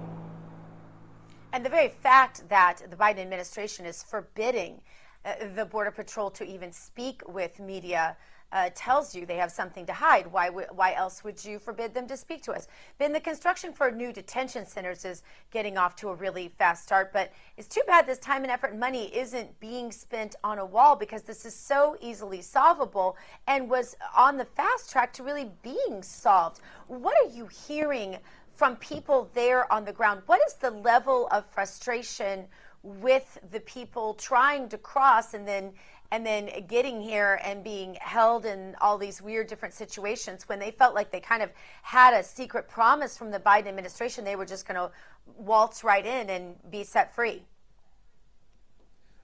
And 1.51 1.65
the 1.65 1.69
very 1.69 1.89
fact 1.89 2.47
that 2.47 2.83
the 2.89 2.95
Biden 2.95 3.19
administration 3.19 3.87
is 3.87 4.03
forbidding 4.03 4.81
uh, 5.25 5.33
the 5.55 5.65
Border 5.65 5.89
Patrol 5.89 6.29
to 6.29 6.45
even 6.45 6.71
speak 6.71 7.23
with 7.27 7.59
media 7.59 8.15
uh, 8.51 8.69
tells 8.73 9.13
you 9.13 9.25
they 9.25 9.37
have 9.37 9.51
something 9.51 9.85
to 9.85 9.93
hide. 9.93 10.27
Why, 10.27 10.47
w- 10.47 10.67
why 10.71 10.93
else 10.93 11.23
would 11.23 11.43
you 11.43 11.59
forbid 11.59 11.93
them 11.93 12.07
to 12.07 12.15
speak 12.15 12.43
to 12.43 12.53
us? 12.53 12.67
Ben, 12.97 13.11
the 13.11 13.19
construction 13.19 13.73
for 13.73 13.91
new 13.91 14.13
detention 14.13 14.65
centers 14.65 15.03
is 15.03 15.23
getting 15.51 15.77
off 15.77 15.95
to 15.97 16.09
a 16.09 16.15
really 16.15 16.47
fast 16.47 16.83
start, 16.83 17.11
but 17.11 17.31
it's 17.57 17.67
too 17.67 17.81
bad 17.87 18.05
this 18.07 18.19
time 18.19 18.43
and 18.43 18.51
effort 18.51 18.71
and 18.71 18.79
money 18.79 19.15
isn't 19.15 19.59
being 19.59 19.91
spent 19.91 20.35
on 20.43 20.59
a 20.59 20.65
wall 20.65 20.95
because 20.95 21.23
this 21.23 21.45
is 21.45 21.55
so 21.55 21.97
easily 22.01 22.41
solvable 22.41 23.17
and 23.47 23.69
was 23.69 23.95
on 24.15 24.37
the 24.37 24.45
fast 24.45 24.91
track 24.91 25.11
to 25.13 25.23
really 25.23 25.51
being 25.61 26.01
solved. 26.01 26.61
What 26.87 27.15
are 27.23 27.29
you 27.35 27.47
hearing 27.67 28.17
from 28.53 28.77
people 28.77 29.29
there 29.33 29.71
on 29.71 29.83
the 29.83 29.91
ground? 29.91 30.21
What 30.27 30.39
is 30.47 30.53
the 30.53 30.71
level 30.71 31.27
of 31.31 31.45
frustration 31.45 32.47
with 32.85 33.39
the 33.51 33.59
people 33.61 34.13
trying 34.13 34.69
to 34.69 34.77
cross 34.77 35.33
and 35.33 35.47
then 35.47 35.73
and 36.11 36.25
then 36.25 36.49
getting 36.67 37.01
here 37.01 37.39
and 37.43 37.63
being 37.63 37.97
held 38.01 38.45
in 38.45 38.75
all 38.81 38.97
these 38.97 39.21
weird 39.21 39.47
different 39.47 39.73
situations 39.73 40.47
when 40.47 40.59
they 40.59 40.71
felt 40.71 40.95
like 40.95 41.11
they 41.11 41.19
kind 41.19 41.41
of 41.41 41.49
had 41.81 42.13
a 42.13 42.23
secret 42.23 42.67
promise 42.67 43.17
from 43.17 43.31
the 43.31 43.39
Biden 43.39 43.67
administration 43.67 44.23
they 44.23 44.35
were 44.35 44.45
just 44.45 44.67
going 44.67 44.75
to 44.75 44.91
waltz 45.37 45.83
right 45.83 46.05
in 46.05 46.29
and 46.29 46.55
be 46.69 46.83
set 46.83 47.13
free. 47.13 47.43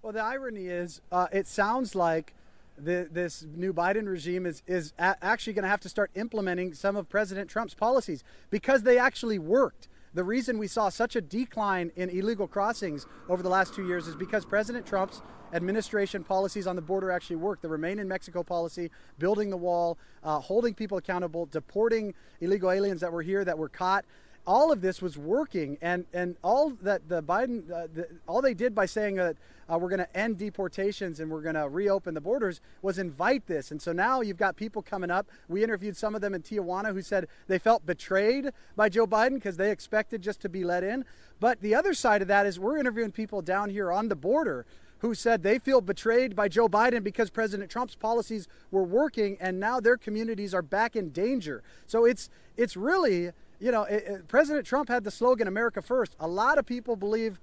Well, 0.02 0.14
the 0.14 0.22
irony 0.22 0.68
is, 0.68 1.02
uh, 1.12 1.28
it 1.32 1.46
sounds 1.46 1.94
like 1.94 2.34
the, 2.78 3.08
this 3.12 3.46
new 3.56 3.74
Biden 3.74 4.08
regime 4.08 4.46
is, 4.46 4.64
is 4.66 4.94
a- 4.98 5.16
actually 5.22 5.54
going 5.54 5.64
to 5.64 5.70
have 5.70 5.82
to 5.82 5.90
start 5.90 6.10
implementing 6.16 6.74
some 6.74 6.96
of 6.96 7.08
President 7.08 7.50
Trump's 7.50 7.76
policies 7.76 8.24
because 8.50 8.82
they 8.82 8.98
actually 8.98 9.38
worked. 9.38 9.88
The 10.14 10.24
reason 10.24 10.58
we 10.58 10.68
saw 10.68 10.90
such 10.90 11.16
a 11.16 11.22
decline 11.22 11.92
in 11.96 12.10
illegal 12.10 12.48
crossings 12.48 13.06
over 13.30 13.44
the 13.44 13.50
last 13.50 13.74
two 13.74 13.86
years 13.86 14.08
is 14.08 14.16
because 14.16 14.44
President 14.44 14.86
Trump's 14.86 15.22
administration 15.54 16.24
policies 16.24 16.68
on 16.68 16.76
the 16.76 16.82
border 16.82 17.12
actually 17.12 17.38
worked. 17.38 17.62
The 17.62 17.70
Remain 17.70 18.00
in 18.00 18.08
Mexico 18.08 18.44
policy, 18.44 18.92
building 19.20 19.50
the 19.50 19.58
wall, 19.58 19.98
uh, 20.24 20.40
holding 20.40 20.74
people 20.74 20.98
accountable, 20.98 21.46
deporting 21.46 22.14
illegal 22.40 22.72
aliens 22.72 23.02
that 23.02 23.12
were 23.12 23.22
here 23.22 23.44
that 23.46 23.58
were 23.58 23.70
caught 23.70 24.06
all 24.48 24.72
of 24.72 24.82
this 24.82 25.02
was 25.02 25.18
working, 25.18 25.78
and 25.82 26.06
and 26.14 26.36
all 26.44 26.72
that 26.82 27.08
the 27.08 27.22
Biden, 27.22 27.70
uh, 27.72 27.88
the, 27.94 28.08
all 28.28 28.42
they 28.42 28.54
did 28.54 28.74
by 28.74 28.86
saying 28.86 29.16
that 29.16 29.36
uh, 29.72 29.78
we're 29.78 29.90
going 29.90 30.00
to 30.00 30.18
end 30.18 30.38
deportations 30.38 31.20
and 31.20 31.30
we're 31.30 31.42
going 31.42 31.56
to 31.56 31.70
reopen 31.70 32.14
the 32.14 32.22
borders 32.22 32.60
was 32.82 32.98
invite 32.98 33.46
this. 33.48 33.72
And 33.72 33.82
so 33.82 33.92
now 33.92 34.22
you've 34.22 34.38
got 34.38 34.56
people 34.56 34.82
coming 34.82 35.12
up. 35.12 35.28
We 35.48 35.64
interviewed 35.64 35.96
some 35.96 36.16
of 36.16 36.22
them 36.22 36.34
in 36.34 36.42
Tijuana 36.42 36.92
who 36.92 37.02
said 37.02 37.28
they 37.48 37.60
felt 37.60 37.86
betrayed 37.86 38.50
by 38.76 38.90
Joe 38.90 39.08
Biden 39.08 39.36
because 39.36 39.58
they 39.58 39.72
expected 39.72 40.22
just 40.22 40.42
to 40.42 40.50
be 40.50 40.64
let 40.64 40.84
in. 40.84 41.06
But 41.40 41.62
the 41.62 41.76
other 41.76 41.94
side 41.94 42.22
of 42.22 42.28
that 42.28 42.46
is 42.46 42.60
we're 42.60 42.78
interviewing 42.78 43.12
people 43.12 43.42
down 43.42 43.70
here 43.70 43.92
on 43.92 44.10
the 44.10 44.16
border 44.16 44.66
who 45.02 45.14
said 45.16 45.44
they 45.44 45.60
feel 45.60 45.82
betrayed 45.82 46.36
by 46.36 46.48
Joe 46.48 46.68
Biden 46.68 47.04
because 47.04 47.30
President 47.30 47.70
Trump's 47.70 47.96
policies 47.96 48.48
were 48.70 48.84
working 48.84 49.38
and 49.42 49.60
now 49.60 49.80
their 49.80 49.98
communities 49.98 50.54
are 50.54 50.62
back 50.62 50.96
in 50.96 51.10
danger. 51.10 51.64
So 51.88 52.06
it's 52.06 52.30
it's 52.56 52.78
really 52.78 53.32
you 53.60 53.72
know, 53.72 53.84
it, 53.84 54.04
it, 54.08 54.28
President 54.28 54.66
Trump 54.66 54.90
had 54.90 55.04
the 55.04 55.12
slogan 55.12 55.48
"America 55.48 55.82
first. 55.82 56.16
A 56.20 56.28
lot 56.28 56.58
of 56.58 56.66
people 56.66 56.96
believe 56.96 57.40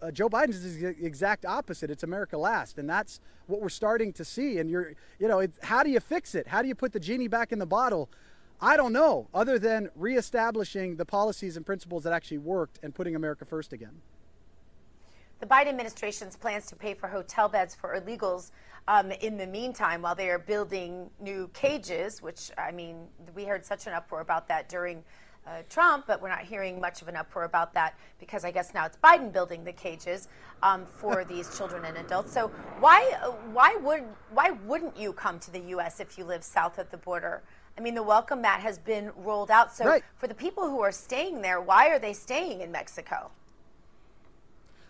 uh, 0.00 0.10
Joe 0.10 0.28
Biden's 0.28 0.64
is 0.64 0.80
the 0.80 0.94
exact 1.04 1.44
opposite. 1.44 1.90
It's 1.90 2.04
America 2.04 2.38
last, 2.38 2.78
and 2.78 2.88
that's 2.88 3.20
what 3.46 3.60
we're 3.60 3.68
starting 3.68 4.12
to 4.14 4.24
see. 4.24 4.58
And 4.58 4.70
you're, 4.70 4.94
you 5.18 5.26
know, 5.26 5.40
it, 5.40 5.52
how 5.62 5.82
do 5.82 5.90
you 5.90 6.00
fix 6.00 6.34
it? 6.34 6.46
How 6.46 6.62
do 6.62 6.68
you 6.68 6.74
put 6.74 6.92
the 6.92 7.00
genie 7.00 7.28
back 7.28 7.50
in 7.50 7.58
the 7.58 7.66
bottle? 7.66 8.08
I 8.60 8.76
don't 8.76 8.92
know, 8.92 9.26
other 9.34 9.58
than 9.58 9.90
reestablishing 9.96 10.96
the 10.96 11.04
policies 11.04 11.56
and 11.56 11.66
principles 11.66 12.04
that 12.04 12.12
actually 12.12 12.38
worked 12.38 12.78
and 12.82 12.94
putting 12.94 13.16
America 13.16 13.44
first 13.44 13.72
again. 13.72 14.00
The 15.40 15.46
Biden 15.46 15.68
administration's 15.68 16.36
plans 16.36 16.66
to 16.66 16.76
pay 16.76 16.94
for 16.94 17.08
hotel 17.08 17.48
beds 17.48 17.74
for 17.74 18.00
illegals 18.00 18.50
um, 18.88 19.10
in 19.12 19.36
the 19.36 19.46
meantime 19.46 20.02
while 20.02 20.14
they 20.14 20.30
are 20.30 20.38
building 20.38 21.10
new 21.20 21.50
cages, 21.54 22.22
which, 22.22 22.50
I 22.56 22.70
mean, 22.70 23.06
we 23.34 23.44
heard 23.44 23.64
such 23.64 23.86
an 23.86 23.92
uproar 23.92 24.20
about 24.20 24.48
that 24.48 24.68
during 24.68 25.02
uh, 25.46 25.62
Trump, 25.68 26.06
but 26.06 26.22
we're 26.22 26.28
not 26.28 26.40
hearing 26.40 26.80
much 26.80 27.02
of 27.02 27.08
an 27.08 27.16
uproar 27.16 27.44
about 27.44 27.74
that 27.74 27.98
because 28.18 28.44
I 28.44 28.50
guess 28.50 28.72
now 28.72 28.86
it's 28.86 28.96
Biden 28.96 29.32
building 29.32 29.64
the 29.64 29.72
cages 29.72 30.28
um, 30.62 30.86
for 30.86 31.24
these 31.28 31.56
children 31.56 31.84
and 31.84 31.98
adults. 31.98 32.32
So 32.32 32.48
why 32.80 33.02
why 33.52 33.76
would 33.76 34.04
why 34.30 34.52
wouldn't 34.64 34.96
you 34.96 35.12
come 35.12 35.38
to 35.40 35.50
the 35.50 35.60
U.S. 35.60 36.00
if 36.00 36.16
you 36.16 36.24
live 36.24 36.42
south 36.42 36.78
of 36.78 36.90
the 36.90 36.96
border? 36.96 37.42
I 37.76 37.80
mean, 37.80 37.94
the 37.94 38.02
welcome 38.02 38.40
mat 38.40 38.60
has 38.60 38.78
been 38.78 39.10
rolled 39.16 39.50
out. 39.50 39.74
So, 39.74 39.84
right. 39.84 40.04
for 40.16 40.28
the 40.28 40.34
people 40.34 40.70
who 40.70 40.80
are 40.80 40.92
staying 40.92 41.42
there, 41.42 41.60
why 41.60 41.88
are 41.88 41.98
they 41.98 42.12
staying 42.12 42.60
in 42.60 42.70
Mexico? 42.70 43.30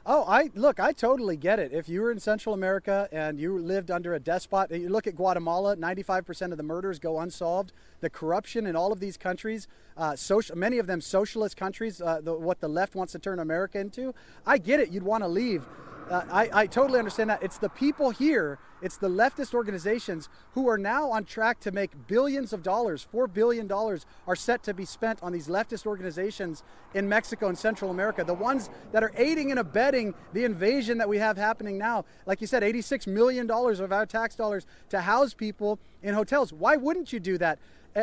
Oh, 0.07 0.27
I 0.29 0.51
look, 0.55 0.81
I 0.81 0.93
totally 0.93 1.35
get 1.35 1.59
it. 1.59 1.73
If 1.73 1.89
you 1.89 2.03
were 2.03 2.11
in 2.11 2.21
Central 2.21 2.55
America 2.55 3.09
and 3.11 3.41
you 3.41 3.59
lived 3.59 3.91
under 3.91 4.13
a 4.13 4.21
despot, 4.21 4.71
you 4.71 4.91
look 4.91 5.07
at 5.07 5.17
Guatemala, 5.17 5.77
95% 5.77 6.53
of 6.53 6.59
the 6.59 6.63
murders 6.63 6.99
go 6.99 7.21
unsolved. 7.21 7.73
The 8.01 8.11
corruption 8.11 8.67
in 8.67 8.77
all 8.77 8.93
of 8.93 9.01
these 9.01 9.17
countries, 9.17 9.67
uh, 9.97 10.15
social, 10.15 10.59
many 10.59 10.77
of 10.79 10.87
them 10.87 11.01
socialist 11.01 11.57
countries, 11.57 12.03
uh, 12.03 12.21
the, 12.21 12.35
what 12.35 12.61
the 12.61 12.69
left 12.69 12.95
wants 12.95 13.13
to 13.13 13.19
turn 13.19 13.39
America 13.39 13.79
into. 13.79 14.15
I 14.47 14.59
get 14.59 14.79
it. 14.79 14.91
You'd 14.91 15.05
want 15.05 15.25
to 15.25 15.29
leave. 15.29 15.65
Uh, 16.11 16.23
I, 16.31 16.51
I 16.53 16.67
totally 16.67 16.99
understand 16.99 17.31
that. 17.31 17.43
It's 17.43 17.57
the 17.57 17.71
people 17.71 18.11
here, 18.11 18.59
it's 18.85 18.99
the 18.99 19.09
leftist 19.09 19.55
organizations 19.55 20.29
who 20.53 20.69
are 20.69 20.77
now 20.77 21.11
on 21.11 21.25
track 21.25 21.59
to 21.61 21.73
make 21.73 22.07
billions 22.07 22.53
of 22.53 22.63
dollars, 22.63 23.07
$4 23.15 23.33
billion 23.33 23.73
are 23.73 24.37
set 24.37 24.63
to 24.65 24.75
be 24.75 24.85
spent 24.85 25.23
on 25.23 25.33
these 25.33 25.49
leftist 25.49 25.87
organizations 25.87 26.63
in 26.93 27.09
Mexico 27.09 27.49
and 27.49 27.57
Central 27.57 27.91
America. 27.91 28.23
The 28.25 28.35
ones 28.35 28.69
that 28.93 29.03
are 29.03 29.11
aiding 29.17 29.51
and 29.51 29.59
abetting 29.59 30.13
the 30.35 30.45
invasion 30.45 30.99
that 30.99 31.09
we 31.09 31.17
have 31.17 31.39
happening 31.39 31.79
now. 31.79 32.05
Like 32.27 32.43
you 32.43 32.47
said, 32.47 32.63
$86 32.63 33.07
million 33.07 33.51
of 33.51 33.91
our 33.91 34.05
tax 34.05 34.35
dollars 34.35 34.67
to 34.91 35.01
house 35.01 35.33
people 35.33 35.79
in 36.03 36.13
hotels. 36.13 36.53
Why 36.53 36.77
wouldn't 36.77 37.11
you 37.11 37.21
do 37.21 37.39
that? 37.39 37.59
Uh, 37.97 38.03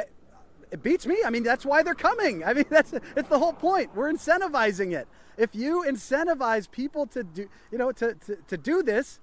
it 0.72 0.82
beats 0.82 1.06
me. 1.06 1.18
I 1.24 1.30
mean, 1.30 1.44
that's 1.44 1.64
why 1.64 1.84
they're 1.84 1.94
coming. 1.94 2.44
I 2.44 2.56
mean, 2.56 2.66
that's 2.72 2.92
it's 3.16 3.30
the 3.30 3.38
whole 3.38 3.54
point. 3.54 3.96
We're 3.96 4.12
incentivizing 4.12 4.94
it. 4.94 5.08
If 5.38 5.54
you 5.54 5.86
incentivize 5.88 6.72
people 6.72 7.06
to 7.08 7.24
do, 7.24 7.48
you 7.72 7.78
know, 7.78 7.92
to, 7.92 8.16
to, 8.16 8.36
to 8.48 8.58
do 8.58 8.82
this, 8.82 9.20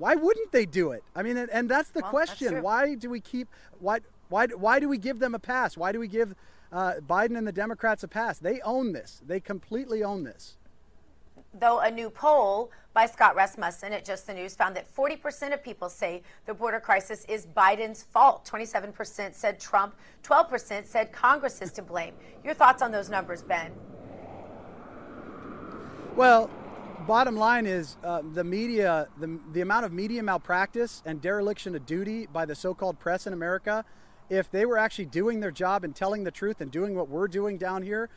why 0.00 0.14
wouldn't 0.14 0.50
they 0.50 0.64
do 0.64 0.92
it? 0.92 1.04
I 1.14 1.22
mean, 1.22 1.36
and, 1.36 1.50
and 1.50 1.68
that's 1.68 1.90
the 1.90 2.00
Well, 2.00 2.10
question. 2.10 2.54
that's 2.54 2.64
why 2.64 2.94
do 2.94 3.10
we 3.10 3.20
keep 3.20 3.48
why 3.80 4.00
why 4.30 4.46
why 4.46 4.80
do 4.80 4.88
we 4.88 4.96
give 4.96 5.18
them 5.18 5.34
a 5.34 5.38
pass? 5.38 5.76
Why 5.76 5.92
do 5.92 6.00
we 6.00 6.08
give 6.08 6.34
uh, 6.72 6.94
Biden 7.06 7.36
and 7.36 7.46
the 7.46 7.52
Democrats 7.52 8.02
a 8.02 8.08
pass? 8.08 8.38
They 8.38 8.62
own 8.62 8.92
this. 8.92 9.20
They 9.26 9.40
completely 9.40 10.02
own 10.02 10.24
this. 10.24 10.56
Though 11.52 11.80
a 11.80 11.90
new 11.90 12.08
poll 12.08 12.70
by 12.94 13.04
Scott 13.04 13.36
Rasmussen 13.36 13.92
at 13.92 14.04
Just 14.06 14.26
the 14.26 14.32
News 14.32 14.54
found 14.54 14.74
that 14.74 14.86
40% 14.96 15.52
of 15.52 15.62
people 15.62 15.90
say 15.90 16.22
the 16.46 16.54
border 16.54 16.80
crisis 16.80 17.26
is 17.28 17.44
Biden's 17.46 18.02
fault. 18.02 18.48
27% 18.50 19.34
said 19.34 19.60
Trump, 19.60 19.94
12% 20.22 20.86
said 20.86 21.12
Congress 21.12 21.60
is 21.60 21.72
to 21.72 21.82
blame. 21.82 22.14
Your 22.42 22.54
thoughts 22.54 22.82
on 22.82 22.90
those 22.90 23.10
numbers, 23.10 23.42
Ben? 23.42 23.72
Well, 26.16 26.50
bottom 27.10 27.34
line 27.34 27.66
is 27.66 27.96
uh, 28.04 28.22
the 28.34 28.44
media, 28.44 29.08
the, 29.18 29.40
the 29.52 29.60
amount 29.62 29.84
of 29.84 29.92
media 29.92 30.22
malpractice 30.22 31.02
and 31.04 31.20
dereliction 31.20 31.74
of 31.74 31.84
duty 31.84 32.28
by 32.32 32.44
the 32.44 32.54
so 32.54 32.72
called 32.72 33.00
press 33.00 33.26
in 33.26 33.32
America, 33.32 33.84
if 34.28 34.48
they 34.52 34.64
were 34.64 34.78
actually 34.78 35.06
doing 35.06 35.40
their 35.40 35.50
job 35.50 35.82
and 35.82 35.96
telling 35.96 36.22
the 36.22 36.30
truth 36.30 36.60
and 36.60 36.70
doing 36.70 36.94
what 36.94 37.08
we're 37.08 37.26
doing 37.26 37.58
down 37.58 37.82
here, 37.82 38.08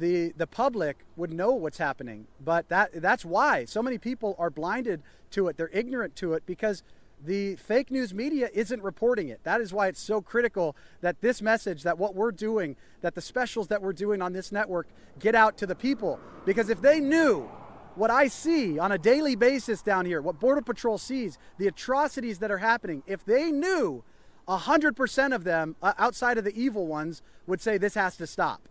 the, 0.00 0.32
the 0.36 0.48
public 0.48 1.04
would 1.14 1.32
know 1.32 1.52
what's 1.52 1.78
happening. 1.78 2.26
But 2.44 2.68
that, 2.70 3.00
that's 3.00 3.24
why 3.24 3.66
so 3.66 3.80
many 3.80 3.98
people 3.98 4.34
are 4.36 4.50
blinded 4.50 5.04
to 5.30 5.46
it. 5.46 5.56
They're 5.56 5.70
ignorant 5.72 6.16
to 6.16 6.32
it 6.32 6.42
because 6.44 6.82
the 7.24 7.54
fake 7.54 7.92
news 7.92 8.12
media 8.12 8.48
isn't 8.52 8.82
reporting 8.82 9.28
it. 9.28 9.44
That 9.44 9.60
is 9.60 9.72
why 9.72 9.86
it's 9.86 10.00
so 10.00 10.20
critical 10.20 10.74
that 11.02 11.20
this 11.20 11.40
message, 11.40 11.84
that 11.84 11.98
what 11.98 12.16
we're 12.16 12.32
doing, 12.32 12.74
that 13.00 13.14
the 13.14 13.20
specials 13.20 13.68
that 13.68 13.80
we're 13.80 13.92
doing 13.92 14.20
on 14.20 14.32
this 14.32 14.50
network 14.50 14.88
get 15.20 15.36
out 15.36 15.56
to 15.58 15.66
the 15.68 15.76
people. 15.76 16.18
Because 16.44 16.68
if 16.68 16.80
they 16.80 16.98
knew 16.98 17.48
what 17.96 18.10
I 18.10 18.28
see 18.28 18.78
on 18.78 18.92
a 18.92 18.98
daily 18.98 19.36
basis 19.36 19.82
down 19.82 20.06
here, 20.06 20.20
what 20.20 20.40
Border 20.40 20.62
Patrol 20.62 20.98
sees, 20.98 21.38
the 21.58 21.66
atrocities 21.66 22.38
that 22.40 22.50
are 22.50 22.58
happening, 22.58 23.02
if 23.06 23.24
they 23.24 23.50
knew, 23.50 24.02
100% 24.48 25.34
of 25.34 25.44
them, 25.44 25.76
uh, 25.82 25.92
outside 25.98 26.38
of 26.38 26.44
the 26.44 26.60
evil 26.60 26.86
ones, 26.86 27.22
would 27.46 27.60
say 27.60 27.78
this 27.78 27.94
has 27.94 28.16
to 28.16 28.26
stop. 28.26 28.68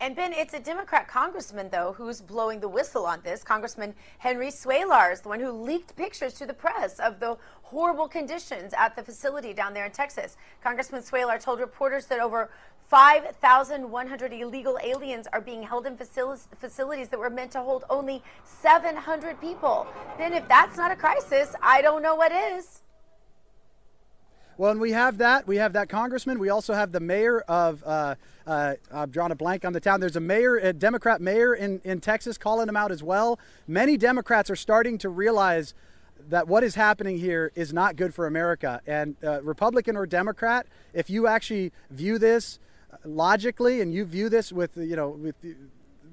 And 0.00 0.14
Ben, 0.14 0.32
it's 0.32 0.54
a 0.54 0.60
Democrat 0.60 1.08
congressman, 1.08 1.70
though, 1.70 1.92
who's 1.92 2.20
blowing 2.20 2.60
the 2.60 2.68
whistle 2.68 3.04
on 3.04 3.20
this. 3.22 3.42
Congressman 3.42 3.94
Henry 4.18 4.48
Cuellar, 4.48 5.20
the 5.20 5.28
one 5.28 5.40
who 5.40 5.50
leaked 5.50 5.96
pictures 5.96 6.34
to 6.34 6.46
the 6.46 6.54
press 6.54 7.00
of 7.00 7.18
the 7.18 7.36
horrible 7.62 8.06
conditions 8.06 8.72
at 8.78 8.94
the 8.94 9.02
facility 9.02 9.52
down 9.52 9.74
there 9.74 9.86
in 9.86 9.90
Texas. 9.90 10.36
Congressman 10.62 11.02
Cuellar 11.02 11.40
told 11.40 11.58
reporters 11.58 12.06
that 12.06 12.20
over 12.20 12.48
5,100 12.88 14.32
illegal 14.32 14.78
aliens 14.82 15.26
are 15.32 15.42
being 15.42 15.62
held 15.62 15.86
in 15.86 15.96
facilities 15.96 17.08
that 17.08 17.18
were 17.18 17.28
meant 17.28 17.50
to 17.52 17.60
hold 17.60 17.84
only 17.90 18.22
700 18.44 19.38
people. 19.40 19.86
Then, 20.16 20.32
if 20.32 20.48
that's 20.48 20.78
not 20.78 20.90
a 20.90 20.96
crisis, 20.96 21.54
I 21.62 21.82
don't 21.82 22.02
know 22.02 22.14
what 22.14 22.32
is. 22.32 22.80
Well, 24.56 24.72
and 24.72 24.80
we 24.80 24.92
have 24.92 25.18
that. 25.18 25.46
We 25.46 25.58
have 25.58 25.74
that 25.74 25.88
congressman. 25.88 26.38
We 26.38 26.48
also 26.48 26.72
have 26.72 26.90
the 26.90 26.98
mayor 26.98 27.40
of, 27.42 27.84
uh, 27.84 28.14
uh, 28.46 28.74
I've 28.90 29.12
drawn 29.12 29.32
a 29.32 29.36
blank 29.36 29.66
on 29.66 29.72
the 29.72 29.80
town. 29.80 30.00
There's 30.00 30.16
a 30.16 30.20
mayor, 30.20 30.56
a 30.56 30.72
Democrat 30.72 31.20
mayor 31.20 31.54
in, 31.54 31.80
in 31.84 32.00
Texas 32.00 32.38
calling 32.38 32.68
him 32.68 32.76
out 32.76 32.90
as 32.90 33.02
well. 33.02 33.38
Many 33.68 33.96
Democrats 33.98 34.50
are 34.50 34.56
starting 34.56 34.98
to 34.98 35.10
realize 35.10 35.74
that 36.30 36.48
what 36.48 36.64
is 36.64 36.74
happening 36.74 37.18
here 37.18 37.52
is 37.54 37.72
not 37.72 37.96
good 37.96 38.14
for 38.14 38.26
America. 38.26 38.80
And 38.86 39.14
uh, 39.22 39.42
Republican 39.42 39.96
or 39.96 40.06
Democrat, 40.06 40.66
if 40.92 41.08
you 41.08 41.26
actually 41.26 41.70
view 41.90 42.18
this 42.18 42.58
logically 43.04 43.80
and 43.80 43.92
you 43.92 44.04
view 44.04 44.28
this 44.28 44.52
with, 44.52 44.76
you 44.76 44.96
know, 44.96 45.10
with 45.10 45.40
the, 45.40 45.56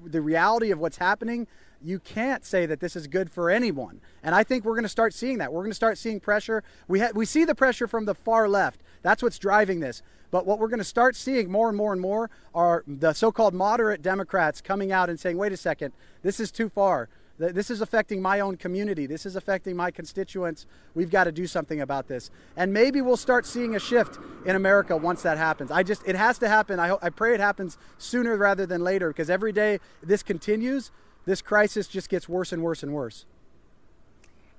the 0.04 0.20
reality 0.20 0.70
of 0.70 0.78
what's 0.78 0.98
happening, 0.98 1.46
you 1.82 1.98
can't 1.98 2.44
say 2.44 2.66
that 2.66 2.80
this 2.80 2.96
is 2.96 3.06
good 3.06 3.30
for 3.30 3.50
anyone. 3.50 4.00
And 4.22 4.34
I 4.34 4.42
think 4.42 4.64
we're 4.64 4.74
going 4.74 4.84
to 4.84 4.88
start 4.88 5.14
seeing 5.14 5.38
that. 5.38 5.52
We're 5.52 5.62
going 5.62 5.70
to 5.70 5.74
start 5.74 5.98
seeing 5.98 6.20
pressure. 6.20 6.64
We 6.88 7.00
ha- 7.00 7.12
we 7.14 7.26
see 7.26 7.44
the 7.44 7.54
pressure 7.54 7.86
from 7.86 8.06
the 8.06 8.14
far 8.14 8.48
left. 8.48 8.80
That's 9.02 9.22
what's 9.22 9.38
driving 9.38 9.80
this. 9.80 10.02
But 10.30 10.46
what 10.46 10.58
we're 10.58 10.68
going 10.68 10.78
to 10.78 10.84
start 10.84 11.14
seeing 11.14 11.50
more 11.50 11.68
and 11.68 11.76
more 11.76 11.92
and 11.92 12.00
more 12.00 12.30
are 12.54 12.82
the 12.86 13.12
so-called 13.12 13.54
moderate 13.54 14.02
Democrats 14.02 14.60
coming 14.60 14.90
out 14.90 15.08
and 15.08 15.20
saying, 15.20 15.36
"Wait 15.36 15.52
a 15.52 15.56
second, 15.56 15.92
this 16.22 16.40
is 16.40 16.50
too 16.50 16.68
far. 16.68 17.08
This 17.38 17.70
is 17.70 17.80
affecting 17.80 18.22
my 18.22 18.40
own 18.40 18.56
community. 18.56 19.06
This 19.06 19.26
is 19.26 19.36
affecting 19.36 19.76
my 19.76 19.90
constituents. 19.90 20.66
We've 20.94 21.10
got 21.10 21.24
to 21.24 21.32
do 21.32 21.46
something 21.46 21.80
about 21.80 22.08
this." 22.08 22.30
And 22.56 22.72
maybe 22.72 23.02
we'll 23.02 23.16
start 23.16 23.44
seeing 23.44 23.76
a 23.76 23.78
shift 23.78 24.18
in 24.44 24.56
America 24.56 24.96
once 24.96 25.22
that 25.22 25.36
happens. 25.36 25.70
I 25.70 25.82
just 25.82 26.02
it 26.06 26.16
has 26.16 26.38
to 26.38 26.48
happen. 26.48 26.80
I 26.80 26.88
hope 26.88 27.00
I 27.02 27.10
pray 27.10 27.34
it 27.34 27.40
happens 27.40 27.76
sooner 27.98 28.36
rather 28.36 28.64
than 28.66 28.82
later 28.82 29.08
because 29.08 29.28
every 29.28 29.52
day 29.52 29.80
this 30.02 30.22
continues, 30.22 30.90
this 31.26 31.42
crisis 31.42 31.88
just 31.88 32.08
gets 32.08 32.28
worse 32.28 32.52
and 32.52 32.62
worse 32.62 32.82
and 32.82 32.92
worse. 32.92 33.26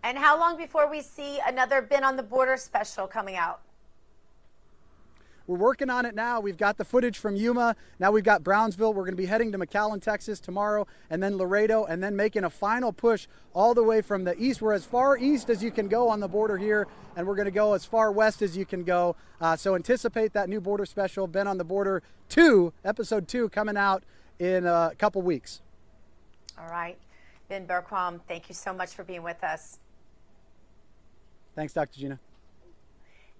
And 0.03 0.17
how 0.17 0.39
long 0.39 0.55
before 0.55 0.89
we 0.89 1.01
see 1.01 1.39
another 1.45 1.81
Ben 1.81 2.03
on 2.03 2.15
the 2.15 2.23
Border 2.23 2.57
special 2.57 3.07
coming 3.07 3.35
out? 3.35 3.61
We're 5.47 5.57
working 5.57 5.89
on 5.89 6.05
it 6.05 6.13
now. 6.13 6.41
We've 6.41 6.57
got 6.57 6.77
the 6.77 6.83
footage 6.83 7.17
from 7.17 7.37
Yuma. 7.37 7.75
Now 7.99 8.11
we've 8.11 8.23
got 8.23 8.43
Brownsville. 8.43 8.93
We're 8.93 9.03
going 9.03 9.13
to 9.13 9.21
be 9.21 9.25
heading 9.25 9.53
to 9.53 9.57
McAllen, 9.57 10.01
Texas 10.01 10.41
tomorrow, 10.41 10.85
and 11.09 11.23
then 11.23 11.37
Laredo, 11.37 11.85
and 11.85 12.03
then 12.03 12.17
making 12.17 12.43
a 12.43 12.49
final 12.49 12.91
push 12.91 13.27
all 13.53 13.73
the 13.73 13.83
way 13.83 14.01
from 14.01 14.25
the 14.25 14.37
east. 14.37 14.61
We're 14.61 14.73
as 14.73 14.83
far 14.83 15.17
east 15.17 15.49
as 15.49 15.63
you 15.63 15.71
can 15.71 15.87
go 15.87 16.09
on 16.09 16.19
the 16.19 16.27
border 16.27 16.57
here, 16.57 16.85
and 17.15 17.25
we're 17.25 17.35
going 17.35 17.45
to 17.45 17.51
go 17.51 17.73
as 17.73 17.85
far 17.85 18.11
west 18.11 18.41
as 18.41 18.57
you 18.57 18.65
can 18.65 18.83
go. 18.83 19.15
Uh, 19.39 19.55
so 19.55 19.75
anticipate 19.75 20.33
that 20.33 20.49
new 20.49 20.59
border 20.59 20.85
special, 20.85 21.27
Ben 21.27 21.47
on 21.47 21.57
the 21.57 21.63
Border 21.63 22.03
2, 22.29 22.73
episode 22.83 23.27
2, 23.29 23.47
coming 23.49 23.77
out 23.77 24.03
in 24.39 24.65
a 24.65 24.91
couple 24.97 25.21
weeks. 25.21 25.61
All 26.59 26.69
right. 26.69 26.97
Ben 27.47 27.65
Bergquam, 27.65 28.19
thank 28.27 28.49
you 28.49 28.55
so 28.55 28.73
much 28.73 28.93
for 28.93 29.05
being 29.05 29.23
with 29.23 29.41
us. 29.43 29.79
Thanks, 31.55 31.73
Dr. 31.73 31.97
Gina. 31.97 32.19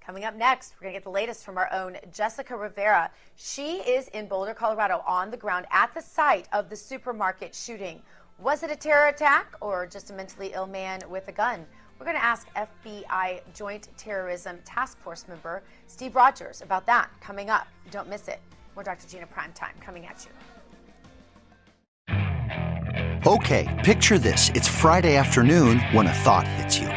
Coming 0.07 0.23
up 0.23 0.35
next, 0.37 0.73
we're 0.79 0.85
going 0.85 0.93
to 0.93 0.99
get 0.99 1.03
the 1.03 1.09
latest 1.09 1.43
from 1.43 1.57
our 1.57 1.69
own 1.73 1.97
Jessica 2.13 2.55
Rivera. 2.55 3.11
She 3.35 3.79
is 3.79 4.07
in 4.07 4.25
Boulder, 4.29 4.53
Colorado, 4.53 5.03
on 5.05 5.29
the 5.29 5.35
ground 5.35 5.65
at 5.69 5.93
the 5.93 5.99
site 5.99 6.47
of 6.53 6.69
the 6.69 6.77
supermarket 6.77 7.53
shooting. 7.53 8.01
Was 8.39 8.63
it 8.63 8.71
a 8.71 8.75
terror 8.77 9.07
attack 9.07 9.53
or 9.59 9.85
just 9.85 10.09
a 10.09 10.13
mentally 10.13 10.51
ill 10.53 10.65
man 10.65 11.01
with 11.09 11.27
a 11.27 11.33
gun? 11.33 11.65
We're 11.99 12.05
going 12.05 12.15
to 12.15 12.23
ask 12.23 12.47
FBI 12.55 13.41
Joint 13.53 13.89
Terrorism 13.97 14.59
Task 14.63 14.97
Force 14.99 15.27
member 15.27 15.61
Steve 15.87 16.15
Rogers 16.15 16.61
about 16.61 16.85
that 16.85 17.09
coming 17.19 17.49
up. 17.49 17.67
Don't 17.91 18.07
miss 18.07 18.29
it. 18.29 18.39
More 18.75 18.85
Dr. 18.85 19.09
Gina 19.09 19.27
Prime 19.27 19.51
Time 19.51 19.75
coming 19.81 20.05
at 20.05 20.25
you. 20.25 20.31
Okay, 23.27 23.81
picture 23.83 24.17
this. 24.17 24.51
It's 24.55 24.69
Friday 24.69 25.17
afternoon 25.17 25.79
when 25.91 26.07
a 26.07 26.13
thought 26.13 26.47
hits 26.47 26.79
you. 26.79 26.96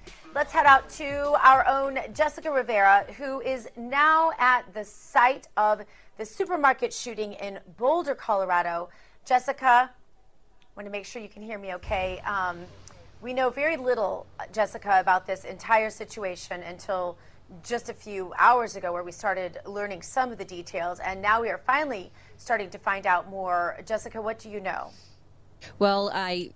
Let's 0.33 0.53
head 0.53 0.65
out 0.65 0.89
to 0.91 1.35
our 1.45 1.67
own 1.67 1.99
Jessica 2.13 2.49
Rivera, 2.49 3.05
who 3.17 3.41
is 3.41 3.67
now 3.75 4.31
at 4.39 4.63
the 4.73 4.85
site 4.85 5.49
of 5.57 5.81
the 6.17 6.25
supermarket 6.25 6.93
shooting 6.93 7.33
in 7.33 7.59
Boulder, 7.77 8.15
Colorado. 8.15 8.87
Jessica, 9.25 9.91
want 10.77 10.87
to 10.87 10.91
make 10.91 11.05
sure 11.05 11.21
you 11.21 11.27
can 11.27 11.41
hear 11.41 11.59
me 11.59 11.73
okay. 11.73 12.21
Um, 12.21 12.59
we 13.21 13.33
know 13.33 13.49
very 13.49 13.75
little, 13.75 14.25
Jessica, 14.53 15.01
about 15.01 15.27
this 15.27 15.43
entire 15.43 15.89
situation 15.89 16.63
until 16.63 17.17
just 17.61 17.89
a 17.89 17.93
few 17.93 18.33
hours 18.37 18.77
ago, 18.77 18.93
where 18.93 19.03
we 19.03 19.11
started 19.11 19.57
learning 19.65 20.01
some 20.01 20.31
of 20.31 20.37
the 20.37 20.45
details, 20.45 21.01
and 21.01 21.21
now 21.21 21.41
we 21.41 21.49
are 21.49 21.57
finally 21.57 22.09
starting 22.37 22.69
to 22.69 22.77
find 22.77 23.05
out 23.05 23.29
more. 23.29 23.77
Jessica, 23.85 24.21
what 24.21 24.39
do 24.39 24.49
you 24.49 24.61
know? 24.61 24.91
Well, 25.77 26.09
I 26.13 26.51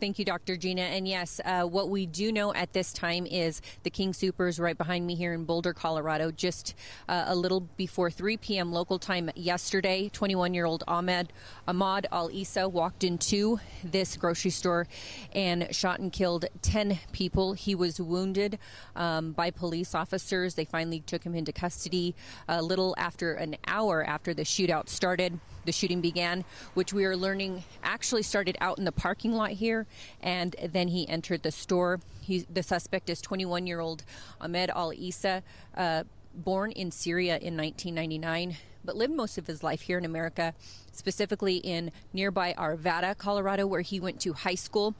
Thank 0.00 0.18
you, 0.18 0.24
Dr. 0.24 0.56
Gina. 0.56 0.80
And 0.80 1.06
yes, 1.06 1.42
uh, 1.44 1.64
what 1.64 1.90
we 1.90 2.06
do 2.06 2.32
know 2.32 2.54
at 2.54 2.72
this 2.72 2.90
time 2.94 3.26
is 3.26 3.60
the 3.82 3.90
King 3.90 4.12
Soopers 4.12 4.58
right 4.58 4.78
behind 4.78 5.06
me 5.06 5.14
here 5.14 5.34
in 5.34 5.44
Boulder, 5.44 5.74
Colorado, 5.74 6.30
just 6.30 6.74
uh, 7.06 7.24
a 7.26 7.36
little 7.36 7.60
before 7.76 8.10
3 8.10 8.38
p.m. 8.38 8.72
local 8.72 8.98
time 8.98 9.28
yesterday. 9.34 10.08
21 10.08 10.54
year 10.54 10.64
old 10.64 10.84
Ahmed 10.88 11.34
Ahmad 11.68 12.06
Al 12.12 12.30
Isa 12.30 12.66
walked 12.66 13.04
into 13.04 13.60
this 13.84 14.16
grocery 14.16 14.50
store 14.50 14.86
and 15.34 15.68
shot 15.74 16.00
and 16.00 16.10
killed 16.10 16.46
10 16.62 16.98
people. 17.12 17.52
He 17.52 17.74
was 17.74 18.00
wounded 18.00 18.58
um, 18.96 19.32
by 19.32 19.50
police 19.50 19.94
officers. 19.94 20.54
They 20.54 20.64
finally 20.64 21.00
took 21.00 21.24
him 21.24 21.34
into 21.34 21.52
custody 21.52 22.14
a 22.48 22.62
little 22.62 22.94
after 22.96 23.34
an 23.34 23.56
hour 23.66 24.02
after 24.02 24.32
the 24.32 24.44
shootout 24.44 24.88
started 24.88 25.38
the 25.64 25.72
shooting 25.72 26.00
began, 26.00 26.44
which 26.74 26.92
we 26.92 27.04
are 27.04 27.16
learning 27.16 27.64
actually 27.82 28.22
started 28.22 28.56
out 28.60 28.78
in 28.78 28.84
the 28.84 28.92
parking 28.92 29.32
lot 29.32 29.50
here, 29.50 29.86
and 30.22 30.56
then 30.62 30.88
he 30.88 31.08
entered 31.08 31.42
the 31.42 31.52
store. 31.52 32.00
He, 32.20 32.46
the 32.52 32.62
suspect 32.62 33.10
is 33.10 33.20
21 33.20 33.66
year 33.66 33.80
old 33.80 34.04
Ahmed 34.40 34.70
Al 34.70 34.92
Isa, 34.92 35.42
uh, 35.76 36.04
born 36.34 36.72
in 36.72 36.90
Syria 36.90 37.38
in 37.38 37.56
1999 37.56 38.56
but 38.84 38.96
lived 38.96 39.14
most 39.14 39.38
of 39.38 39.46
his 39.46 39.62
life 39.62 39.82
here 39.82 39.98
in 39.98 40.04
America, 40.04 40.54
specifically 40.92 41.56
in 41.56 41.92
nearby 42.12 42.54
Arvada, 42.56 43.16
Colorado, 43.16 43.66
where 43.66 43.82
he 43.82 44.00
went 44.00 44.20
to 44.20 44.32
high 44.32 44.54
school. 44.54 44.94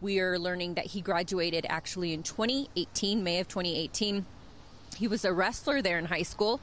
We 0.00 0.20
are 0.20 0.38
learning 0.38 0.74
that 0.74 0.86
he 0.86 1.00
graduated 1.00 1.66
actually 1.68 2.12
in 2.12 2.22
2018, 2.22 3.22
May 3.22 3.40
of 3.40 3.48
2018 3.48 4.26
he 4.96 5.08
was 5.08 5.24
a 5.24 5.32
wrestler 5.32 5.82
there 5.82 5.98
in 5.98 6.06
high 6.06 6.22
school. 6.22 6.60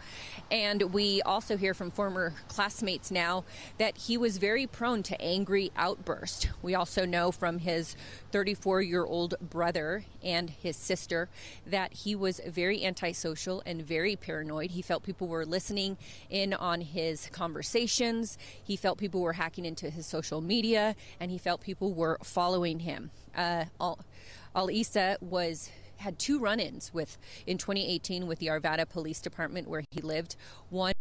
And 0.51 0.93
we 0.93 1.21
also 1.21 1.57
hear 1.57 1.73
from 1.73 1.91
former 1.91 2.33
classmates 2.47 3.11
now 3.11 3.43
that 3.77 3.97
he 3.97 4.17
was 4.17 4.37
very 4.37 4.67
prone 4.67 5.03
to 5.03 5.21
angry 5.21 5.71
outbursts. 5.75 6.47
We 6.61 6.75
also 6.75 7.05
know 7.05 7.31
from 7.31 7.59
his 7.59 7.95
34 8.31 8.81
year 8.81 9.05
old 9.05 9.35
brother 9.39 10.05
and 10.23 10.49
his 10.49 10.75
sister 10.75 11.29
that 11.65 11.93
he 11.93 12.15
was 12.15 12.41
very 12.45 12.83
antisocial 12.83 13.63
and 13.65 13.81
very 13.81 14.15
paranoid. 14.15 14.71
He 14.71 14.81
felt 14.81 15.03
people 15.03 15.27
were 15.27 15.45
listening 15.45 15.97
in 16.29 16.53
on 16.53 16.81
his 16.81 17.29
conversations, 17.31 18.37
he 18.63 18.75
felt 18.75 18.97
people 18.97 19.21
were 19.21 19.33
hacking 19.33 19.65
into 19.65 19.89
his 19.89 20.05
social 20.05 20.41
media, 20.41 20.95
and 21.19 21.31
he 21.31 21.37
felt 21.37 21.61
people 21.61 21.93
were 21.93 22.17
following 22.23 22.79
him. 22.79 23.11
Uh, 23.35 23.65
Al, 23.79 24.69
Isa 24.69 25.17
was 25.21 25.69
had 25.97 26.19
two 26.19 26.39
run-ins 26.39 26.93
with 26.93 27.17
in 27.45 27.57
2018 27.57 28.27
with 28.27 28.39
the 28.39 28.47
Arvada 28.47 28.87
Police 28.87 29.21
Department 29.21 29.67
where 29.67 29.83
he 29.91 30.01
lived. 30.01 30.35
One 30.69 30.93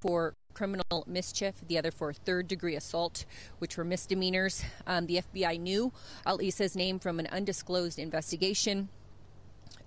for 0.00 0.34
criminal 0.52 1.04
mischief, 1.06 1.56
the 1.66 1.78
other 1.78 1.90
for 1.90 2.12
third 2.12 2.48
degree 2.48 2.76
assault, 2.76 3.24
which 3.58 3.76
were 3.76 3.84
misdemeanors. 3.84 4.64
Um, 4.86 5.06
the 5.06 5.22
FBI 5.34 5.58
knew 5.60 5.92
Al 6.26 6.40
Isa's 6.40 6.76
name 6.76 6.98
from 6.98 7.18
an 7.18 7.26
undisclosed 7.26 7.98
investigation 7.98 8.88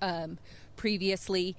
um, 0.01 0.37
previously. 0.75 1.55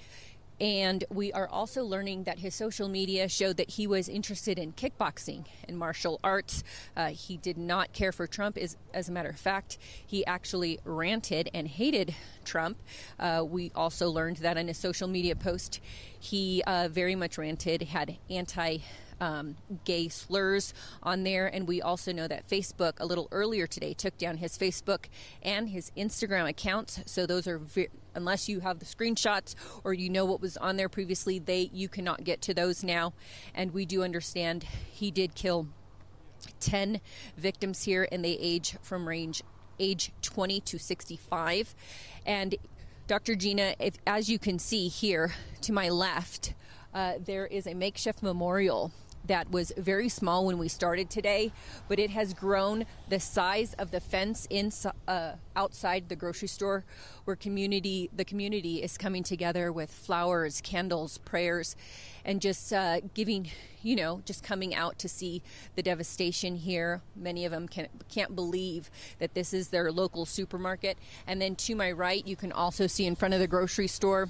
And 0.61 1.05
we 1.11 1.33
are 1.33 1.49
also 1.49 1.85
learning 1.85 2.25
that 2.25 2.39
his 2.39 2.55
social 2.55 2.89
media 2.89 3.29
showed 3.29 3.59
that 3.59 3.71
he 3.71 3.87
was 3.87 4.09
interested 4.09 4.59
in 4.59 4.73
kickboxing 4.73 5.47
and 5.69 5.79
martial 5.79 6.19
arts. 6.25 6.65
Uh, 6.97 7.09
he 7.09 7.37
did 7.37 7.57
not 7.57 7.93
care 7.93 8.13
for 8.13 8.27
Trump. 8.27 8.59
As, 8.59 8.77
as 8.93 9.09
a 9.09 9.13
matter 9.13 9.29
of 9.29 9.39
fact, 9.39 9.79
he 10.07 10.27
actually 10.27 10.81
ranted 10.85 11.49
and 11.55 11.69
hated 11.69 12.15
Trump. 12.45 12.79
Uh, 13.19 13.45
we 13.47 13.71
also 13.75 14.11
learned 14.11 14.39
that 14.39 14.57
in 14.57 14.69
his 14.69 14.79
social 14.79 15.09
media 15.09 15.37
post, 15.37 15.81
he 16.19 16.63
uh, 16.67 16.89
very 16.91 17.15
much 17.15 17.39
ranted, 17.39 17.83
had 17.83 18.19
anti 18.29 18.79
um, 19.21 19.57
gay 19.85 20.09
slurs 20.09 20.75
on 21.03 21.25
there. 21.25 21.47
And 21.47 21.67
we 21.67 21.83
also 21.83 22.13
know 22.13 22.29
that 22.29 22.49
Facebook, 22.49 22.95
a 22.99 23.07
little 23.07 23.29
earlier 23.33 23.67
today, 23.67 23.95
took 23.95 24.17
down 24.19 24.37
his 24.37 24.57
Facebook 24.57 25.07
and 25.43 25.69
his 25.69 25.91
Instagram 25.97 26.49
accounts. 26.49 27.01
So 27.07 27.27
those 27.27 27.47
are, 27.47 27.59
ve- 27.59 27.89
unless 28.19 28.49
you 28.49 28.61
have 28.61 28.81
the 28.81 28.85
screenshots 28.85 29.55
or 29.85 29.95
you 29.95 30.11
know 30.11 30.25
what 30.25 30.41
was 30.41 30.57
on 30.59 30.77
there 30.77 30.89
previously, 30.89 31.39
they 31.39 31.71
you 31.73 31.89
cannot 31.89 32.25
get 32.25 32.43
to 32.43 32.53
those 32.53 32.85
now. 32.85 33.15
And 33.55 33.73
we 33.73 33.87
do 33.87 34.03
understand 34.03 34.65
he 34.65 35.11
did 35.11 35.35
kill 35.35 35.69
10 36.61 37.01
victims 37.37 37.85
here, 37.85 38.07
and 38.11 38.25
they 38.25 38.33
age 38.33 38.77
from 38.83 39.09
range 39.09 39.43
age 39.81 40.11
20 40.23 40.61
to 40.61 40.79
65. 40.79 41.75
And 42.27 42.57
Dr. 43.07 43.37
Gina, 43.37 43.75
if, 43.79 43.95
as 44.07 44.29
you 44.29 44.39
can 44.39 44.59
see 44.59 44.89
here 44.89 45.33
to 45.63 45.73
my 45.73 45.89
left, 45.89 46.55
uh, 46.93 47.15
there 47.25 47.47
is 47.47 47.67
a 47.67 47.75
makeshift 47.75 48.23
memorial 48.23 48.93
that 49.27 49.51
was 49.51 49.73
very 49.77 50.09
small 50.09 50.47
when 50.47 50.59
we 50.59 50.69
started 50.69 51.11
today, 51.11 51.53
but 51.89 51.99
it 51.99 52.11
has 52.11 52.35
grown 52.35 52.87
the 53.09 53.21
size 53.21 53.75
of 53.75 53.91
the 53.91 54.01
fence 54.01 54.47
in, 54.51 54.73
uh, 55.07 55.33
outside 55.57 56.09
the 56.09 56.17
grocery 56.17 56.49
store, 56.49 56.85
where 57.25 57.37
community 57.37 58.11
the 58.15 58.25
community 58.25 58.83
is 58.83 58.97
coming 58.97 59.23
together 59.23 59.73
with 59.73 59.91
flowers, 59.91 60.61
candles, 60.61 61.19
prayers, 61.19 61.77
and 62.25 62.41
just 62.41 62.73
uh, 62.73 63.01
giving, 63.15 63.51
you 63.83 63.97
know, 63.97 64.23
just 64.25 64.43
coming 64.43 64.75
out 64.75 64.99
to 64.99 65.09
see 65.09 65.43
the 65.77 65.83
devastation 65.83 66.57
here. 66.57 67.01
Many 67.17 67.45
of 67.45 67.53
them 67.53 67.69
can, 67.69 67.89
can't 68.09 68.35
believe 68.35 68.91
that 69.19 69.35
this 69.35 69.53
is 69.53 69.69
their 69.69 69.91
local 69.93 70.27
supermarket. 70.27 70.99
And 71.27 71.41
then 71.41 71.57
to 71.57 71.75
my 71.75 71.93
right, 71.93 72.27
you 72.27 72.37
can 72.37 72.53
also 72.53 72.87
see 72.87 73.07
in 73.07 73.15
front 73.15 73.35
of 73.35 73.41
the 73.41 73.47
grocery 73.47 73.89
store 73.89 74.29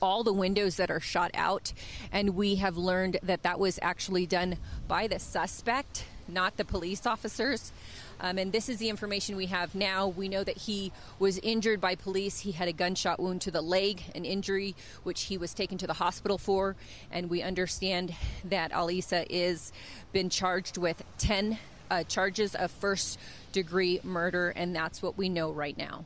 all 0.00 0.24
the 0.24 0.32
windows 0.32 0.76
that 0.76 0.90
are 0.90 1.00
shot 1.00 1.30
out. 1.34 1.72
And 2.12 2.30
we 2.30 2.56
have 2.56 2.76
learned 2.76 3.18
that 3.22 3.42
that 3.42 3.58
was 3.58 3.78
actually 3.82 4.26
done 4.26 4.56
by 4.88 5.06
the 5.06 5.18
suspect, 5.18 6.04
not 6.28 6.56
the 6.56 6.64
police 6.64 7.06
officers. 7.06 7.72
Um, 8.20 8.36
and 8.36 8.52
this 8.52 8.68
is 8.68 8.78
the 8.78 8.90
information 8.90 9.36
we 9.36 9.46
have 9.46 9.74
now. 9.74 10.08
We 10.08 10.28
know 10.28 10.44
that 10.44 10.58
he 10.58 10.92
was 11.18 11.38
injured 11.38 11.80
by 11.80 11.94
police. 11.94 12.40
He 12.40 12.52
had 12.52 12.68
a 12.68 12.72
gunshot 12.72 13.18
wound 13.18 13.40
to 13.42 13.50
the 13.50 13.62
leg, 13.62 14.02
an 14.14 14.24
injury 14.24 14.74
which 15.02 15.22
he 15.22 15.38
was 15.38 15.54
taken 15.54 15.78
to 15.78 15.86
the 15.86 15.94
hospital 15.94 16.36
for. 16.36 16.76
And 17.10 17.30
we 17.30 17.42
understand 17.42 18.14
that 18.44 18.72
Al 18.72 18.90
Isa 18.90 19.24
is 19.34 19.72
been 20.12 20.28
charged 20.28 20.76
with 20.76 21.02
10 21.18 21.58
uh, 21.90 22.04
charges 22.04 22.54
of 22.54 22.70
first 22.70 23.18
degree 23.52 24.00
murder, 24.04 24.50
and 24.50 24.74
that's 24.74 25.02
what 25.02 25.18
we 25.18 25.28
know 25.28 25.50
right 25.50 25.76
now. 25.76 26.04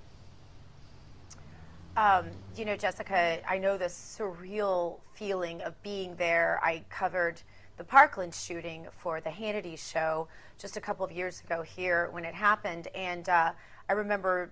Um, 1.97 2.27
you 2.57 2.65
know, 2.65 2.77
Jessica, 2.77 3.39
I 3.49 3.59
know 3.59 3.79
the 3.79 3.85
surreal 3.85 4.99
feeling 5.15 5.63
of 5.63 5.81
being 5.85 6.17
there. 6.17 6.59
I 6.61 6.83
covered 6.91 7.41
the 7.77 7.85
Parkland 7.85 8.35
shooting 8.35 8.89
for 8.91 9.21
the 9.21 9.31
Hannity 9.31 9.79
show 9.79 10.27
just 10.59 10.77
a 10.77 10.81
couple 10.81 11.05
of 11.05 11.13
years 11.13 11.41
ago 11.41 11.63
here 11.63 12.09
when 12.11 12.25
it 12.25 12.35
happened, 12.35 12.89
and 12.97 13.29
uh, 13.29 13.53
I 13.89 13.93
remember 13.93 14.51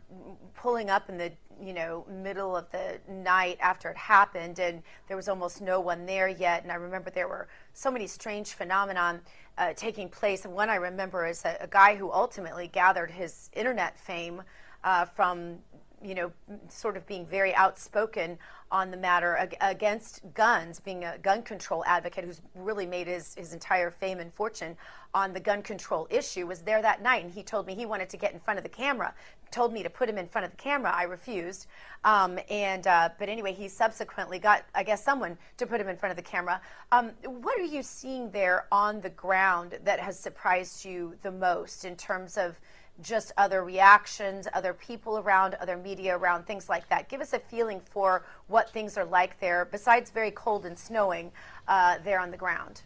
pulling 0.54 0.88
up 0.88 1.08
in 1.08 1.18
the 1.18 1.32
you 1.60 1.72
know 1.72 2.06
middle 2.08 2.56
of 2.56 2.70
the 2.70 3.00
night 3.08 3.58
after 3.60 3.90
it 3.90 3.96
happened, 3.96 4.60
and 4.60 4.80
there 5.08 5.16
was 5.16 5.28
almost 5.28 5.60
no 5.60 5.80
one 5.80 6.06
there 6.06 6.28
yet. 6.28 6.62
And 6.62 6.70
I 6.70 6.76
remember 6.76 7.10
there 7.10 7.28
were 7.28 7.48
so 7.72 7.90
many 7.90 8.06
strange 8.06 8.52
phenomenon 8.52 9.20
uh, 9.58 9.72
taking 9.74 10.08
place. 10.08 10.44
And 10.44 10.54
one 10.54 10.70
I 10.70 10.76
remember 10.76 11.26
is 11.26 11.44
a, 11.44 11.56
a 11.60 11.66
guy 11.66 11.96
who 11.96 12.12
ultimately 12.12 12.68
gathered 12.68 13.10
his 13.10 13.50
internet 13.52 13.98
fame 13.98 14.42
uh, 14.84 15.04
from 15.04 15.58
you 16.04 16.14
know, 16.14 16.32
sort 16.68 16.96
of 16.96 17.06
being 17.06 17.26
very 17.26 17.54
outspoken 17.54 18.38
on 18.70 18.90
the 18.90 18.96
matter 18.96 19.36
ag- 19.36 19.56
against 19.60 20.22
guns, 20.34 20.80
being 20.80 21.04
a 21.04 21.18
gun 21.18 21.42
control 21.42 21.84
advocate 21.86 22.24
who's 22.24 22.40
really 22.54 22.86
made 22.86 23.06
his, 23.06 23.34
his 23.34 23.52
entire 23.52 23.90
fame 23.90 24.18
and 24.18 24.32
fortune 24.32 24.76
on 25.14 25.32
the 25.32 25.40
gun 25.40 25.62
control 25.62 26.06
issue, 26.10 26.46
was 26.46 26.62
there 26.62 26.80
that 26.80 27.02
night. 27.02 27.22
And 27.22 27.32
he 27.32 27.42
told 27.42 27.66
me 27.66 27.74
he 27.74 27.86
wanted 27.86 28.08
to 28.10 28.16
get 28.16 28.32
in 28.32 28.40
front 28.40 28.58
of 28.58 28.62
the 28.62 28.70
camera, 28.70 29.14
told 29.50 29.72
me 29.72 29.82
to 29.82 29.90
put 29.90 30.08
him 30.08 30.16
in 30.16 30.26
front 30.26 30.46
of 30.46 30.50
the 30.50 30.56
camera. 30.56 30.90
I 30.94 31.02
refused. 31.02 31.66
Um, 32.04 32.38
and, 32.50 32.86
uh, 32.86 33.10
but 33.18 33.28
anyway, 33.28 33.52
he 33.52 33.68
subsequently 33.68 34.38
got, 34.38 34.64
I 34.74 34.82
guess, 34.82 35.04
someone 35.04 35.36
to 35.58 35.66
put 35.66 35.80
him 35.80 35.88
in 35.88 35.96
front 35.96 36.10
of 36.10 36.16
the 36.16 36.22
camera. 36.22 36.60
Um, 36.90 37.10
what 37.24 37.58
are 37.58 37.64
you 37.64 37.82
seeing 37.82 38.30
there 38.30 38.66
on 38.72 39.00
the 39.02 39.10
ground 39.10 39.78
that 39.84 40.00
has 40.00 40.18
surprised 40.18 40.84
you 40.84 41.16
the 41.22 41.30
most 41.30 41.84
in 41.84 41.96
terms 41.96 42.38
of? 42.38 42.58
Just 43.02 43.32
other 43.36 43.64
reactions, 43.64 44.48
other 44.54 44.72
people 44.72 45.18
around, 45.18 45.54
other 45.54 45.76
media 45.76 46.16
around, 46.16 46.46
things 46.46 46.68
like 46.68 46.88
that. 46.88 47.08
Give 47.08 47.20
us 47.20 47.32
a 47.32 47.38
feeling 47.38 47.80
for 47.80 48.24
what 48.46 48.70
things 48.70 48.96
are 48.96 49.04
like 49.04 49.38
there, 49.40 49.64
besides 49.64 50.10
very 50.10 50.30
cold 50.30 50.64
and 50.64 50.78
snowing 50.78 51.32
uh, 51.68 51.98
there 52.04 52.20
on 52.20 52.30
the 52.30 52.36
ground. 52.36 52.82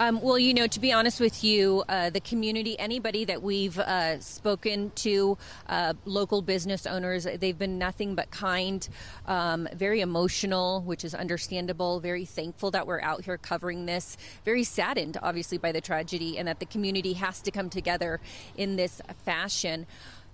Um, 0.00 0.20
well, 0.20 0.38
you 0.38 0.54
know, 0.54 0.68
to 0.68 0.78
be 0.78 0.92
honest 0.92 1.18
with 1.18 1.42
you, 1.42 1.82
uh, 1.88 2.10
the 2.10 2.20
community, 2.20 2.78
anybody 2.78 3.24
that 3.24 3.42
we've 3.42 3.76
uh, 3.80 4.20
spoken 4.20 4.92
to, 4.94 5.36
uh, 5.68 5.94
local 6.04 6.40
business 6.40 6.86
owners, 6.86 7.26
they've 7.40 7.58
been 7.58 7.78
nothing 7.78 8.14
but 8.14 8.30
kind, 8.30 8.88
um, 9.26 9.66
very 9.74 10.00
emotional, 10.00 10.82
which 10.82 11.04
is 11.04 11.16
understandable, 11.16 11.98
very 11.98 12.24
thankful 12.24 12.70
that 12.70 12.86
we're 12.86 13.00
out 13.00 13.24
here 13.24 13.36
covering 13.38 13.86
this, 13.86 14.16
very 14.44 14.62
saddened, 14.62 15.18
obviously, 15.20 15.58
by 15.58 15.72
the 15.72 15.80
tragedy, 15.80 16.38
and 16.38 16.46
that 16.46 16.60
the 16.60 16.66
community 16.66 17.14
has 17.14 17.40
to 17.42 17.50
come 17.50 17.68
together 17.68 18.20
in 18.56 18.76
this 18.76 19.02
fashion. 19.24 19.84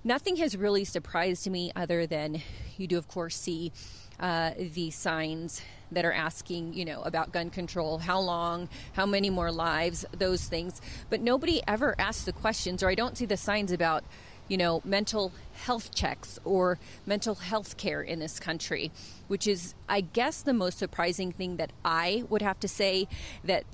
Nothing 0.04 0.36
has 0.36 0.58
really 0.58 0.84
surprised 0.84 1.50
me 1.50 1.72
other 1.74 2.06
than 2.06 2.42
you 2.76 2.86
do, 2.86 2.98
of 2.98 3.08
course, 3.08 3.34
see 3.34 3.72
uh, 4.20 4.50
the 4.58 4.90
signs 4.90 5.62
that 5.92 6.04
are 6.04 6.12
asking, 6.12 6.74
you 6.74 6.84
know, 6.84 7.02
about 7.02 7.32
gun 7.32 7.50
control, 7.50 7.98
how 7.98 8.20
long, 8.20 8.68
how 8.94 9.06
many 9.06 9.30
more 9.30 9.52
lives, 9.52 10.04
those 10.16 10.44
things. 10.44 10.80
But 11.10 11.20
nobody 11.20 11.62
ever 11.66 11.94
asks 11.98 12.24
the 12.24 12.32
questions, 12.32 12.82
or 12.82 12.88
I 12.88 12.94
don't 12.94 13.16
see 13.16 13.26
the 13.26 13.36
signs 13.36 13.72
about, 13.72 14.04
you 14.48 14.56
know, 14.56 14.82
mental 14.84 15.32
health 15.52 15.94
checks 15.94 16.38
or 16.44 16.78
mental 17.06 17.36
health 17.36 17.76
care 17.76 18.02
in 18.02 18.18
this 18.18 18.38
country, 18.38 18.90
which 19.28 19.46
is, 19.46 19.74
I 19.88 20.00
guess, 20.00 20.42
the 20.42 20.52
most 20.52 20.78
surprising 20.78 21.32
thing 21.32 21.56
that 21.56 21.72
I 21.84 22.24
would 22.28 22.42
have 22.42 22.60
to 22.60 22.68
say 22.68 23.08
that 23.44 23.64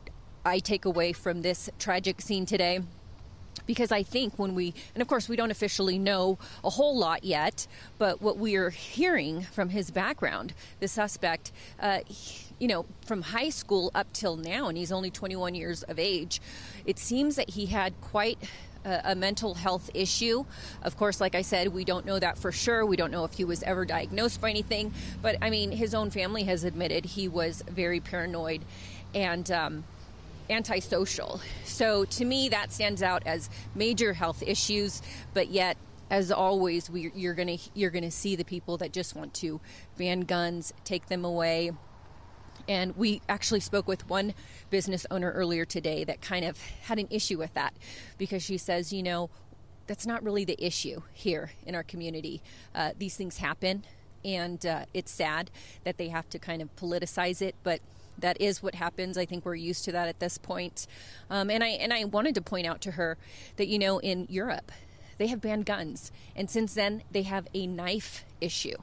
I 0.44 0.58
take 0.58 0.84
away 0.84 1.12
from 1.12 1.42
this 1.42 1.70
tragic 1.78 2.20
scene 2.20 2.46
today 2.46 2.80
because 3.70 3.92
I 3.92 4.02
think 4.02 4.36
when 4.36 4.56
we, 4.56 4.74
and 4.96 5.00
of 5.00 5.06
course, 5.06 5.28
we 5.28 5.36
don't 5.36 5.52
officially 5.52 5.96
know 5.96 6.40
a 6.64 6.70
whole 6.70 6.98
lot 6.98 7.22
yet, 7.22 7.68
but 7.98 8.20
what 8.20 8.36
we 8.36 8.56
are 8.56 8.70
hearing 8.70 9.42
from 9.42 9.68
his 9.68 9.92
background, 9.92 10.54
the 10.80 10.88
suspect, 10.88 11.52
uh, 11.78 12.00
you 12.58 12.66
know, 12.66 12.84
from 13.06 13.22
high 13.22 13.48
school 13.48 13.92
up 13.94 14.12
till 14.12 14.34
now, 14.34 14.66
and 14.66 14.76
he's 14.76 14.90
only 14.90 15.08
21 15.08 15.54
years 15.54 15.84
of 15.84 16.00
age, 16.00 16.40
it 16.84 16.98
seems 16.98 17.36
that 17.36 17.50
he 17.50 17.66
had 17.66 17.94
quite 18.00 18.38
a, 18.84 19.12
a, 19.12 19.14
mental 19.14 19.54
health 19.54 19.88
issue. 19.94 20.44
Of 20.82 20.96
course, 20.96 21.20
like 21.20 21.36
I 21.36 21.42
said, 21.42 21.68
we 21.68 21.84
don't 21.84 22.04
know 22.04 22.18
that 22.18 22.38
for 22.38 22.50
sure. 22.50 22.84
We 22.84 22.96
don't 22.96 23.12
know 23.12 23.22
if 23.22 23.34
he 23.34 23.44
was 23.44 23.62
ever 23.62 23.84
diagnosed 23.84 24.40
by 24.40 24.50
anything. 24.50 24.92
But 25.22 25.36
I 25.40 25.48
mean, 25.48 25.70
his 25.70 25.94
own 25.94 26.10
family 26.10 26.42
has 26.42 26.64
admitted 26.64 27.04
he 27.04 27.28
was 27.28 27.62
very 27.70 28.00
paranoid. 28.00 28.62
And, 29.14 29.48
um, 29.52 29.84
antisocial. 30.50 31.40
So 31.64 32.04
to 32.04 32.24
me, 32.24 32.48
that 32.48 32.72
stands 32.72 33.02
out 33.02 33.22
as 33.26 33.48
major 33.74 34.12
health 34.12 34.42
issues, 34.46 35.02
but 35.32 35.48
yet 35.48 35.76
as 36.10 36.32
always, 36.32 36.90
we, 36.90 37.12
you're 37.14 37.34
gonna 37.34 37.56
you're 37.72 37.90
gonna 37.90 38.10
see 38.10 38.34
the 38.34 38.44
people 38.44 38.76
that 38.78 38.92
just 38.92 39.14
want 39.14 39.32
to 39.34 39.60
ban 39.96 40.22
guns, 40.22 40.72
take 40.84 41.06
them 41.06 41.24
away. 41.24 41.70
And 42.68 42.96
we 42.96 43.22
actually 43.28 43.60
spoke 43.60 43.88
with 43.88 44.08
one 44.08 44.34
business 44.68 45.06
owner 45.10 45.30
earlier 45.30 45.64
today 45.64 46.04
that 46.04 46.20
kind 46.20 46.44
of 46.44 46.60
had 46.82 46.98
an 46.98 47.06
issue 47.10 47.38
with 47.38 47.54
that 47.54 47.72
because 48.18 48.42
she 48.42 48.58
says, 48.58 48.92
you 48.92 49.02
know, 49.02 49.30
that's 49.86 50.06
not 50.06 50.22
really 50.22 50.44
the 50.44 50.62
issue 50.64 51.00
here 51.12 51.52
in 51.64 51.74
our 51.74 51.82
community. 51.82 52.42
Uh, 52.74 52.90
these 52.98 53.16
things 53.16 53.38
happen, 53.38 53.84
and 54.24 54.64
uh, 54.66 54.84
it's 54.92 55.10
sad 55.10 55.50
that 55.84 55.96
they 55.96 56.08
have 56.08 56.28
to 56.30 56.38
kind 56.38 56.60
of 56.60 56.74
politicize 56.76 57.40
it, 57.40 57.54
but 57.62 57.80
that 58.20 58.40
is 58.40 58.62
what 58.62 58.74
happens. 58.74 59.18
I 59.18 59.26
think 59.26 59.44
we're 59.44 59.54
used 59.54 59.84
to 59.84 59.92
that 59.92 60.08
at 60.08 60.20
this 60.20 60.38
point. 60.38 60.86
Um, 61.28 61.50
and 61.50 61.62
I 61.62 61.68
and 61.68 61.92
I 61.92 62.04
wanted 62.04 62.34
to 62.36 62.42
point 62.42 62.66
out 62.66 62.80
to 62.82 62.92
her 62.92 63.18
that 63.56 63.68
you 63.68 63.78
know 63.78 63.98
in 63.98 64.26
Europe 64.28 64.72
they 65.18 65.26
have 65.26 65.40
banned 65.42 65.66
guns, 65.66 66.12
and 66.34 66.48
since 66.48 66.72
then 66.74 67.02
they 67.10 67.22
have 67.22 67.46
a 67.52 67.66
knife 67.66 68.24
issue. 68.40 68.76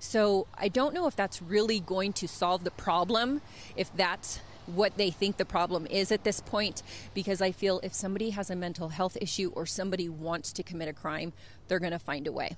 So 0.00 0.46
I 0.54 0.68
don't 0.68 0.92
know 0.92 1.06
if 1.06 1.14
that's 1.14 1.40
really 1.40 1.78
going 1.78 2.12
to 2.14 2.26
solve 2.26 2.64
the 2.64 2.72
problem. 2.72 3.40
If 3.76 3.94
that's 3.96 4.40
what 4.66 4.96
they 4.96 5.10
think 5.10 5.36
the 5.36 5.44
problem 5.44 5.86
is 5.86 6.10
at 6.10 6.24
this 6.24 6.40
point 6.40 6.82
because 7.12 7.40
I 7.40 7.52
feel 7.52 7.80
if 7.82 7.94
somebody 7.94 8.30
has 8.30 8.50
a 8.50 8.56
mental 8.56 8.88
health 8.88 9.16
issue 9.20 9.52
or 9.54 9.66
somebody 9.66 10.08
wants 10.08 10.52
to 10.54 10.62
commit 10.62 10.88
a 10.88 10.92
crime, 10.92 11.32
they're 11.68 11.78
going 11.78 11.92
to 11.92 11.98
find 11.98 12.26
a 12.26 12.32
way. 12.32 12.56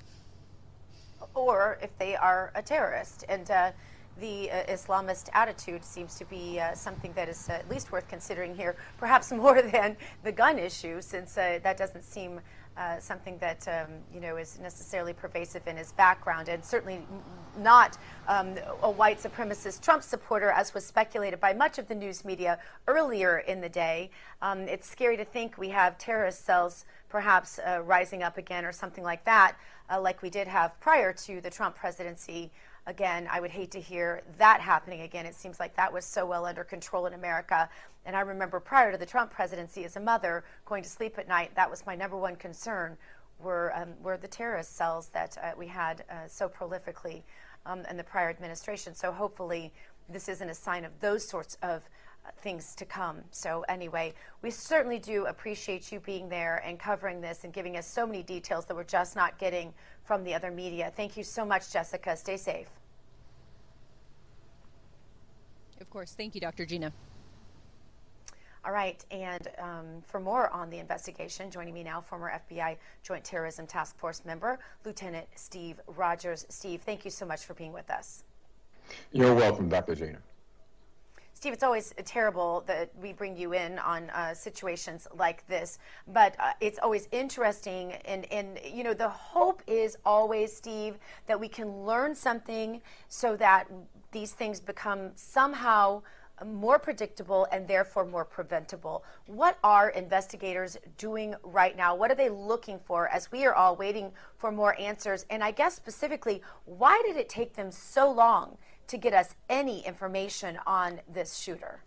Or 1.35 1.79
if 1.83 1.96
they 1.99 2.16
are 2.16 2.53
a 2.55 2.62
terrorist. 2.62 3.25
And 3.29 3.51
uh, 3.51 3.72
the 4.20 4.50
uh, 4.50 4.64
Islamist 4.64 5.29
attitude 5.33 5.85
seems 5.85 6.16
to 6.16 6.24
be 6.24 6.59
uh, 6.59 6.74
something 6.74 7.12
that 7.14 7.29
is 7.29 7.48
at 7.48 7.68
least 7.68 7.92
worth 7.92 8.09
considering 8.09 8.55
here, 8.55 8.76
perhaps 8.98 9.33
more 9.46 9.62
than 9.62 9.96
the 10.24 10.33
gun 10.33 10.59
issue, 10.59 11.00
since 11.00 11.37
uh, 11.37 11.59
that 11.62 11.76
doesn't 11.76 12.05
seem 12.05 12.40
uh, 12.76 12.98
something 12.98 13.38
that 13.38 13.66
um, 13.68 13.90
you 14.12 14.20
know 14.20 14.37
is 14.37 14.59
necessarily 14.59 15.14
pervasive 15.14 15.66
in 15.66 15.76
his 15.76 15.92
background, 15.92 16.48
and 16.48 16.64
certainly 16.64 17.00
not 17.59 17.96
um, 18.29 18.55
a 18.83 18.90
white 18.90 19.18
supremacist 19.18 19.81
Trump 19.81 20.02
supporter, 20.02 20.50
as 20.50 20.74
was 20.74 20.85
speculated 20.85 21.40
by 21.40 21.55
much 21.55 21.79
of 21.79 21.88
the 21.88 21.94
news 21.94 22.24
media 22.24 22.59
earlier 22.87 23.38
in 23.38 23.62
the 23.62 23.68
day. 23.68 24.11
Um, 24.42 24.61
it's 24.61 24.88
scary 24.88 25.16
to 25.16 25.24
think 25.24 25.57
we 25.57 25.70
have 25.70 25.96
terrorist 25.96 26.44
cells 26.44 26.85
perhaps 27.09 27.59
uh, 27.59 27.81
rising 27.83 28.22
up 28.22 28.37
again, 28.37 28.64
or 28.64 28.72
something 28.72 29.05
like 29.05 29.24
that, 29.24 29.57
like 30.00 30.20
we 30.20 30.29
did 30.29 30.46
have 30.46 30.79
prior 30.81 31.12
to 31.12 31.40
the 31.40 31.48
Trump 31.48 31.76
presidency. 31.76 32.50
Again, 32.88 33.29
I 33.31 33.40
would 33.40 33.51
hate 33.51 33.72
to 33.72 33.81
hear 33.81 34.22
that 34.38 34.61
happening 34.61 35.01
again. 35.01 35.27
It 35.27 35.35
seems 35.35 35.59
like 35.59 35.75
that 35.75 35.92
was 35.92 36.05
so 36.05 36.25
well 36.25 36.46
under 36.46 36.62
control 36.62 37.07
in 37.07 37.14
America. 37.14 37.68
And 38.05 38.14
I 38.14 38.20
remember 38.20 38.61
prior 38.61 38.92
to 38.92 38.99
the 38.99 39.07
Trump 39.07 39.33
presidency, 39.33 39.85
as 39.85 39.96
a 39.96 40.01
mother, 40.01 40.44
going 40.64 40.85
to 40.85 40.88
sleep 40.88 41.18
at 41.18 41.27
night, 41.27 41.51
that 41.57 41.68
was 41.68 41.85
my 41.85 41.96
number 41.96 42.16
one 42.16 42.37
concern 42.37 42.96
were, 43.40 43.72
um, 43.77 43.94
were 44.03 44.16
the 44.16 44.29
terrorist 44.29 44.77
cells 44.77 45.09
that 45.09 45.37
uh, 45.42 45.51
we 45.59 45.66
had 45.66 46.05
uh, 46.09 46.29
so 46.29 46.49
prolifically 46.49 47.22
um, 47.66 47.83
in 47.90 47.96
the 47.96 48.05
prior 48.05 48.31
administration. 48.31 48.94
So 48.94 49.11
hopefully 49.11 49.72
this 50.09 50.29
isn't 50.29 50.49
a 50.49 50.55
sign 50.55 50.85
of 50.85 50.92
those 51.01 51.29
sorts 51.29 51.57
of 51.62 51.88
things 52.39 52.75
to 52.77 52.85
come. 52.85 53.23
So 53.31 53.65
anyway, 53.69 54.15
we 54.43 54.51
certainly 54.51 54.99
do 54.99 55.27
appreciate 55.27 55.91
you 55.93 56.01
being 56.01 56.29
there 56.29 56.62
and 56.65 56.79
covering 56.79 57.21
this 57.21 57.45
and 57.45 57.53
giving 57.53 57.77
us 57.77 57.87
so 57.87 58.07
many 58.07 58.23
details 58.23 58.65
that 58.67 58.75
we're 58.75 58.85
just 58.85 59.17
not 59.17 59.39
getting 59.39 59.73
from 60.05 60.25
the 60.25 60.35
other 60.35 60.51
media. 60.51 60.93
Thank 60.95 61.17
you 61.17 61.25
so 61.25 61.45
much, 61.45 61.73
Jessica. 61.73 62.17
Stay 62.17 62.37
safe. 62.37 62.69
Of 65.81 65.91
course. 65.91 66.12
Thank 66.12 66.35
you, 66.35 66.41
Dr. 66.41 66.65
Gina. 66.65 66.93
All 68.65 68.73
right, 68.73 69.05
and 69.12 69.47
um, 69.59 70.03
for 70.05 70.19
more 70.19 70.51
on 70.51 70.71
the 70.71 70.79
investigation, 70.79 71.53
joining 71.53 71.73
me 71.73 71.85
now, 71.85 72.01
former 72.01 72.41
FBI 72.51 72.77
Joint 73.05 73.23
Terrorism 73.23 73.65
Task 73.65 73.97
Force 73.97 74.25
member, 74.25 74.59
Lieutenant 74.85 75.27
Steve 75.37 75.79
Rogers. 75.87 76.45
Steve, 76.49 76.83
thank 76.83 77.05
you 77.05 77.11
so 77.12 77.25
much 77.25 77.45
for 77.45 77.55
being 77.55 77.73
with 77.73 77.89
us. 77.91 78.25
You're 79.12 79.35
welcome, 79.35 79.69
Dr. 79.69 79.95
Gina. 79.95 80.19
Steve, 81.37 81.53
it's 81.53 81.62
always 81.62 81.92
terrible 82.07 82.64
that 82.66 82.90
we 82.99 83.12
bring 83.12 83.37
you 83.37 83.53
in 83.53 83.79
on 83.81 84.09
uh, 84.09 84.33
situations 84.33 85.07
like 85.14 85.46
this, 85.49 85.79
but 86.09 86.35
uh, 86.38 86.53
it's 86.62 86.79
always 86.83 87.09
interesting. 87.12 87.92
And, 88.07 88.25
and, 88.33 88.59
you 88.64 88.83
know, 88.83 88.94
the 88.94 89.11
hope 89.11 89.61
is 89.66 89.99
always, 90.07 90.57
Steve, 90.57 90.96
that 91.27 91.38
we 91.38 91.46
can 91.46 91.85
learn 91.85 92.14
something 92.14 92.81
so 93.09 93.37
that 93.37 93.70
these 94.12 94.33
things 94.33 94.61
become 94.61 95.11
somehow 95.14 96.01
more 96.42 96.79
predictable 96.79 97.46
and 97.53 97.68
therefore 97.68 98.07
more 98.07 98.25
preventable. 98.25 99.05
What 99.27 99.59
are 99.62 99.90
investigators 99.90 100.79
doing 100.96 101.35
right 101.42 101.77
now? 101.77 101.94
What 101.94 102.11
are 102.11 102.14
they 102.14 102.31
looking 102.31 102.79
for 102.79 103.09
as 103.09 103.31
we 103.31 103.44
are 103.44 103.55
all 103.55 103.77
waiting 103.77 104.12
for 104.38 104.51
more 104.51 104.79
answers? 104.81 105.27
And 105.29 105.44
I 105.44 105.51
guess 105.51 105.75
specifically, 105.75 106.40
why 106.64 107.03
did 107.07 107.18
it 107.18 107.29
take 107.29 107.57
them 107.57 107.70
so 107.70 108.11
long 108.11 108.57
to 108.88 108.96
get 108.96 109.12
us 109.12 109.35
any 109.49 109.85
information 109.87 110.59
on 110.66 111.01
this 111.12 111.37
shooter? 111.37 111.81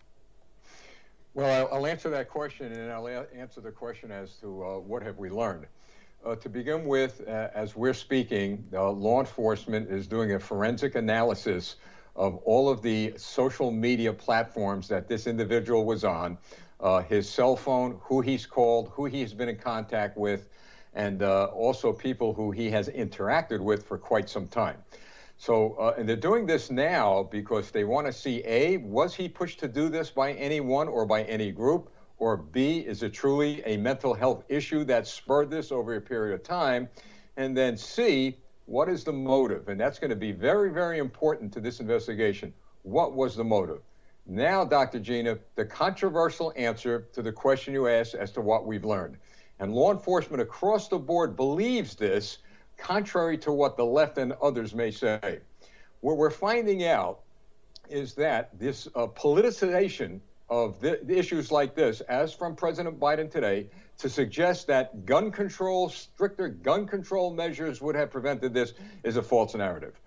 Well, 1.33 1.69
I'll 1.71 1.85
answer 1.85 2.09
that 2.09 2.27
question, 2.29 2.71
and 2.73 2.91
I'll 2.91 3.07
answer 3.35 3.62
the 3.62 3.71
question 3.71 4.12
as 4.12 4.33
to 4.38 4.63
uh, 4.63 4.79
what 4.79 5.03
have 5.03 5.17
we 5.17 5.29
learned. 5.29 5.67
Uh, 6.25 6.35
to 6.35 6.49
begin 6.49 6.85
with, 6.85 7.21
uh, 7.27 7.47
as 7.53 7.75
we're 7.75 7.93
speaking, 7.93 8.65
law 8.71 9.19
enforcement 9.21 9.89
is 9.89 10.05
doing 10.05 10.33
a 10.33 10.39
forensic 10.39 10.95
analysis 10.95 11.77
of 12.15 12.35
all 12.43 12.69
of 12.69 12.81
the 12.81 13.13
social 13.15 13.71
media 13.71 14.12
platforms 14.12 14.88
that 14.89 15.07
this 15.07 15.27
individual 15.27 15.85
was 15.85 16.03
on, 16.03 16.38
uh, 16.81 17.01
his 17.03 17.29
cell 17.29 17.55
phone, 17.55 17.97
who 18.01 18.19
he's 18.21 18.45
called, 18.45 18.89
who 18.89 19.05
he's 19.05 19.33
been 19.33 19.47
in 19.49 19.57
contact 19.57 20.17
with, 20.17 20.49
and 20.93 21.23
uh, 21.23 21.45
also 21.45 21.93
people 21.93 22.33
who 22.33 22.51
he 22.51 22.69
has 22.69 22.89
interacted 22.89 23.59
with 23.59 23.85
for 23.85 23.97
quite 23.97 24.29
some 24.29 24.47
time. 24.47 24.77
So, 25.39 25.75
uh, 25.80 25.93
and 25.97 26.08
they're 26.08 26.17
doing 26.17 26.45
this 26.45 26.69
now 26.69 27.23
because 27.23 27.71
they 27.71 27.86
want 27.86 28.06
to 28.08 28.12
see 28.12 28.43
A, 28.45 28.75
was 28.75 29.15
he 29.15 29.30
pushed 29.30 29.58
to 29.60 29.69
do 29.69 29.88
this 29.88 30.10
by 30.10 30.34
anyone 30.34 30.89
or 30.89 31.06
by 31.06 31.23
any 31.23 31.49
group? 31.49 31.89
Or 32.17 32.36
B, 32.36 32.80
is 32.80 33.04
it 33.04 33.13
truly 33.13 33.63
a 33.65 33.78
mental 33.78 34.13
health 34.13 34.43
issue 34.49 34.84
that 34.84 35.08
spurred 35.08 35.49
this 35.49 35.71
over 35.71 35.95
a 35.95 36.02
period 36.02 36.36
of 36.36 36.43
time? 36.43 36.89
And 37.38 37.56
then 37.56 37.78
C, 37.78 38.38
what 38.65 38.89
is 38.89 39.06
the 39.06 39.13
motive? 39.13 39.69
And 39.69 39.80
that's 39.80 39.97
going 39.97 40.10
to 40.10 40.17
be 40.17 40.34
very, 40.34 40.71
very 40.71 40.99
important 40.99 41.54
to 41.54 41.62
this 41.62 41.80
investigation. 41.80 42.54
What 42.82 43.13
was 43.13 43.38
the 43.38 43.45
motive? 43.45 43.80
Now, 44.25 44.65
Dr. 44.65 44.99
Gina, 44.99 45.39
the 45.56 45.63
controversial 45.63 46.52
answer 46.58 47.08
to 47.13 47.21
the 47.21 47.32
question 47.32 47.73
you 47.73 47.88
asked 47.88 48.13
as 48.13 48.34
to 48.34 48.41
what 48.41 48.67
we've 48.67 48.84
learned. 48.84 49.15
And 49.60 49.73
law 49.73 49.93
enforcement 49.93 50.41
across 50.41 50.89
the 50.89 50.99
board 50.99 51.38
believes 51.38 51.95
this 51.95 52.39
contrary 52.79 53.37
to 53.39 53.51
what 53.51 53.77
the 53.77 53.85
left 53.85 54.17
and 54.17 54.33
others 54.41 54.73
may 54.73 54.91
say. 54.91 55.39
What 56.01 56.17
we're 56.17 56.29
finding 56.29 56.85
out 56.85 57.19
is 57.89 58.13
that 58.15 58.58
this 58.58 58.87
uh, 58.95 59.08
politicization 59.08 60.19
of 60.49 60.79
the, 60.79 60.99
the 61.04 61.17
issues 61.17 61.51
like 61.51 61.75
this, 61.75 62.01
as 62.01 62.33
from 62.33 62.56
President 62.56 62.99
Biden 62.99 63.29
today, 63.29 63.67
to 63.99 64.10
suggest 64.10 64.67
that 64.67 65.06
gun 65.06 65.31
control, 65.31 65.89
stricter 65.89 66.47
gun 66.47 66.87
control 66.87 67.33
measures 67.33 67.81
would 67.81 67.95
have 67.95 68.10
prevented 68.10 68.54
this 68.54 68.73
is 69.04 69.17
a 69.17 69.21
false 69.21 69.54
narrative. 69.56 69.99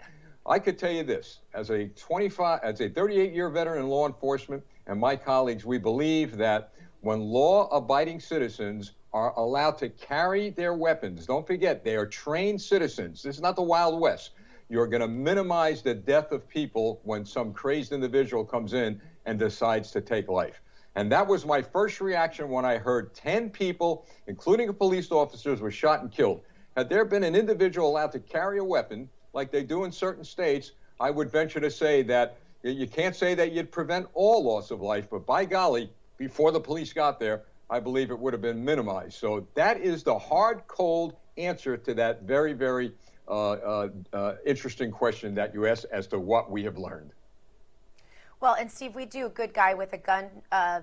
I 0.46 0.58
could 0.58 0.78
tell 0.78 0.90
you 0.90 1.04
this 1.04 1.40
as 1.54 1.70
a 1.70 1.88
25, 1.88 2.60
as 2.62 2.80
a 2.80 2.88
38 2.88 3.32
year 3.32 3.48
veteran 3.50 3.82
in 3.82 3.88
law 3.88 4.06
enforcement, 4.06 4.64
and 4.86 4.98
my 4.98 5.14
colleagues, 5.14 5.64
we 5.64 5.78
believe 5.78 6.36
that 6.38 6.72
when 7.02 7.20
law 7.20 7.68
abiding 7.68 8.18
citizens 8.18 8.92
are 9.12 9.32
allowed 9.38 9.78
to 9.78 9.88
carry 9.88 10.50
their 10.50 10.74
weapons, 10.74 11.26
don't 11.26 11.46
forget, 11.46 11.84
they 11.84 11.96
are 11.96 12.06
trained 12.06 12.60
citizens. 12.60 13.22
This 13.22 13.36
is 13.36 13.42
not 13.42 13.56
the 13.56 13.62
Wild 13.62 14.00
West. 14.00 14.30
You're 14.68 14.86
going 14.86 15.02
to 15.02 15.08
minimize 15.08 15.82
the 15.82 15.94
death 15.94 16.32
of 16.32 16.48
people 16.48 17.00
when 17.04 17.26
some 17.26 17.52
crazed 17.52 17.92
individual 17.92 18.44
comes 18.44 18.72
in 18.72 19.00
and 19.26 19.38
decides 19.38 19.90
to 19.90 20.00
take 20.00 20.28
life. 20.28 20.62
And 20.94 21.10
that 21.12 21.26
was 21.26 21.44
my 21.44 21.62
first 21.62 22.00
reaction 22.00 22.48
when 22.48 22.64
I 22.64 22.78
heard 22.78 23.14
10 23.14 23.50
people, 23.50 24.06
including 24.26 24.72
police 24.72 25.10
officers, 25.10 25.60
were 25.60 25.70
shot 25.70 26.00
and 26.00 26.10
killed. 26.10 26.42
Had 26.76 26.88
there 26.88 27.04
been 27.04 27.24
an 27.24 27.34
individual 27.34 27.88
allowed 27.88 28.12
to 28.12 28.18
carry 28.18 28.58
a 28.58 28.64
weapon, 28.64 29.08
like 29.34 29.50
they 29.50 29.62
do 29.62 29.84
in 29.84 29.92
certain 29.92 30.24
states, 30.24 30.72
I 31.00 31.10
would 31.10 31.30
venture 31.30 31.60
to 31.60 31.70
say 31.70 32.02
that 32.04 32.38
you 32.62 32.86
can't 32.86 33.16
say 33.16 33.34
that 33.34 33.52
you'd 33.52 33.72
prevent 33.72 34.06
all 34.14 34.44
loss 34.44 34.70
of 34.70 34.80
life, 34.80 35.08
but 35.10 35.26
by 35.26 35.44
golly, 35.44 35.90
before 36.16 36.50
the 36.52 36.60
police 36.60 36.92
got 36.92 37.18
there, 37.18 37.42
I 37.72 37.80
believe 37.80 38.10
it 38.10 38.18
would 38.18 38.34
have 38.34 38.42
been 38.42 38.62
minimized. 38.62 39.14
So 39.14 39.46
that 39.54 39.80
is 39.80 40.02
the 40.02 40.18
hard, 40.18 40.66
cold 40.66 41.14
answer 41.38 41.78
to 41.78 41.94
that 41.94 42.22
very, 42.22 42.52
very 42.52 42.92
uh, 43.26 43.52
uh, 43.52 43.88
uh, 44.12 44.34
interesting 44.44 44.90
question 44.90 45.34
that 45.36 45.54
you 45.54 45.66
asked 45.66 45.86
as 45.90 46.06
to 46.08 46.18
what 46.18 46.50
we 46.50 46.62
have 46.64 46.76
learned. 46.76 47.12
Well, 48.40 48.56
and 48.60 48.70
Steve, 48.70 48.94
we 48.94 49.06
do 49.06 49.30
good 49.30 49.54
guy 49.54 49.72
with 49.72 49.94
a 49.94 49.96
gun 49.96 50.26
uh, 50.50 50.80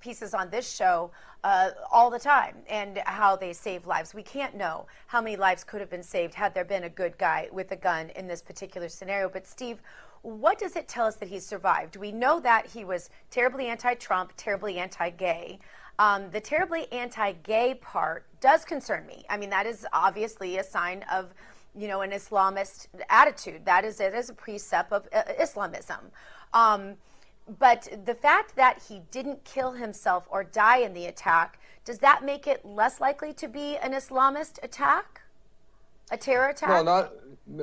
pieces 0.00 0.32
on 0.32 0.48
this 0.48 0.74
show 0.74 1.10
uh, 1.44 1.72
all 1.92 2.08
the 2.08 2.18
time 2.18 2.56
and 2.66 3.02
how 3.04 3.36
they 3.36 3.52
save 3.52 3.86
lives. 3.86 4.14
We 4.14 4.22
can't 4.22 4.56
know 4.56 4.86
how 5.08 5.20
many 5.20 5.36
lives 5.36 5.64
could 5.64 5.80
have 5.80 5.90
been 5.90 6.02
saved 6.02 6.32
had 6.32 6.54
there 6.54 6.64
been 6.64 6.84
a 6.84 6.88
good 6.88 7.18
guy 7.18 7.50
with 7.52 7.72
a 7.72 7.76
gun 7.76 8.08
in 8.16 8.26
this 8.26 8.40
particular 8.40 8.88
scenario. 8.88 9.28
But, 9.28 9.46
Steve, 9.46 9.82
what 10.22 10.58
does 10.58 10.76
it 10.76 10.88
tell 10.88 11.06
us 11.06 11.16
that 11.16 11.28
he 11.28 11.40
survived? 11.40 11.96
We 11.96 12.10
know 12.10 12.40
that 12.40 12.66
he 12.66 12.84
was 12.84 13.10
terribly 13.30 13.66
anti 13.66 13.94
Trump, 13.94 14.32
terribly 14.36 14.78
anti 14.78 15.10
gay. 15.10 15.58
Um, 15.98 16.30
the 16.30 16.40
terribly 16.40 16.90
anti 16.92 17.32
gay 17.32 17.74
part 17.74 18.26
does 18.40 18.64
concern 18.64 19.06
me. 19.06 19.24
I 19.30 19.36
mean, 19.36 19.50
that 19.50 19.66
is 19.66 19.86
obviously 19.92 20.58
a 20.58 20.64
sign 20.64 21.04
of 21.10 21.32
you 21.76 21.88
know, 21.88 22.00
an 22.00 22.10
Islamist 22.10 22.88
attitude. 23.10 23.64
That 23.64 23.84
is 23.84 24.00
it 24.00 24.14
as 24.14 24.30
a 24.30 24.34
precept 24.34 24.92
of 24.92 25.06
uh, 25.12 25.22
Islamism. 25.38 26.10
Um, 26.54 26.94
but 27.58 27.88
the 28.04 28.14
fact 28.14 28.56
that 28.56 28.82
he 28.88 29.02
didn't 29.10 29.44
kill 29.44 29.72
himself 29.72 30.26
or 30.30 30.42
die 30.42 30.78
in 30.78 30.94
the 30.94 31.06
attack, 31.06 31.60
does 31.84 31.98
that 31.98 32.24
make 32.24 32.46
it 32.46 32.64
less 32.64 33.00
likely 33.00 33.32
to 33.34 33.46
be 33.46 33.76
an 33.76 33.92
Islamist 33.92 34.62
attack? 34.64 35.20
A 36.10 36.16
terror 36.16 36.48
attack? 36.48 36.70
No, 36.70 36.82
not, 36.82 37.12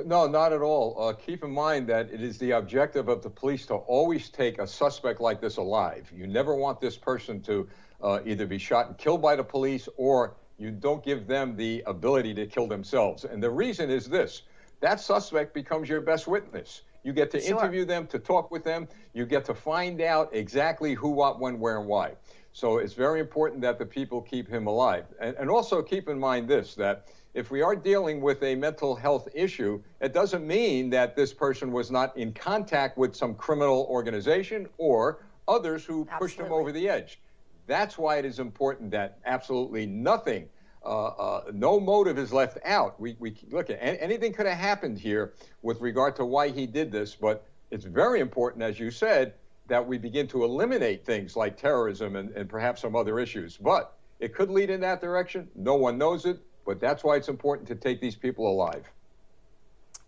no, 0.06 0.26
not 0.26 0.52
at 0.52 0.60
all. 0.60 0.96
Uh, 0.98 1.12
keep 1.12 1.44
in 1.44 1.50
mind 1.50 1.86
that 1.88 2.10
it 2.10 2.22
is 2.22 2.38
the 2.38 2.52
objective 2.52 3.08
of 3.08 3.22
the 3.22 3.30
police 3.30 3.66
to 3.66 3.74
always 3.74 4.28
take 4.28 4.58
a 4.58 4.66
suspect 4.66 5.20
like 5.20 5.40
this 5.40 5.56
alive. 5.56 6.10
You 6.14 6.26
never 6.26 6.54
want 6.54 6.80
this 6.80 6.96
person 6.96 7.40
to 7.42 7.68
uh, 8.04 8.20
either 8.24 8.46
be 8.46 8.58
shot 8.58 8.86
and 8.86 8.98
killed 8.98 9.22
by 9.22 9.34
the 9.34 9.42
police 9.42 9.88
or 9.96 10.34
you 10.58 10.70
don't 10.70 11.02
give 11.02 11.26
them 11.26 11.56
the 11.56 11.82
ability 11.86 12.34
to 12.34 12.46
kill 12.46 12.68
themselves. 12.68 13.24
And 13.24 13.42
the 13.42 13.50
reason 13.50 13.90
is 13.90 14.06
this 14.06 14.42
that 14.80 15.00
suspect 15.00 15.54
becomes 15.54 15.88
your 15.88 16.02
best 16.02 16.28
witness. 16.28 16.82
You 17.04 17.12
get 17.12 17.30
to 17.32 17.40
sure. 17.40 17.58
interview 17.58 17.84
them, 17.84 18.06
to 18.08 18.18
talk 18.18 18.50
with 18.50 18.64
them. 18.64 18.86
You 19.14 19.24
get 19.24 19.44
to 19.46 19.54
find 19.54 20.00
out 20.00 20.30
exactly 20.32 20.94
who, 20.94 21.10
what, 21.10 21.40
when, 21.40 21.58
where, 21.58 21.78
and 21.78 21.86
why. 21.86 22.12
So 22.52 22.78
it's 22.78 22.92
very 22.92 23.20
important 23.20 23.60
that 23.62 23.78
the 23.78 23.86
people 23.86 24.20
keep 24.20 24.48
him 24.48 24.66
alive. 24.66 25.06
And, 25.20 25.36
and 25.36 25.50
also 25.50 25.82
keep 25.82 26.08
in 26.08 26.18
mind 26.18 26.48
this 26.48 26.74
that 26.76 27.08
if 27.34 27.50
we 27.50 27.62
are 27.62 27.74
dealing 27.74 28.20
with 28.20 28.42
a 28.42 28.54
mental 28.54 28.94
health 28.94 29.28
issue, 29.34 29.82
it 30.00 30.12
doesn't 30.12 30.46
mean 30.46 30.88
that 30.90 31.16
this 31.16 31.32
person 31.32 31.72
was 31.72 31.90
not 31.90 32.16
in 32.16 32.32
contact 32.32 32.96
with 32.96 33.14
some 33.16 33.34
criminal 33.34 33.86
organization 33.90 34.68
or 34.78 35.24
others 35.48 35.84
who 35.84 36.02
Absolutely. 36.02 36.18
pushed 36.18 36.40
him 36.40 36.52
over 36.52 36.72
the 36.72 36.88
edge. 36.88 37.18
That's 37.66 37.96
why 37.96 38.18
it 38.18 38.24
is 38.24 38.38
important 38.38 38.90
that 38.90 39.18
absolutely 39.24 39.86
nothing, 39.86 40.48
uh, 40.84 41.06
uh, 41.06 41.44
no 41.52 41.80
motive 41.80 42.18
is 42.18 42.32
left 42.32 42.58
out. 42.64 43.00
We, 43.00 43.16
we 43.18 43.34
look 43.50 43.70
at 43.70 43.78
anything 43.80 44.32
could 44.32 44.46
have 44.46 44.58
happened 44.58 44.98
here 44.98 45.34
with 45.62 45.80
regard 45.80 46.16
to 46.16 46.24
why 46.24 46.50
he 46.50 46.66
did 46.66 46.92
this, 46.92 47.14
but 47.14 47.46
it's 47.70 47.84
very 47.84 48.20
important, 48.20 48.62
as 48.62 48.78
you 48.78 48.90
said, 48.90 49.34
that 49.66 49.86
we 49.86 49.96
begin 49.96 50.26
to 50.28 50.44
eliminate 50.44 51.04
things 51.06 51.36
like 51.36 51.56
terrorism 51.56 52.16
and, 52.16 52.30
and 52.30 52.48
perhaps 52.48 52.82
some 52.82 52.94
other 52.94 53.18
issues. 53.18 53.56
But 53.56 53.96
it 54.20 54.34
could 54.34 54.50
lead 54.50 54.68
in 54.68 54.80
that 54.80 55.00
direction. 55.00 55.48
No 55.54 55.74
one 55.74 55.96
knows 55.96 56.26
it, 56.26 56.38
but 56.66 56.80
that's 56.80 57.02
why 57.02 57.16
it's 57.16 57.28
important 57.28 57.66
to 57.68 57.74
take 57.74 58.00
these 58.00 58.16
people 58.16 58.46
alive 58.46 58.90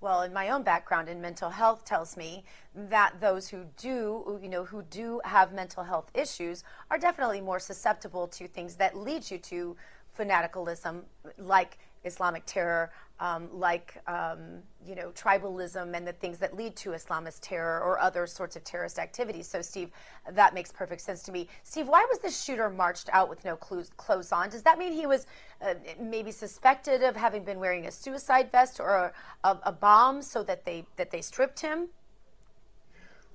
well, 0.06 0.22
in 0.22 0.32
my 0.32 0.50
own 0.50 0.62
background 0.62 1.08
in 1.08 1.20
mental 1.20 1.50
health 1.50 1.84
tells 1.84 2.16
me 2.16 2.44
that 2.76 3.20
those 3.20 3.48
who 3.48 3.64
do, 3.76 4.38
you 4.40 4.48
know, 4.48 4.64
who 4.64 4.84
do 4.84 5.20
have 5.24 5.52
mental 5.52 5.82
health 5.82 6.12
issues 6.14 6.62
are 6.92 6.96
definitely 6.96 7.40
more 7.40 7.58
susceptible 7.58 8.28
to 8.28 8.46
things 8.46 8.76
that 8.76 8.96
lead 8.96 9.28
you 9.28 9.36
to 9.38 9.76
fanaticalism, 10.16 11.02
like 11.38 11.78
Islamic 12.04 12.46
terror, 12.46 12.92
um, 13.20 13.48
like 13.52 13.96
um, 14.06 14.62
you 14.84 14.94
know 14.94 15.10
tribalism 15.10 15.96
and 15.96 16.06
the 16.06 16.12
things 16.12 16.38
that 16.38 16.56
lead 16.56 16.76
to 16.76 16.90
Islamist 16.90 17.40
terror 17.40 17.80
or 17.80 17.98
other 17.98 18.26
sorts 18.26 18.56
of 18.56 18.64
terrorist 18.64 18.98
activities. 18.98 19.46
So, 19.46 19.62
Steve, 19.62 19.90
that 20.30 20.54
makes 20.54 20.70
perfect 20.70 21.00
sense 21.00 21.22
to 21.24 21.32
me. 21.32 21.48
Steve, 21.62 21.88
why 21.88 22.06
was 22.10 22.18
this 22.18 22.42
shooter 22.42 22.68
marched 22.68 23.08
out 23.12 23.28
with 23.28 23.44
no 23.44 23.56
clothes, 23.56 23.90
clothes 23.96 24.32
on? 24.32 24.50
Does 24.50 24.62
that 24.62 24.78
mean 24.78 24.92
he 24.92 25.06
was 25.06 25.26
uh, 25.62 25.74
maybe 26.00 26.30
suspected 26.30 27.02
of 27.02 27.16
having 27.16 27.44
been 27.44 27.58
wearing 27.58 27.86
a 27.86 27.90
suicide 27.90 28.50
vest 28.52 28.80
or 28.80 28.90
a, 28.94 29.12
a, 29.44 29.58
a 29.64 29.72
bomb, 29.72 30.22
so 30.22 30.42
that 30.42 30.64
they 30.64 30.86
that 30.96 31.10
they 31.10 31.22
stripped 31.22 31.60
him? 31.60 31.88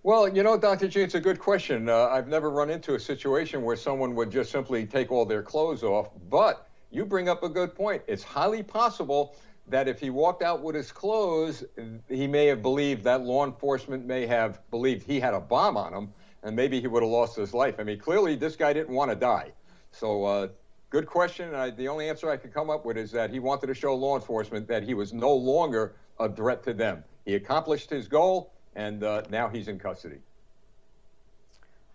Well, 0.04 0.28
you 0.28 0.42
know, 0.42 0.58
Dr. 0.58 0.88
G, 0.88 1.02
it's 1.02 1.14
a 1.14 1.20
good 1.20 1.38
question. 1.38 1.88
Uh, 1.88 2.08
I've 2.08 2.28
never 2.28 2.50
run 2.50 2.72
into 2.72 2.96
a 2.96 3.00
situation 3.00 3.62
where 3.62 3.76
someone 3.76 4.16
would 4.16 4.32
just 4.32 4.52
simply 4.52 4.84
take 4.84 5.12
all 5.12 5.26
their 5.26 5.44
clothes 5.44 5.84
off, 5.84 6.10
but 6.28 6.68
you 6.90 7.06
bring 7.06 7.30
up 7.30 7.44
a 7.44 7.50
good 7.50 7.76
point. 7.76 8.02
It's 8.08 8.24
highly 8.24 8.64
possible 8.64 9.36
that 9.72 9.88
if 9.88 10.00
he 10.00 10.10
walked 10.10 10.44
out 10.44 10.62
with 10.62 10.76
his 10.76 10.92
clothes, 10.92 11.64
he 12.08 12.28
may 12.28 12.46
have 12.48 12.62
believed 12.62 13.04
that 13.04 13.22
law 13.22 13.46
enforcement 13.46 14.06
may 14.06 14.26
have 14.26 14.60
believed 14.70 15.04
he 15.04 15.20
had 15.20 15.34
a 15.34 15.40
bomb 15.40 15.78
on 15.78 15.94
him, 15.94 16.14
and 16.44 16.56
maybe 16.56 16.80
he 16.80 16.88
would 16.88 17.04
have 17.04 17.12
lost 17.12 17.36
his 17.36 17.54
life. 17.54 17.76
I 17.80 17.84
mean, 17.84 18.00
clearly 18.00 18.36
this 18.36 18.56
guy 18.56 18.74
didn't 18.74 18.94
want 18.94 19.12
to 19.12 19.16
die. 19.16 19.52
So, 19.92 20.24
uh, 20.24 20.48
good 20.90 21.08
question. 21.08 21.56
I, 21.56 21.70
the 21.70 21.88
only 21.88 22.10
answer 22.10 22.30
I 22.30 22.38
could 22.38 22.54
come 22.54 22.70
up 22.70 22.86
with 22.86 22.98
is 22.98 23.12
that 23.12 23.30
he 23.30 23.40
wanted 23.40 23.68
to 23.68 23.74
show 23.74 23.96
law 23.96 24.16
enforcement 24.16 24.68
that 24.68 24.84
he 24.84 24.94
was 24.94 25.14
no 25.14 25.34
longer 25.34 25.96
a 26.20 26.30
threat 26.30 26.64
to 26.64 26.74
them. 26.74 27.04
He 27.26 27.36
accomplished 27.36 27.90
his 27.90 28.08
goal, 28.08 28.54
and 28.76 29.04
uh, 29.04 29.24
now 29.30 29.48
he's 29.48 29.68
in 29.68 29.80
custody. 29.80 30.20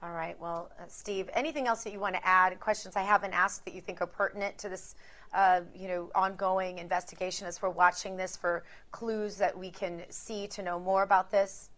All 0.02 0.12
right. 0.12 0.38
Well, 0.38 0.70
uh, 0.78 0.84
Steve, 0.88 1.30
anything 1.34 1.66
else 1.66 1.82
that 1.84 1.92
you 1.92 2.00
want 2.00 2.14
to 2.14 2.26
add? 2.26 2.58
Questions 2.60 2.96
I 2.96 3.02
haven't 3.02 3.32
asked 3.32 3.64
that 3.64 3.74
you 3.74 3.80
think 3.80 4.00
are 4.00 4.06
pertinent 4.06 4.56
to 4.58 4.68
this, 4.68 4.94
uh, 5.34 5.60
you 5.74 5.88
know, 5.88 6.10
ongoing 6.14 6.78
investigation 6.78 7.46
as 7.46 7.60
we're 7.60 7.70
watching 7.70 8.16
this 8.16 8.36
for 8.36 8.64
clues 8.90 9.36
that 9.36 9.56
we 9.56 9.70
can 9.70 10.02
see 10.08 10.46
to 10.48 10.62
know 10.62 10.78
more 10.78 11.02
about 11.02 11.30
this? 11.30 11.70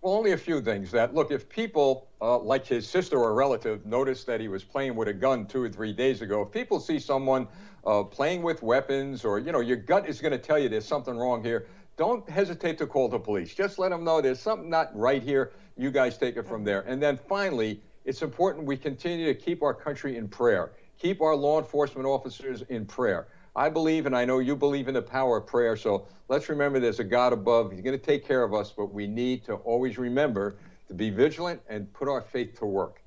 Well, 0.00 0.14
only 0.14 0.32
a 0.32 0.36
few 0.36 0.60
things. 0.60 0.90
That 0.92 1.14
look, 1.14 1.30
if 1.30 1.48
people 1.48 2.08
uh, 2.20 2.38
like 2.38 2.66
his 2.66 2.88
sister 2.88 3.18
or 3.18 3.34
relative 3.34 3.84
noticed 3.84 4.26
that 4.26 4.40
he 4.40 4.48
was 4.48 4.62
playing 4.62 4.94
with 4.94 5.08
a 5.08 5.12
gun 5.12 5.46
two 5.46 5.62
or 5.62 5.68
three 5.68 5.92
days 5.92 6.22
ago, 6.22 6.42
if 6.42 6.52
people 6.52 6.78
see 6.78 6.98
someone 7.00 7.48
uh, 7.84 8.04
playing 8.04 8.42
with 8.42 8.62
weapons, 8.62 9.24
or 9.24 9.38
you 9.38 9.50
know, 9.50 9.60
your 9.60 9.76
gut 9.76 10.08
is 10.08 10.20
going 10.20 10.32
to 10.32 10.38
tell 10.38 10.58
you 10.58 10.68
there's 10.68 10.84
something 10.84 11.16
wrong 11.16 11.42
here. 11.42 11.66
Don't 11.96 12.28
hesitate 12.30 12.78
to 12.78 12.86
call 12.86 13.08
the 13.08 13.18
police. 13.18 13.52
Just 13.52 13.76
let 13.76 13.90
them 13.90 14.04
know 14.04 14.20
there's 14.20 14.38
something 14.38 14.70
not 14.70 14.96
right 14.96 15.22
here 15.22 15.50
you 15.78 15.90
guys 15.90 16.18
take 16.18 16.36
it 16.36 16.46
from 16.46 16.64
there. 16.64 16.80
And 16.82 17.00
then 17.00 17.16
finally, 17.16 17.80
it's 18.04 18.22
important 18.22 18.66
we 18.66 18.76
continue 18.76 19.26
to 19.26 19.34
keep 19.34 19.62
our 19.62 19.72
country 19.72 20.16
in 20.16 20.28
prayer, 20.28 20.72
keep 20.98 21.20
our 21.20 21.34
law 21.34 21.58
enforcement 21.58 22.06
officers 22.06 22.62
in 22.62 22.84
prayer. 22.84 23.28
I 23.56 23.68
believe, 23.68 24.06
and 24.06 24.16
I 24.16 24.24
know 24.24 24.38
you 24.38 24.54
believe 24.54 24.88
in 24.88 24.94
the 24.94 25.02
power 25.02 25.38
of 25.38 25.46
prayer. 25.46 25.76
So 25.76 26.06
let's 26.28 26.48
remember 26.48 26.78
there's 26.78 27.00
a 27.00 27.04
God 27.04 27.32
above. 27.32 27.72
He's 27.72 27.80
going 27.80 27.98
to 27.98 28.04
take 28.04 28.26
care 28.26 28.42
of 28.44 28.54
us, 28.54 28.72
but 28.76 28.92
we 28.92 29.06
need 29.06 29.44
to 29.46 29.54
always 29.54 29.98
remember 29.98 30.56
to 30.86 30.94
be 30.94 31.10
vigilant 31.10 31.60
and 31.68 31.92
put 31.92 32.08
our 32.08 32.20
faith 32.20 32.58
to 32.58 32.66
work. 32.66 33.02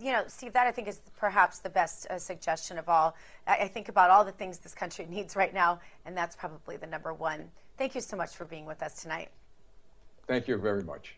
You 0.00 0.12
know, 0.12 0.24
Steve, 0.26 0.52
that 0.54 0.66
I 0.66 0.72
think 0.72 0.88
is 0.88 1.00
perhaps 1.16 1.60
the 1.60 1.70
best 1.70 2.06
uh, 2.08 2.18
suggestion 2.18 2.76
of 2.76 2.88
all. 2.88 3.14
I, 3.46 3.56
I 3.58 3.68
think 3.68 3.88
about 3.88 4.10
all 4.10 4.24
the 4.24 4.32
things 4.32 4.58
this 4.58 4.74
country 4.74 5.06
needs 5.08 5.36
right 5.36 5.54
now, 5.54 5.80
and 6.04 6.16
that's 6.16 6.34
probably 6.34 6.76
the 6.76 6.86
number 6.86 7.14
one. 7.14 7.50
Thank 7.78 7.94
you 7.94 8.00
so 8.00 8.16
much 8.16 8.34
for 8.34 8.44
being 8.44 8.66
with 8.66 8.82
us 8.82 9.00
tonight. 9.02 9.28
Thank 10.26 10.48
you 10.48 10.56
very 10.56 10.82
much. 10.82 11.14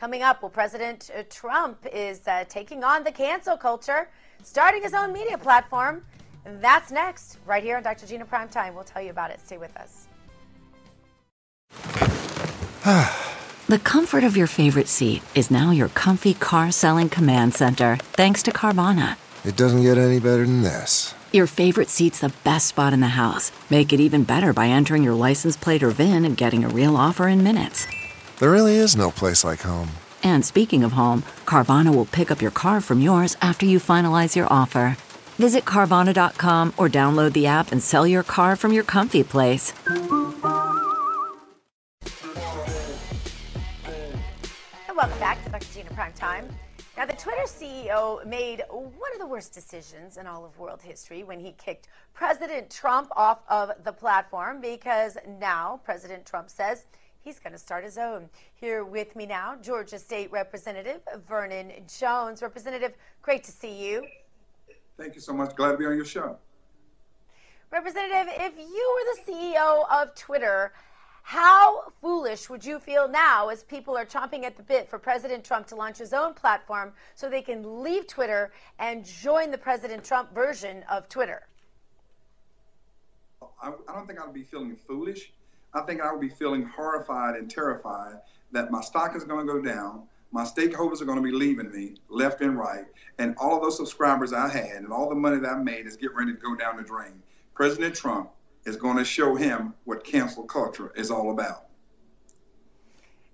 Coming 0.00 0.22
up, 0.22 0.40
well, 0.40 0.48
President 0.48 1.10
uh, 1.14 1.24
Trump 1.28 1.84
is 1.92 2.26
uh, 2.26 2.44
taking 2.48 2.82
on 2.82 3.04
the 3.04 3.12
cancel 3.12 3.58
culture, 3.58 4.08
starting 4.42 4.82
his 4.82 4.94
own 4.94 5.12
media 5.12 5.36
platform. 5.36 6.02
That's 6.62 6.90
next, 6.90 7.36
right 7.44 7.62
here 7.62 7.76
on 7.76 7.82
Dr. 7.82 8.06
Gina 8.06 8.24
Prime 8.24 8.48
Time. 8.48 8.74
We'll 8.74 8.84
tell 8.84 9.02
you 9.02 9.10
about 9.10 9.30
it. 9.30 9.40
Stay 9.44 9.58
with 9.58 9.76
us. 9.76 10.06
The 13.66 13.78
comfort 13.78 14.24
of 14.24 14.36
your 14.36 14.48
favorite 14.48 14.88
seat 14.88 15.22
is 15.36 15.48
now 15.48 15.70
your 15.70 15.90
comfy 15.90 16.34
car 16.34 16.72
selling 16.72 17.08
command 17.08 17.54
center, 17.54 17.98
thanks 18.14 18.42
to 18.42 18.50
Carvana. 18.50 19.16
It 19.44 19.56
doesn't 19.56 19.82
get 19.82 19.96
any 19.96 20.18
better 20.18 20.44
than 20.44 20.62
this. 20.62 21.14
Your 21.30 21.46
favorite 21.46 21.88
seat's 21.88 22.18
the 22.18 22.32
best 22.42 22.66
spot 22.66 22.92
in 22.92 22.98
the 22.98 23.14
house. 23.14 23.52
Make 23.70 23.92
it 23.92 24.00
even 24.00 24.24
better 24.24 24.52
by 24.52 24.66
entering 24.66 25.04
your 25.04 25.14
license 25.14 25.56
plate 25.56 25.84
or 25.84 25.90
VIN 25.90 26.24
and 26.24 26.36
getting 26.36 26.64
a 26.64 26.68
real 26.68 26.96
offer 26.96 27.28
in 27.28 27.44
minutes. 27.44 27.86
There 28.40 28.50
really 28.50 28.76
is 28.76 28.96
no 28.96 29.10
place 29.10 29.44
like 29.44 29.60
home. 29.60 29.90
And 30.22 30.42
speaking 30.42 30.82
of 30.82 30.92
home, 30.92 31.24
Carvana 31.44 31.94
will 31.94 32.06
pick 32.06 32.30
up 32.30 32.40
your 32.40 32.50
car 32.50 32.80
from 32.80 33.02
yours 33.02 33.36
after 33.42 33.66
you 33.66 33.78
finalize 33.78 34.34
your 34.34 34.46
offer. 34.50 34.96
Visit 35.36 35.66
Carvana.com 35.66 36.72
or 36.78 36.88
download 36.88 37.34
the 37.34 37.46
app 37.46 37.70
and 37.70 37.82
sell 37.82 38.06
your 38.06 38.22
car 38.22 38.56
from 38.56 38.72
your 38.72 38.82
comfy 38.82 39.22
place. 39.22 39.74
welcome 44.96 45.18
back 45.18 45.44
to 45.44 45.50
Dr. 45.50 45.66
Gina 45.74 45.90
Prime 45.90 46.12
Time. 46.14 46.48
Now, 46.96 47.04
the 47.04 47.14
Twitter 47.14 47.44
CEO 47.44 48.24
made 48.26 48.62
one 48.70 49.12
of 49.12 49.18
the 49.18 49.26
worst 49.26 49.52
decisions 49.52 50.16
in 50.16 50.26
all 50.26 50.46
of 50.46 50.58
world 50.58 50.80
history 50.82 51.24
when 51.24 51.40
he 51.40 51.52
kicked 51.52 51.88
President 52.14 52.70
Trump 52.70 53.10
off 53.16 53.42
of 53.50 53.72
the 53.84 53.92
platform 53.92 54.62
because 54.62 55.18
now 55.38 55.80
President 55.84 56.24
Trump 56.24 56.48
says 56.48 56.84
he's 57.22 57.38
going 57.38 57.52
to 57.52 57.58
start 57.58 57.84
his 57.84 57.98
own. 57.98 58.28
Here 58.54 58.84
with 58.84 59.14
me 59.16 59.26
now, 59.26 59.56
Georgia 59.60 59.98
State 59.98 60.30
Representative 60.32 61.00
Vernon 61.28 61.72
Jones. 61.98 62.42
Representative, 62.42 62.94
great 63.22 63.44
to 63.44 63.50
see 63.50 63.72
you. 63.72 64.06
Thank 64.96 65.14
you 65.14 65.20
so 65.20 65.32
much. 65.32 65.54
Glad 65.56 65.72
to 65.72 65.78
be 65.78 65.86
on 65.86 65.96
your 65.96 66.04
show. 66.04 66.36
Representative, 67.70 68.32
if 68.36 68.58
you 68.58 68.96
were 68.96 69.24
the 69.24 69.32
CEO 69.32 69.84
of 69.90 70.14
Twitter, 70.14 70.72
how 71.22 71.92
foolish 72.00 72.50
would 72.50 72.64
you 72.64 72.80
feel 72.80 73.08
now 73.08 73.48
as 73.48 73.62
people 73.62 73.96
are 73.96 74.04
chomping 74.04 74.42
at 74.42 74.56
the 74.56 74.62
bit 74.62 74.88
for 74.88 74.98
President 74.98 75.44
Trump 75.44 75.66
to 75.68 75.76
launch 75.76 75.98
his 75.98 76.12
own 76.12 76.34
platform 76.34 76.92
so 77.14 77.28
they 77.28 77.42
can 77.42 77.82
leave 77.82 78.06
Twitter 78.06 78.52
and 78.78 79.04
join 79.04 79.50
the 79.50 79.58
President 79.58 80.02
Trump 80.02 80.34
version 80.34 80.82
of 80.90 81.08
Twitter? 81.08 81.46
I, 83.62 83.68
I 83.68 83.94
don't 83.94 84.06
think 84.06 84.20
I 84.20 84.24
would 84.24 84.34
be 84.34 84.42
feeling 84.42 84.74
foolish. 84.74 85.32
I 85.72 85.82
think 85.82 86.00
I 86.00 86.10
would 86.10 86.20
be 86.20 86.28
feeling 86.28 86.64
horrified 86.64 87.36
and 87.36 87.50
terrified 87.50 88.18
that 88.52 88.70
my 88.70 88.80
stock 88.80 89.16
is 89.16 89.24
going 89.24 89.46
to 89.46 89.52
go 89.52 89.60
down. 89.60 90.02
My 90.32 90.44
stakeholders 90.44 91.00
are 91.00 91.04
going 91.04 91.18
to 91.18 91.22
be 91.22 91.32
leaving 91.32 91.70
me 91.72 91.94
left 92.08 92.40
and 92.40 92.58
right. 92.58 92.84
And 93.18 93.34
all 93.38 93.56
of 93.56 93.62
those 93.62 93.76
subscribers 93.76 94.32
I 94.32 94.48
had 94.48 94.82
and 94.82 94.92
all 94.92 95.08
the 95.08 95.14
money 95.14 95.38
that 95.38 95.48
I 95.48 95.56
made 95.56 95.86
is 95.86 95.96
getting 95.96 96.16
ready 96.16 96.32
to 96.32 96.38
go 96.38 96.54
down 96.54 96.76
the 96.76 96.82
drain. 96.82 97.22
President 97.54 97.94
Trump 97.94 98.30
is 98.64 98.76
going 98.76 98.96
to 98.96 99.04
show 99.04 99.34
him 99.34 99.74
what 99.84 100.04
cancel 100.04 100.44
culture 100.44 100.92
is 100.96 101.10
all 101.10 101.30
about. 101.30 101.66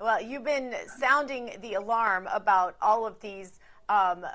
Well, 0.01 0.21
you've 0.21 0.45
been 0.45 0.75
sounding 0.99 1.57
the 1.63 1.75
alarm 1.75 2.29
about 2.33 2.77
all 2.83 3.07
of 3.07 3.19
these, 3.21 3.61
um, 3.89 4.27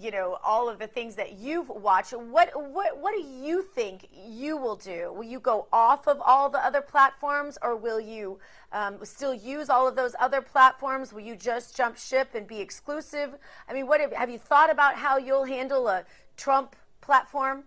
you 0.00 0.10
know, 0.10 0.38
all 0.44 0.68
of 0.68 0.78
the 0.78 0.86
things 0.86 1.14
that 1.14 1.38
you've 1.38 1.68
watched. 1.68 2.12
What, 2.12 2.50
what, 2.72 2.98
what 2.98 3.14
do 3.14 3.20
you 3.20 3.62
think 3.62 4.08
you 4.26 4.56
will 4.56 4.76
do? 4.76 5.12
Will 5.12 5.24
you 5.24 5.38
go 5.38 5.68
off 5.72 6.08
of 6.08 6.20
all 6.20 6.50
the 6.50 6.64
other 6.64 6.80
platforms, 6.80 7.56
or 7.62 7.76
will 7.76 8.00
you 8.00 8.38
um, 8.72 8.98
still 9.04 9.34
use 9.34 9.70
all 9.70 9.86
of 9.86 9.94
those 9.94 10.16
other 10.18 10.42
platforms? 10.42 11.12
Will 11.12 11.20
you 11.20 11.36
just 11.36 11.76
jump 11.76 11.96
ship 11.96 12.30
and 12.34 12.46
be 12.46 12.60
exclusive? 12.60 13.34
I 13.68 13.72
mean, 13.72 13.86
what 13.86 14.00
have, 14.00 14.12
have 14.12 14.30
you 14.30 14.38
thought 14.38 14.70
about 14.70 14.96
how 14.96 15.18
you'll 15.18 15.44
handle 15.44 15.86
a 15.86 16.04
Trump 16.36 16.74
platform? 17.00 17.64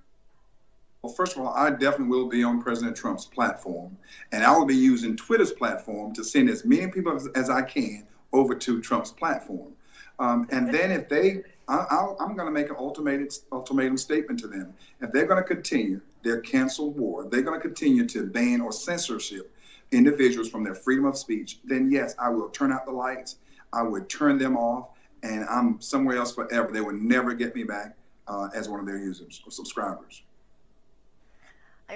Well, 1.01 1.13
first 1.13 1.37
of 1.37 1.43
all, 1.43 1.53
I 1.53 1.69
definitely 1.69 2.07
will 2.07 2.27
be 2.27 2.43
on 2.43 2.61
President 2.61 2.97
Trump's 2.97 3.23
platform, 3.23 3.97
and 4.33 4.43
I 4.43 4.51
will 4.57 4.65
be 4.65 4.75
using 4.75 5.15
Twitter's 5.15 5.53
platform 5.53 6.13
to 6.15 6.23
send 6.25 6.49
as 6.49 6.65
many 6.65 6.91
people 6.91 7.15
as, 7.15 7.27
as 7.35 7.49
I 7.49 7.61
can 7.61 8.05
over 8.33 8.53
to 8.53 8.81
Trump's 8.81 9.11
platform. 9.11 9.71
Um, 10.20 10.47
and 10.51 10.74
then 10.74 10.91
if 10.91 11.07
they, 11.07 11.43
I, 11.67 12.07
am 12.20 12.36
going 12.36 12.45
to 12.45 12.51
make 12.51 12.70
an 12.70 12.76
ultimatum, 12.78 13.28
ultimatum 13.51 13.97
statement 13.97 14.39
to 14.41 14.47
them. 14.47 14.74
If 15.01 15.11
they're 15.11 15.26
going 15.26 15.41
to 15.41 15.47
continue 15.47 16.01
their 16.24 16.41
cancel 16.41 16.91
war, 16.91 17.26
they're 17.26 17.41
going 17.41 17.59
to 17.59 17.65
continue 17.65 18.05
to 18.07 18.26
ban 18.26 18.59
or 18.61 18.72
censorship 18.72 19.51
individuals 19.91 20.49
from 20.49 20.63
their 20.63 20.76
freedom 20.76 21.05
of 21.05 21.17
speech, 21.17 21.59
then 21.63 21.91
yes, 21.91 22.15
I 22.20 22.30
will 22.30 22.49
turn 22.49 22.72
out 22.72 22.86
the 22.86 22.91
lights. 22.91 23.38
I 23.74 23.84
would 23.84 24.09
turn 24.09 24.38
them 24.38 24.57
off, 24.57 24.89
and 25.24 25.45
I'm 25.45 25.80
somewhere 25.82 26.17
else 26.17 26.34
forever. 26.34 26.72
They 26.72 26.82
will 26.82 26.93
never 26.93 27.34
get 27.34 27.55
me 27.55 27.63
back 27.63 27.95
uh, 28.28 28.49
as 28.53 28.70
one 28.70 28.80
of 28.80 28.86
their 28.86 28.97
users 28.97 29.41
or 29.45 29.51
subscribers. 29.51 30.24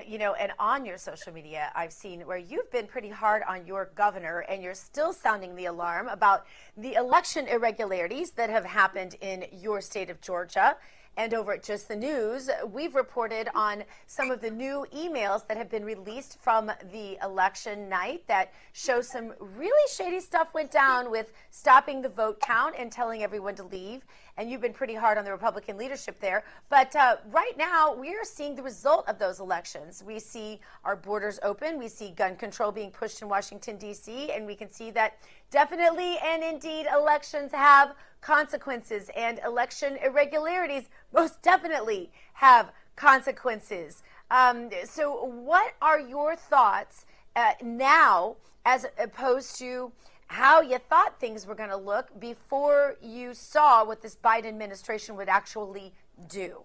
You 0.07 0.17
know, 0.17 0.33
and 0.33 0.51
on 0.57 0.85
your 0.85 0.97
social 0.97 1.31
media, 1.31 1.71
I've 1.75 1.93
seen 1.93 2.21
where 2.21 2.37
you've 2.37 2.71
been 2.71 2.87
pretty 2.87 3.09
hard 3.09 3.43
on 3.47 3.67
your 3.67 3.91
governor, 3.93 4.39
and 4.49 4.63
you're 4.63 4.73
still 4.73 5.13
sounding 5.13 5.55
the 5.55 5.65
alarm 5.65 6.07
about 6.07 6.45
the 6.75 6.93
election 6.93 7.47
irregularities 7.47 8.31
that 8.31 8.49
have 8.49 8.65
happened 8.65 9.15
in 9.21 9.45
your 9.51 9.81
state 9.81 10.09
of 10.09 10.19
Georgia. 10.19 10.77
And 11.15 11.35
over 11.35 11.53
at 11.53 11.61
Just 11.61 11.87
the 11.87 11.95
News, 11.95 12.49
we've 12.71 12.95
reported 12.95 13.47
on 13.53 13.83
some 14.07 14.31
of 14.31 14.41
the 14.41 14.49
new 14.49 14.87
emails 14.95 15.45
that 15.47 15.57
have 15.57 15.69
been 15.69 15.85
released 15.85 16.39
from 16.41 16.71
the 16.91 17.19
election 17.23 17.87
night 17.87 18.23
that 18.25 18.51
show 18.71 18.99
some 18.99 19.33
really 19.39 19.91
shady 19.91 20.19
stuff 20.19 20.55
went 20.55 20.71
down 20.71 21.11
with 21.11 21.31
stopping 21.51 22.01
the 22.01 22.09
vote 22.09 22.39
count 22.39 22.73
and 22.79 22.91
telling 22.91 23.21
everyone 23.21 23.53
to 23.53 23.63
leave. 23.63 24.03
And 24.37 24.49
you've 24.49 24.61
been 24.61 24.73
pretty 24.73 24.95
hard 24.95 25.17
on 25.17 25.25
the 25.25 25.31
Republican 25.31 25.77
leadership 25.77 26.19
there. 26.19 26.43
But 26.69 26.95
uh, 26.95 27.17
right 27.31 27.55
now, 27.57 27.93
we 27.93 28.09
are 28.09 28.23
seeing 28.23 28.55
the 28.55 28.63
result 28.63 29.07
of 29.07 29.19
those 29.19 29.39
elections. 29.39 30.03
We 30.05 30.19
see 30.19 30.59
our 30.83 30.95
borders 30.95 31.39
open, 31.43 31.77
we 31.77 31.87
see 31.87 32.11
gun 32.11 32.35
control 32.35 32.71
being 32.71 32.91
pushed 32.91 33.21
in 33.21 33.29
Washington, 33.29 33.77
D.C., 33.77 34.31
and 34.31 34.45
we 34.45 34.55
can 34.55 34.71
see 34.71 34.91
that 34.91 35.17
definitely 35.51 36.17
and 36.23 36.43
indeed 36.43 36.87
elections 36.91 37.51
have 37.51 37.95
consequences, 38.21 39.09
and 39.15 39.39
election 39.45 39.97
irregularities 40.03 40.89
most 41.13 41.41
definitely 41.41 42.09
have 42.33 42.71
consequences. 42.95 44.01
Um, 44.31 44.69
so, 44.85 45.25
what 45.25 45.73
are 45.81 45.99
your 45.99 46.35
thoughts 46.35 47.05
uh, 47.35 47.51
now 47.61 48.37
as 48.65 48.85
opposed 48.97 49.57
to 49.59 49.91
how 50.33 50.61
you 50.61 50.79
thought 50.79 51.19
things 51.19 51.45
were 51.45 51.53
going 51.53 51.69
to 51.69 51.77
look 51.77 52.19
before 52.19 52.95
you 53.01 53.33
saw 53.35 53.85
what 53.85 54.01
this 54.01 54.15
Biden 54.15 54.47
administration 54.47 55.15
would 55.15 55.29
actually 55.29 55.93
do? 56.27 56.63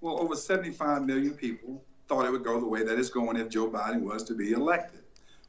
Well, 0.00 0.20
over 0.20 0.36
75 0.36 1.04
million 1.04 1.34
people 1.34 1.82
thought 2.08 2.24
it 2.24 2.30
would 2.30 2.44
go 2.44 2.60
the 2.60 2.66
way 2.66 2.84
that 2.84 2.98
it's 2.98 3.10
going 3.10 3.36
if 3.36 3.48
Joe 3.48 3.68
Biden 3.68 4.02
was 4.02 4.22
to 4.24 4.34
be 4.34 4.52
elected. 4.52 5.00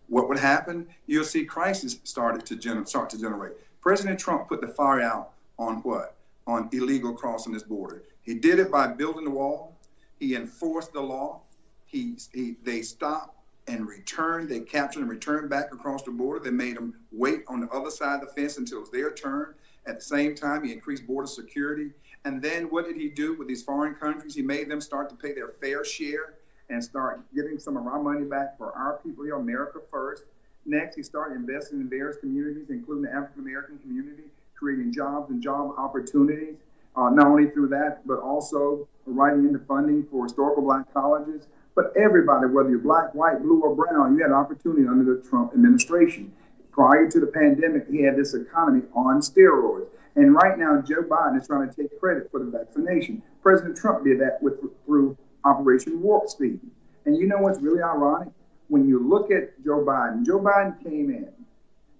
What 0.07 0.27
would 0.27 0.39
happen? 0.39 0.87
You'll 1.05 1.23
see 1.23 1.45
crisis 1.45 1.99
started 2.03 2.45
to 2.47 2.55
gener- 2.55 2.87
start 2.87 3.09
to 3.11 3.21
generate. 3.21 3.53
President 3.81 4.19
Trump 4.19 4.47
put 4.49 4.61
the 4.61 4.67
fire 4.67 5.01
out 5.01 5.33
on 5.59 5.77
what? 5.77 6.15
On 6.47 6.67
illegal 6.73 7.13
crossing 7.13 7.53
this 7.53 7.63
border. 7.63 8.03
He 8.23 8.33
did 8.33 8.57
it 8.57 8.71
by 8.71 8.87
building 8.87 9.25
the 9.25 9.29
wall. 9.29 9.75
He 10.19 10.35
enforced 10.35 10.93
the 10.93 11.01
law. 11.01 11.41
He, 11.85 12.17
he 12.33 12.55
they 12.63 12.81
stopped 12.81 13.37
and 13.67 13.87
returned. 13.87 14.49
They 14.49 14.59
captured 14.59 15.01
and 15.01 15.09
returned 15.09 15.49
back 15.49 15.73
across 15.73 16.03
the 16.03 16.11
border. 16.11 16.43
They 16.43 16.51
made 16.51 16.75
them 16.75 16.95
wait 17.11 17.43
on 17.47 17.61
the 17.61 17.69
other 17.69 17.89
side 17.89 18.21
of 18.21 18.27
the 18.27 18.33
fence 18.33 18.57
until 18.57 18.79
it 18.79 18.81
was 18.81 18.91
their 18.91 19.11
turn. 19.11 19.53
At 19.85 19.95
the 19.95 20.05
same 20.05 20.35
time, 20.35 20.63
he 20.63 20.71
increased 20.71 21.05
border 21.05 21.27
security. 21.27 21.91
And 22.25 22.41
then 22.41 22.65
what 22.65 22.85
did 22.85 22.95
he 22.95 23.09
do 23.09 23.35
with 23.37 23.47
these 23.47 23.63
foreign 23.63 23.95
countries? 23.95 24.35
He 24.35 24.41
made 24.41 24.69
them 24.69 24.79
start 24.79 25.09
to 25.09 25.15
pay 25.15 25.33
their 25.33 25.49
fair 25.61 25.83
share 25.83 26.35
and 26.69 26.83
start 26.83 27.21
giving 27.35 27.59
some 27.59 27.75
of 27.75 27.85
our 27.87 28.01
money 28.01 28.23
back 28.25 28.57
for 28.57 28.71
our 28.73 28.99
people 29.03 29.25
here, 29.25 29.35
America 29.35 29.79
first. 29.91 30.23
Next, 30.65 30.95
he 30.95 31.03
started 31.03 31.35
investing 31.35 31.81
in 31.81 31.89
various 31.89 32.17
communities, 32.17 32.69
including 32.69 33.03
the 33.03 33.11
African 33.11 33.41
American 33.41 33.77
community, 33.79 34.23
creating 34.55 34.93
jobs 34.93 35.29
and 35.29 35.41
job 35.41 35.73
opportunities. 35.77 36.55
Uh, 36.95 37.09
not 37.09 37.27
only 37.27 37.49
through 37.49 37.67
that, 37.67 38.05
but 38.07 38.19
also 38.19 38.87
writing 39.05 39.45
into 39.45 39.59
funding 39.59 40.05
for 40.11 40.23
historical 40.23 40.61
black 40.61 40.93
colleges. 40.93 41.47
But 41.75 41.93
everybody, 41.97 42.47
whether 42.47 42.69
you're 42.69 42.79
black, 42.79 43.13
white, 43.15 43.41
blue, 43.41 43.61
or 43.61 43.75
brown, 43.75 44.15
you 44.15 44.21
had 44.21 44.29
an 44.29 44.35
opportunity 44.35 44.87
under 44.87 45.15
the 45.15 45.27
Trump 45.27 45.53
administration. 45.53 46.31
Prior 46.71 47.09
to 47.09 47.19
the 47.19 47.27
pandemic, 47.27 47.87
he 47.89 48.01
had 48.01 48.15
this 48.15 48.33
economy 48.33 48.83
on 48.93 49.21
steroids. 49.21 49.87
And 50.15 50.35
right 50.35 50.57
now, 50.57 50.81
Joe 50.81 51.01
Biden 51.01 51.39
is 51.39 51.47
trying 51.47 51.69
to 51.69 51.75
take 51.75 51.99
credit 51.99 52.29
for 52.29 52.39
the 52.39 52.45
vaccination. 52.45 53.23
President 53.41 53.75
Trump 53.75 54.03
did 54.03 54.19
that 54.19 54.41
with 54.41 54.59
through 54.85 55.17
Operation 55.43 56.01
Warp 56.01 56.29
Speed. 56.29 56.59
And 57.05 57.17
you 57.17 57.27
know 57.27 57.37
what's 57.39 57.59
really 57.59 57.81
ironic? 57.81 58.29
when 58.73 58.87
you 58.87 59.07
look 59.07 59.29
at 59.29 59.63
Joe 59.63 59.85
Biden, 59.85 60.25
Joe 60.25 60.39
Biden 60.39 60.81
came 60.83 61.11
in 61.11 61.29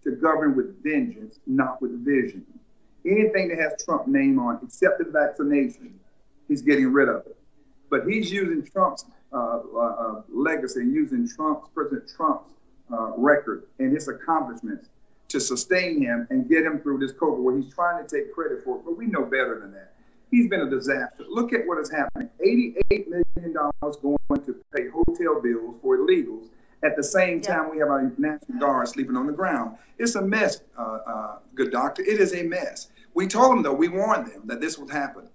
to 0.04 0.12
govern 0.16 0.56
with 0.56 0.84
vengeance, 0.84 1.40
not 1.46 1.80
with 1.84 2.04
vision. 2.04 2.44
Anything 3.06 3.50
that 3.50 3.60
has 3.60 3.74
Trump 3.86 4.08
name 4.08 4.40
on, 4.40 4.60
except 4.64 4.98
the 4.98 5.06
vaccination, 5.06 5.94
he's 6.48 6.64
getting 6.64 6.92
rid 6.92 7.10
of 7.10 7.28
it. 7.28 7.38
But 7.92 8.08
he's 8.08 8.32
using 8.32 8.66
Trump's 8.66 9.06
uh, 9.34 9.60
uh, 9.76 9.80
uh 9.80 10.22
legacy, 10.30 10.82
using 10.82 11.28
Trump's 11.28 11.70
President 11.74 12.10
Trump's 12.16 12.54
uh, 12.92 13.12
record 13.18 13.64
and 13.80 13.94
his 13.94 14.08
accomplishments 14.08 14.90
to 15.30 15.40
sustain 15.40 16.02
him 16.02 16.28
and 16.30 16.48
get 16.48 16.64
him 16.64 16.80
through 16.80 17.00
this 17.00 17.12
COVID, 17.14 17.40
where 17.40 17.58
he's 17.58 17.74
trying 17.74 18.06
to 18.06 18.16
take 18.16 18.34
credit 18.34 18.64
for 18.64 18.78
it. 18.78 18.86
But 18.86 18.98
we 18.98 19.08
know 19.08 19.24
better 19.24 19.60
than 19.60 19.72
that. 19.74 19.94
He's 20.30 20.48
been 20.48 20.62
a 20.62 20.70
disaster. 20.70 21.26
Look 21.30 21.54
at 21.54 21.66
what 21.68 21.80
is 21.80 21.92
happening. 21.92 22.30
$88 22.44 23.08
million 23.36 23.54
going 23.54 24.46
to 24.46 24.56
pay 24.76 24.88
hotel 24.90 25.42
bills 25.42 25.76
for 25.82 25.98
illegals 25.98 26.48
At 26.84 26.96
the 26.96 27.04
same 27.04 27.40
time, 27.40 27.70
we 27.72 27.78
have 27.80 27.90
our 27.90 28.12
National 28.18 28.60
Guard 28.60 28.88
sleeping 28.88 29.16
on 29.16 29.28
the 29.28 29.34
ground. 29.34 29.78
It's 30.00 30.16
a 30.16 30.22
mess, 30.22 30.62
uh, 30.78 30.82
uh, 30.82 31.38
good 31.56 31.72
doctor. 31.72 32.02
It 32.02 32.20
is 32.20 32.34
a 32.34 32.44
mess. 32.44 32.90
We 33.14 33.28
told 33.28 33.52
them, 33.52 33.64
though, 33.64 33.74
we 33.74 33.90
warned 33.90 34.28
them 34.28 34.42
that 34.46 34.60
this 34.60 34.78
would 34.78 34.90
happen. 34.90 35.30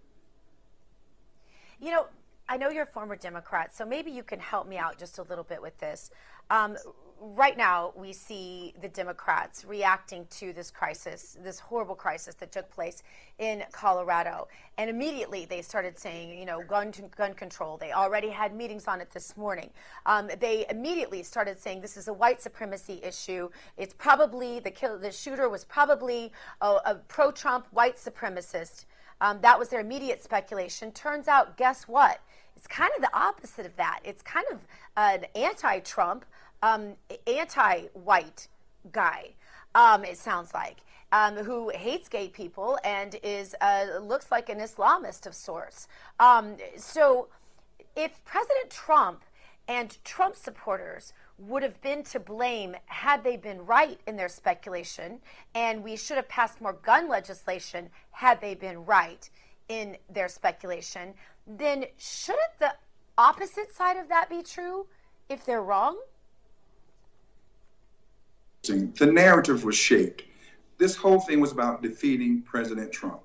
You 1.80 1.92
know, 1.92 2.06
I 2.50 2.56
know 2.56 2.70
you're 2.70 2.84
a 2.84 2.86
former 2.86 3.14
Democrat, 3.14 3.76
so 3.76 3.84
maybe 3.84 4.10
you 4.10 4.22
can 4.22 4.40
help 4.40 4.66
me 4.66 4.78
out 4.78 4.98
just 4.98 5.18
a 5.18 5.22
little 5.22 5.44
bit 5.44 5.60
with 5.60 5.76
this. 5.78 6.10
Um, 6.48 6.78
right 7.20 7.58
now, 7.58 7.92
we 7.94 8.14
see 8.14 8.72
the 8.80 8.88
Democrats 8.88 9.66
reacting 9.66 10.26
to 10.30 10.54
this 10.54 10.70
crisis, 10.70 11.36
this 11.44 11.58
horrible 11.60 11.94
crisis 11.94 12.34
that 12.36 12.50
took 12.50 12.70
place 12.70 13.02
in 13.38 13.64
Colorado. 13.70 14.48
And 14.78 14.88
immediately 14.88 15.44
they 15.44 15.60
started 15.60 15.98
saying, 15.98 16.38
you 16.38 16.46
know, 16.46 16.62
gun, 16.62 16.94
gun 17.16 17.34
control. 17.34 17.76
They 17.76 17.92
already 17.92 18.30
had 18.30 18.54
meetings 18.54 18.88
on 18.88 19.02
it 19.02 19.10
this 19.10 19.36
morning. 19.36 19.68
Um, 20.06 20.30
they 20.40 20.64
immediately 20.70 21.22
started 21.24 21.60
saying 21.60 21.82
this 21.82 21.98
is 21.98 22.08
a 22.08 22.14
white 22.14 22.40
supremacy 22.40 23.00
issue. 23.02 23.50
It's 23.76 23.92
probably, 23.92 24.58
the, 24.58 24.70
kill, 24.70 24.98
the 24.98 25.12
shooter 25.12 25.50
was 25.50 25.64
probably 25.64 26.32
a, 26.62 26.76
a 26.86 26.94
pro 27.08 27.30
Trump 27.30 27.66
white 27.72 27.98
supremacist. 27.98 28.86
Um, 29.20 29.40
that 29.42 29.58
was 29.58 29.68
their 29.68 29.80
immediate 29.80 30.22
speculation. 30.22 30.92
Turns 30.92 31.28
out, 31.28 31.56
guess 31.56 31.88
what? 31.88 32.20
It's 32.58 32.66
kind 32.66 32.90
of 32.96 33.02
the 33.02 33.16
opposite 33.16 33.66
of 33.66 33.76
that. 33.76 34.00
It's 34.02 34.20
kind 34.20 34.44
of 34.50 34.58
an 34.96 35.26
anti 35.36 35.78
Trump, 35.78 36.24
um, 36.60 36.94
anti 37.24 37.82
white 37.94 38.48
guy, 38.90 39.34
um, 39.76 40.04
it 40.04 40.18
sounds 40.18 40.52
like. 40.52 40.78
Um, 41.12 41.36
who 41.36 41.70
hates 41.70 42.08
gay 42.08 42.28
people 42.28 42.78
and 42.84 43.16
is 43.22 43.54
uh, 43.62 43.98
looks 44.02 44.30
like 44.30 44.48
an 44.50 44.58
Islamist 44.58 45.24
of 45.24 45.34
sorts. 45.34 45.88
Um, 46.18 46.56
so, 46.76 47.28
if 47.96 48.22
President 48.24 48.70
Trump 48.70 49.22
and 49.68 49.96
Trump 50.04 50.34
supporters 50.34 51.14
would 51.38 51.62
have 51.62 51.80
been 51.80 52.02
to 52.02 52.20
blame 52.20 52.76
had 52.86 53.22
they 53.22 53.36
been 53.36 53.64
right 53.64 54.00
in 54.06 54.16
their 54.16 54.28
speculation, 54.28 55.20
and 55.54 55.84
we 55.84 55.96
should 55.96 56.16
have 56.16 56.28
passed 56.28 56.60
more 56.60 56.72
gun 56.74 57.08
legislation 57.08 57.88
had 58.10 58.40
they 58.40 58.54
been 58.54 58.84
right 58.84 59.30
in 59.68 59.96
their 60.08 60.28
speculation, 60.28 61.14
then 61.46 61.84
shouldn't 61.96 62.58
the 62.58 62.74
opposite 63.16 63.74
side 63.74 63.96
of 63.96 64.08
that 64.08 64.28
be 64.28 64.42
true 64.42 64.86
if 65.28 65.44
they're 65.44 65.62
wrong? 65.62 65.98
The 68.62 69.10
narrative 69.10 69.64
was 69.64 69.76
shaped. 69.76 70.24
This 70.78 70.94
whole 70.94 71.20
thing 71.20 71.40
was 71.40 71.52
about 71.52 71.82
defeating 71.82 72.42
President 72.42 72.92
Trump. 72.92 73.20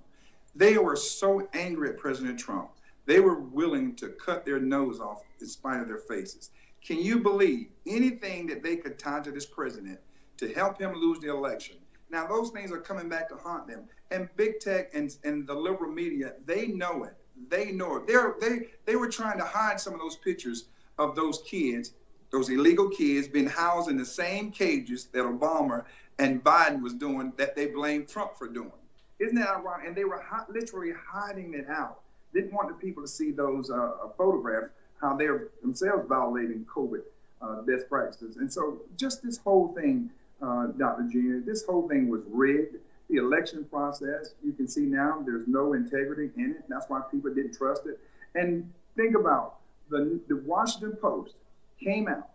They 0.56 0.78
were 0.78 0.96
so 0.96 1.48
angry 1.54 1.90
at 1.90 1.98
President 1.98 2.40
Trump, 2.40 2.70
they 3.06 3.20
were 3.20 3.40
willing 3.40 3.96
to 3.96 4.10
cut 4.10 4.46
their 4.46 4.60
nose 4.60 5.00
off 5.00 5.24
in 5.42 5.48
spite 5.48 5.82
of 5.82 5.88
their 5.88 5.98
faces. 5.98 6.52
Can 6.86 7.00
you 7.00 7.20
believe 7.20 7.68
anything 7.86 8.48
that 8.48 8.64
they 8.64 8.78
could 8.78 8.98
tie 8.98 9.20
to 9.22 9.32
this 9.32 9.46
president 9.46 10.00
to 10.38 10.54
help 10.54 10.80
him 10.80 10.96
lose 10.96 11.20
the 11.20 11.30
election? 11.30 11.78
Now, 12.10 12.28
those 12.28 12.52
things 12.52 12.72
are 12.72 12.80
coming 12.80 13.10
back 13.10 13.30
to 13.30 13.36
haunt 13.36 13.68
them. 13.68 13.86
And 14.14 14.30
big 14.38 14.60
tech 14.60 14.92
and, 14.94 15.16
and 15.24 15.48
the 15.48 15.54
liberal 15.54 15.92
media, 15.92 16.34
they 16.46 16.68
know 16.68 17.04
it. 17.04 17.16
They 17.50 17.72
know 17.72 17.98
it. 17.98 18.08
They're, 18.08 18.36
they, 18.40 18.68
they 18.86 18.96
were 18.96 19.10
trying 19.10 19.40
to 19.40 19.44
hide 19.44 19.80
some 19.80 19.94
of 19.94 20.00
those 20.00 20.16
pictures 20.18 20.66
of 21.00 21.16
those 21.16 21.42
kids, 21.46 21.94
those 22.32 22.50
illegal 22.50 22.90
kids 22.90 23.28
being 23.28 23.48
housed 23.48 23.90
in 23.90 23.98
the 23.98 24.06
same 24.06 24.52
cages 24.52 25.06
that 25.14 25.24
Obama 25.24 25.84
and 26.20 26.44
Biden 26.44 26.82
was 26.82 26.94
doing 26.94 27.34
that 27.38 27.56
they 27.56 27.68
blamed 27.68 28.08
Trump 28.08 28.38
for 28.38 28.48
doing. 28.48 28.72
Isn't 29.20 29.36
that 29.36 29.50
ironic? 29.50 29.88
And 29.88 29.96
they 29.96 30.06
were 30.06 30.22
hi- 30.22 30.46
literally 30.50 30.94
hiding 31.08 31.54
it 31.54 31.68
out. 31.70 32.02
Didn't 32.34 32.54
want 32.54 32.70
the 32.70 32.76
people 32.76 33.04
to 33.04 33.08
see 33.08 33.32
those 33.32 33.70
uh, 33.70 33.92
photographs 34.18 34.70
how 35.04 35.16
they're 35.16 35.50
themselves 35.62 36.08
violating 36.08 36.66
COVID 36.66 37.02
uh, 37.42 37.62
best 37.62 37.90
practices. 37.90 38.38
And 38.38 38.52
so, 38.52 38.82
just 38.98 39.22
this 39.22 39.38
whole 39.38 39.74
thing, 39.74 40.10
uh, 40.42 40.68
Dr. 40.78 41.04
Jr., 41.12 41.46
this 41.46 41.66
whole 41.66 41.88
thing 41.88 42.08
was 42.08 42.22
rigged. 42.30 42.78
The 43.10 43.18
election 43.18 43.66
process, 43.66 44.34
you 44.44 44.54
can 44.54 44.68
see 44.68 44.82
now 44.82 45.22
there's 45.26 45.48
no 45.48 45.74
integrity 45.74 46.32
in 46.38 46.52
it. 46.52 46.64
That's 46.70 46.90
why 46.90 47.02
people 47.12 47.34
didn't 47.34 47.56
trust 47.56 47.86
it. 47.86 48.00
And 48.36 48.72
think 48.96 49.16
about 49.16 49.58
the, 49.90 50.20
the 50.28 50.38
Washington 50.38 50.98
Post 51.02 51.36
came 51.84 52.08
out. 52.08 52.30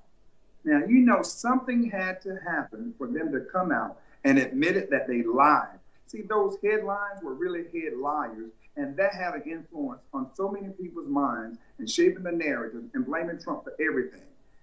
Now, 0.65 0.83
you 0.87 1.01
know, 1.01 1.23
something 1.23 1.91
had 1.91 2.21
to 2.23 2.39
happen 2.47 2.95
for 2.99 3.07
them 3.07 3.33
to 3.33 3.41
come 3.41 3.73
out 3.73 4.01
and 4.25 4.39
admit 4.39 4.77
it 4.77 4.91
that 4.91 5.09
they 5.09 5.23
lied. 5.23 5.79
See, 6.07 6.23
those 6.23 6.57
headlines 6.63 7.23
were 7.23 7.35
really 7.35 7.65
head 7.73 7.97
liars 7.99 8.51
and 8.79 8.97
that 8.97 9.13
had 9.13 9.35
an 9.35 9.43
influence 9.45 10.01
on 10.15 10.31
so 10.35 10.49
many 10.49 10.69
people's 10.69 11.09
minds 11.09 11.59
and 11.79 11.91
shaping 11.91 12.23
the 12.23 12.31
narrative 12.31 12.85
and 12.95 13.05
blaming 13.05 13.39
Trump 13.39 13.65
for 13.65 13.75
everything. 13.81 14.23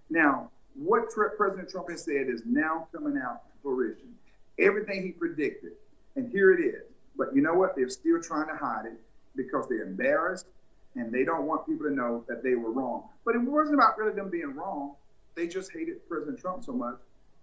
Now, 0.09 0.49
what 0.73 1.09
President 1.11 1.69
Trump 1.69 1.89
has 1.89 2.05
said 2.05 2.27
is 2.29 2.41
now 2.45 2.87
coming 2.93 3.21
out 3.21 3.43
to 3.45 3.51
fruition. 3.61 4.15
Everything 4.57 5.03
he 5.03 5.11
predicted, 5.11 5.73
and 6.15 6.31
here 6.31 6.51
it 6.53 6.61
is. 6.63 6.83
But 7.17 7.35
you 7.35 7.41
know 7.41 7.53
what? 7.53 7.75
They're 7.75 7.89
still 7.89 8.21
trying 8.21 8.47
to 8.47 8.55
hide 8.55 8.85
it 8.85 8.99
because 9.35 9.67
they're 9.67 9.83
embarrassed 9.83 10.47
and 10.95 11.11
they 11.11 11.23
don't 11.23 11.45
want 11.45 11.65
people 11.65 11.87
to 11.87 11.93
know 11.93 12.23
that 12.27 12.43
they 12.43 12.55
were 12.55 12.71
wrong. 12.71 13.03
But 13.25 13.35
it 13.35 13.39
wasn't 13.39 13.75
about 13.75 13.97
really 13.97 14.13
them 14.13 14.29
being 14.29 14.55
wrong. 14.55 14.95
They 15.35 15.47
just 15.47 15.71
hated 15.71 16.07
President 16.07 16.39
Trump 16.39 16.63
so 16.63 16.71
much 16.71 16.95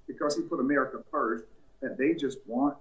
because 0.06 0.36
he 0.36 0.42
put 0.42 0.60
America 0.60 0.98
first 1.10 1.44
that 1.80 1.98
they 1.98 2.14
just 2.14 2.38
want 2.46 2.76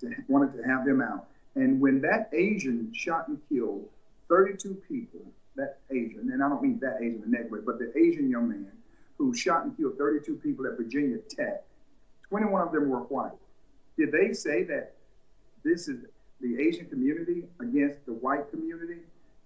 to 0.00 0.14
wanted 0.28 0.56
to 0.56 0.62
have 0.62 0.86
him 0.86 1.02
out. 1.02 1.26
And 1.54 1.80
when 1.80 2.00
that 2.02 2.30
Asian 2.32 2.92
shot 2.94 3.28
and 3.28 3.38
killed 3.48 3.88
32 4.28 4.80
people, 4.88 5.20
that 5.56 5.78
Asian, 5.90 6.30
and 6.32 6.42
I 6.42 6.48
don't 6.48 6.62
mean 6.62 6.78
that 6.80 6.98
Asian 7.00 7.22
in 7.24 7.30
that 7.32 7.50
way, 7.50 7.58
but 7.64 7.78
the 7.78 7.92
Asian 7.98 8.30
young 8.30 8.48
man 8.48 8.70
who 9.18 9.34
shot 9.34 9.64
and 9.64 9.76
killed 9.76 9.98
32 9.98 10.36
people 10.36 10.66
at 10.66 10.76
Virginia 10.76 11.18
Tech, 11.28 11.64
21 12.28 12.68
of 12.68 12.72
them 12.72 12.88
were 12.88 13.00
white. 13.00 13.32
Did 13.98 14.12
they 14.12 14.32
say 14.32 14.62
that 14.64 14.94
this 15.68 15.88
is 15.88 16.04
the 16.40 16.60
Asian 16.60 16.86
community 16.86 17.44
against 17.60 18.04
the 18.06 18.12
white 18.12 18.50
community? 18.50 19.00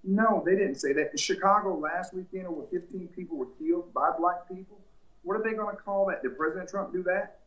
No, 0.05 0.43
they 0.45 0.53
didn't 0.53 0.77
say 0.77 0.93
that. 0.93 1.11
In 1.13 1.17
Chicago 1.17 1.77
last 1.77 2.15
weekend, 2.15 2.47
over 2.47 2.63
15 2.71 3.09
people 3.09 3.37
were 3.37 3.49
killed 3.59 3.93
by 3.95 4.11
black 4.19 4.49
people. 4.49 4.79
What 5.23 5.35
are 5.35 5.43
they 5.43 5.55
going 5.55 5.77
to 5.77 5.83
call 5.83 6.07
that? 6.07 6.23
Did 6.23 6.37
President 6.37 6.69
Trump 6.69 6.93
do 6.93 7.03
that? 7.05 7.39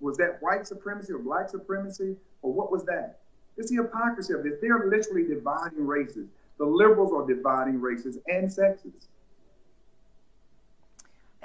Was 0.00 0.16
that 0.18 0.40
white 0.40 0.66
supremacy 0.66 1.12
or 1.12 1.18
black 1.18 1.48
supremacy? 1.48 2.16
Or 2.42 2.52
what 2.52 2.70
was 2.70 2.84
that? 2.84 3.18
It's 3.56 3.70
the 3.70 3.76
hypocrisy 3.76 4.34
of 4.34 4.44
this. 4.44 4.54
They're 4.60 4.88
literally 4.88 5.26
dividing 5.26 5.86
races. 5.86 6.28
The 6.58 6.64
liberals 6.64 7.12
are 7.12 7.26
dividing 7.26 7.80
races 7.80 8.18
and 8.28 8.52
sexes. 8.52 9.08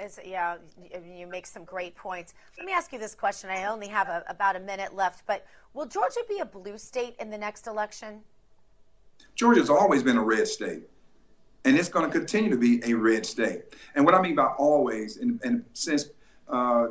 It's, 0.02 0.18
yeah, 0.24 0.56
you 1.16 1.28
make 1.28 1.46
some 1.46 1.64
great 1.64 1.94
points. 1.94 2.34
Let 2.58 2.66
me 2.66 2.72
ask 2.72 2.92
you 2.92 2.98
this 2.98 3.14
question. 3.14 3.50
I 3.50 3.66
only 3.66 3.86
have 3.86 4.08
a, 4.08 4.24
about 4.28 4.56
a 4.56 4.60
minute 4.60 4.94
left, 4.94 5.24
but 5.26 5.46
will 5.74 5.86
Georgia 5.86 6.20
be 6.28 6.40
a 6.40 6.44
blue 6.44 6.76
state 6.76 7.14
in 7.20 7.30
the 7.30 7.38
next 7.38 7.68
election? 7.68 8.20
Georgia's 9.36 9.70
always 9.70 10.02
been 10.02 10.16
a 10.16 10.22
red 10.22 10.48
state, 10.48 10.82
and 11.64 11.76
it's 11.78 11.88
going 11.88 12.10
to 12.10 12.18
continue 12.18 12.50
to 12.50 12.56
be 12.56 12.82
a 12.84 12.94
red 12.94 13.24
state. 13.24 13.62
And 13.94 14.04
what 14.04 14.14
I 14.14 14.20
mean 14.20 14.34
by 14.34 14.46
always, 14.58 15.18
and, 15.18 15.40
and 15.44 15.64
since 15.72 16.10
uh, 16.48 16.88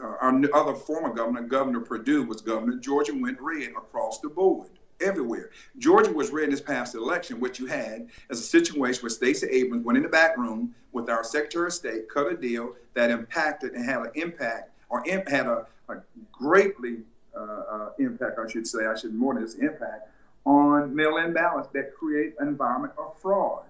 our 0.00 0.40
other 0.54 0.74
former 0.74 1.12
governor, 1.12 1.42
Governor 1.42 1.80
Perdue, 1.80 2.22
was 2.22 2.40
governor, 2.40 2.76
Georgia 2.76 3.12
went 3.14 3.40
red 3.40 3.70
across 3.70 4.20
the 4.20 4.28
board, 4.28 4.70
everywhere. 5.00 5.50
Georgia 5.78 6.12
was 6.12 6.30
red 6.30 6.44
in 6.44 6.50
this 6.50 6.60
past 6.60 6.94
election. 6.94 7.40
What 7.40 7.58
you 7.58 7.66
had 7.66 8.08
is 8.30 8.38
a 8.38 8.44
situation 8.44 9.02
where 9.02 9.10
Stacey 9.10 9.48
Abrams 9.48 9.84
went 9.84 9.96
in 9.96 10.04
the 10.04 10.08
back 10.08 10.38
room 10.38 10.74
with 10.92 11.08
our 11.08 11.24
Secretary 11.24 11.66
of 11.66 11.72
State, 11.72 12.08
cut 12.08 12.30
a 12.30 12.36
deal 12.36 12.74
that 12.94 13.10
impacted 13.10 13.72
and 13.72 13.84
had 13.84 14.00
an 14.00 14.10
impact, 14.14 14.70
or 14.88 15.02
had 15.06 15.46
a, 15.46 15.66
a 15.88 15.94
greatly 16.30 16.98
uh, 17.36 17.40
uh, 17.40 17.88
impact, 17.98 18.38
I 18.38 18.50
should 18.50 18.66
say, 18.66 18.86
I 18.86 18.96
should 18.96 19.14
more 19.14 19.34
than 19.34 19.42
this 19.42 19.54
impact, 19.54 20.10
on 20.44 20.94
mail-in 20.94 21.32
ballots 21.32 21.68
that 21.72 21.94
create 21.94 22.34
an 22.38 22.48
environment 22.48 22.92
of 22.98 23.18
fraud. 23.20 23.64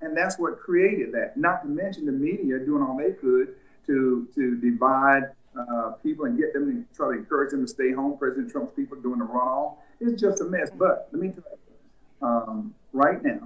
And 0.00 0.16
that's 0.16 0.38
what 0.38 0.60
created 0.60 1.12
that. 1.12 1.36
Not 1.36 1.62
to 1.62 1.68
mention 1.68 2.06
the 2.06 2.12
media 2.12 2.58
doing 2.60 2.82
all 2.82 2.96
they 2.96 3.12
could 3.12 3.56
to 3.86 4.28
to 4.34 4.56
divide 4.56 5.32
uh, 5.58 5.92
people 6.02 6.26
and 6.26 6.38
get 6.38 6.52
them 6.52 6.86
to 6.86 6.96
try 6.96 7.14
to 7.14 7.18
encourage 7.18 7.50
them 7.50 7.62
to 7.62 7.68
stay 7.68 7.92
home. 7.92 8.16
President 8.16 8.52
Trump's 8.52 8.72
people 8.72 8.96
doing 9.00 9.18
the 9.18 9.24
runoff. 9.24 9.76
It's 10.00 10.20
just 10.20 10.40
a 10.40 10.44
mess. 10.44 10.70
But 10.70 11.08
let 11.12 11.20
me 11.20 11.30
tell 11.30 11.44
you, 11.50 12.26
um, 12.26 12.74
right 12.92 13.22
now, 13.24 13.40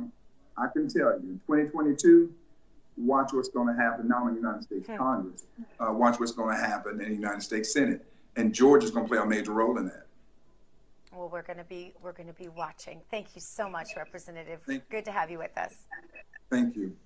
I 0.59 0.66
can 0.66 0.89
tell 0.89 1.18
you, 1.18 1.20
in 1.22 1.41
2022, 1.47 2.35
watch 2.97 3.32
what's 3.32 3.49
going 3.49 3.68
to 3.68 3.80
happen 3.80 4.09
not 4.09 4.22
only 4.22 4.36
in 4.36 4.43
the 4.43 4.49
United 4.49 4.64
States 4.64 4.86
hmm. 4.86 4.97
Congress, 4.97 5.45
uh, 5.80 5.93
watch 5.93 6.20
what's 6.20 6.32
going 6.32 6.55
to 6.55 6.61
happen 6.61 7.01
in 7.01 7.09
the 7.09 7.14
United 7.14 7.43
States 7.43 7.72
Senate, 7.72 8.05
and 8.36 8.53
Georgia's 8.53 8.90
going 8.90 9.07
to 9.07 9.09
play 9.09 9.18
a 9.18 9.26
major 9.26 9.53
role 9.53 9.78
in 9.78 9.86
that. 9.86 10.07
Well, 11.12 11.28
we're 11.28 11.43
going 11.43 11.59
to 11.59 11.64
be 11.64 11.93
we're 12.03 12.12
going 12.12 12.28
to 12.28 12.34
be 12.34 12.49
watching. 12.49 13.03
Thank 13.11 13.34
you 13.34 13.40
so 13.40 13.68
much, 13.68 13.88
Representative. 13.97 14.61
Good 14.88 15.05
to 15.05 15.12
have 15.12 15.30
you 15.30 15.38
with 15.38 15.57
us. 15.59 15.74
Thank 16.51 16.74
you. 16.76 16.97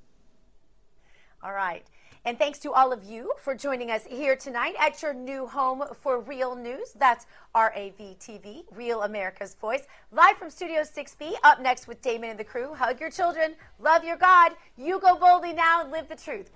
All 1.43 1.53
right. 1.53 1.85
And 2.25 2.37
thanks 2.37 2.59
to 2.61 2.73
all 2.73 2.93
of 2.93 3.05
you 3.05 3.33
for 3.39 3.55
joining 3.55 3.93
us 3.93 4.05
here 4.05 4.35
tonight 4.35 4.75
at 4.81 5.01
your 5.01 5.15
new 5.15 5.47
home 5.47 5.85
for 6.01 6.21
Real 6.21 6.57
News. 6.57 6.93
That's 6.99 7.27
RAV 7.55 8.19
TV, 8.19 8.65
Real 8.75 9.03
America's 9.03 9.55
Voice, 9.55 9.85
live 10.11 10.37
from 10.37 10.51
Studio 10.51 10.81
6B. 10.81 11.35
Up 11.45 11.61
next 11.61 11.87
with 11.87 12.03
Damon 12.03 12.31
and 12.31 12.39
the 12.39 12.45
crew. 12.45 12.75
Hug 12.75 12.99
your 12.99 13.11
children, 13.11 13.55
love 13.79 14.03
your 14.03 14.17
God. 14.17 14.53
You 14.77 14.99
go 14.99 15.17
boldly 15.17 15.53
now 15.53 15.83
and 15.83 15.93
live 15.93 16.09
the 16.09 16.17
truth. 16.17 16.51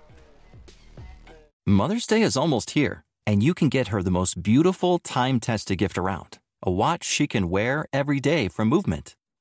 Mother's 1.65 2.05
Day 2.05 2.21
is 2.21 2.35
almost 2.35 2.71
here, 2.71 3.05
and 3.25 3.41
you 3.41 3.53
can 3.53 3.69
get 3.69 3.89
her 3.89 4.03
the 4.03 4.11
most 4.11 4.43
beautiful 4.43 4.99
time 4.99 5.39
tested 5.39 5.77
gift 5.77 5.97
around 5.97 6.39
a 6.63 6.69
watch 6.69 7.03
she 7.03 7.27
can 7.27 7.49
wear 7.49 7.85
every 7.91 8.19
day 8.19 8.47
from 8.47 8.67
Movement. 8.67 9.15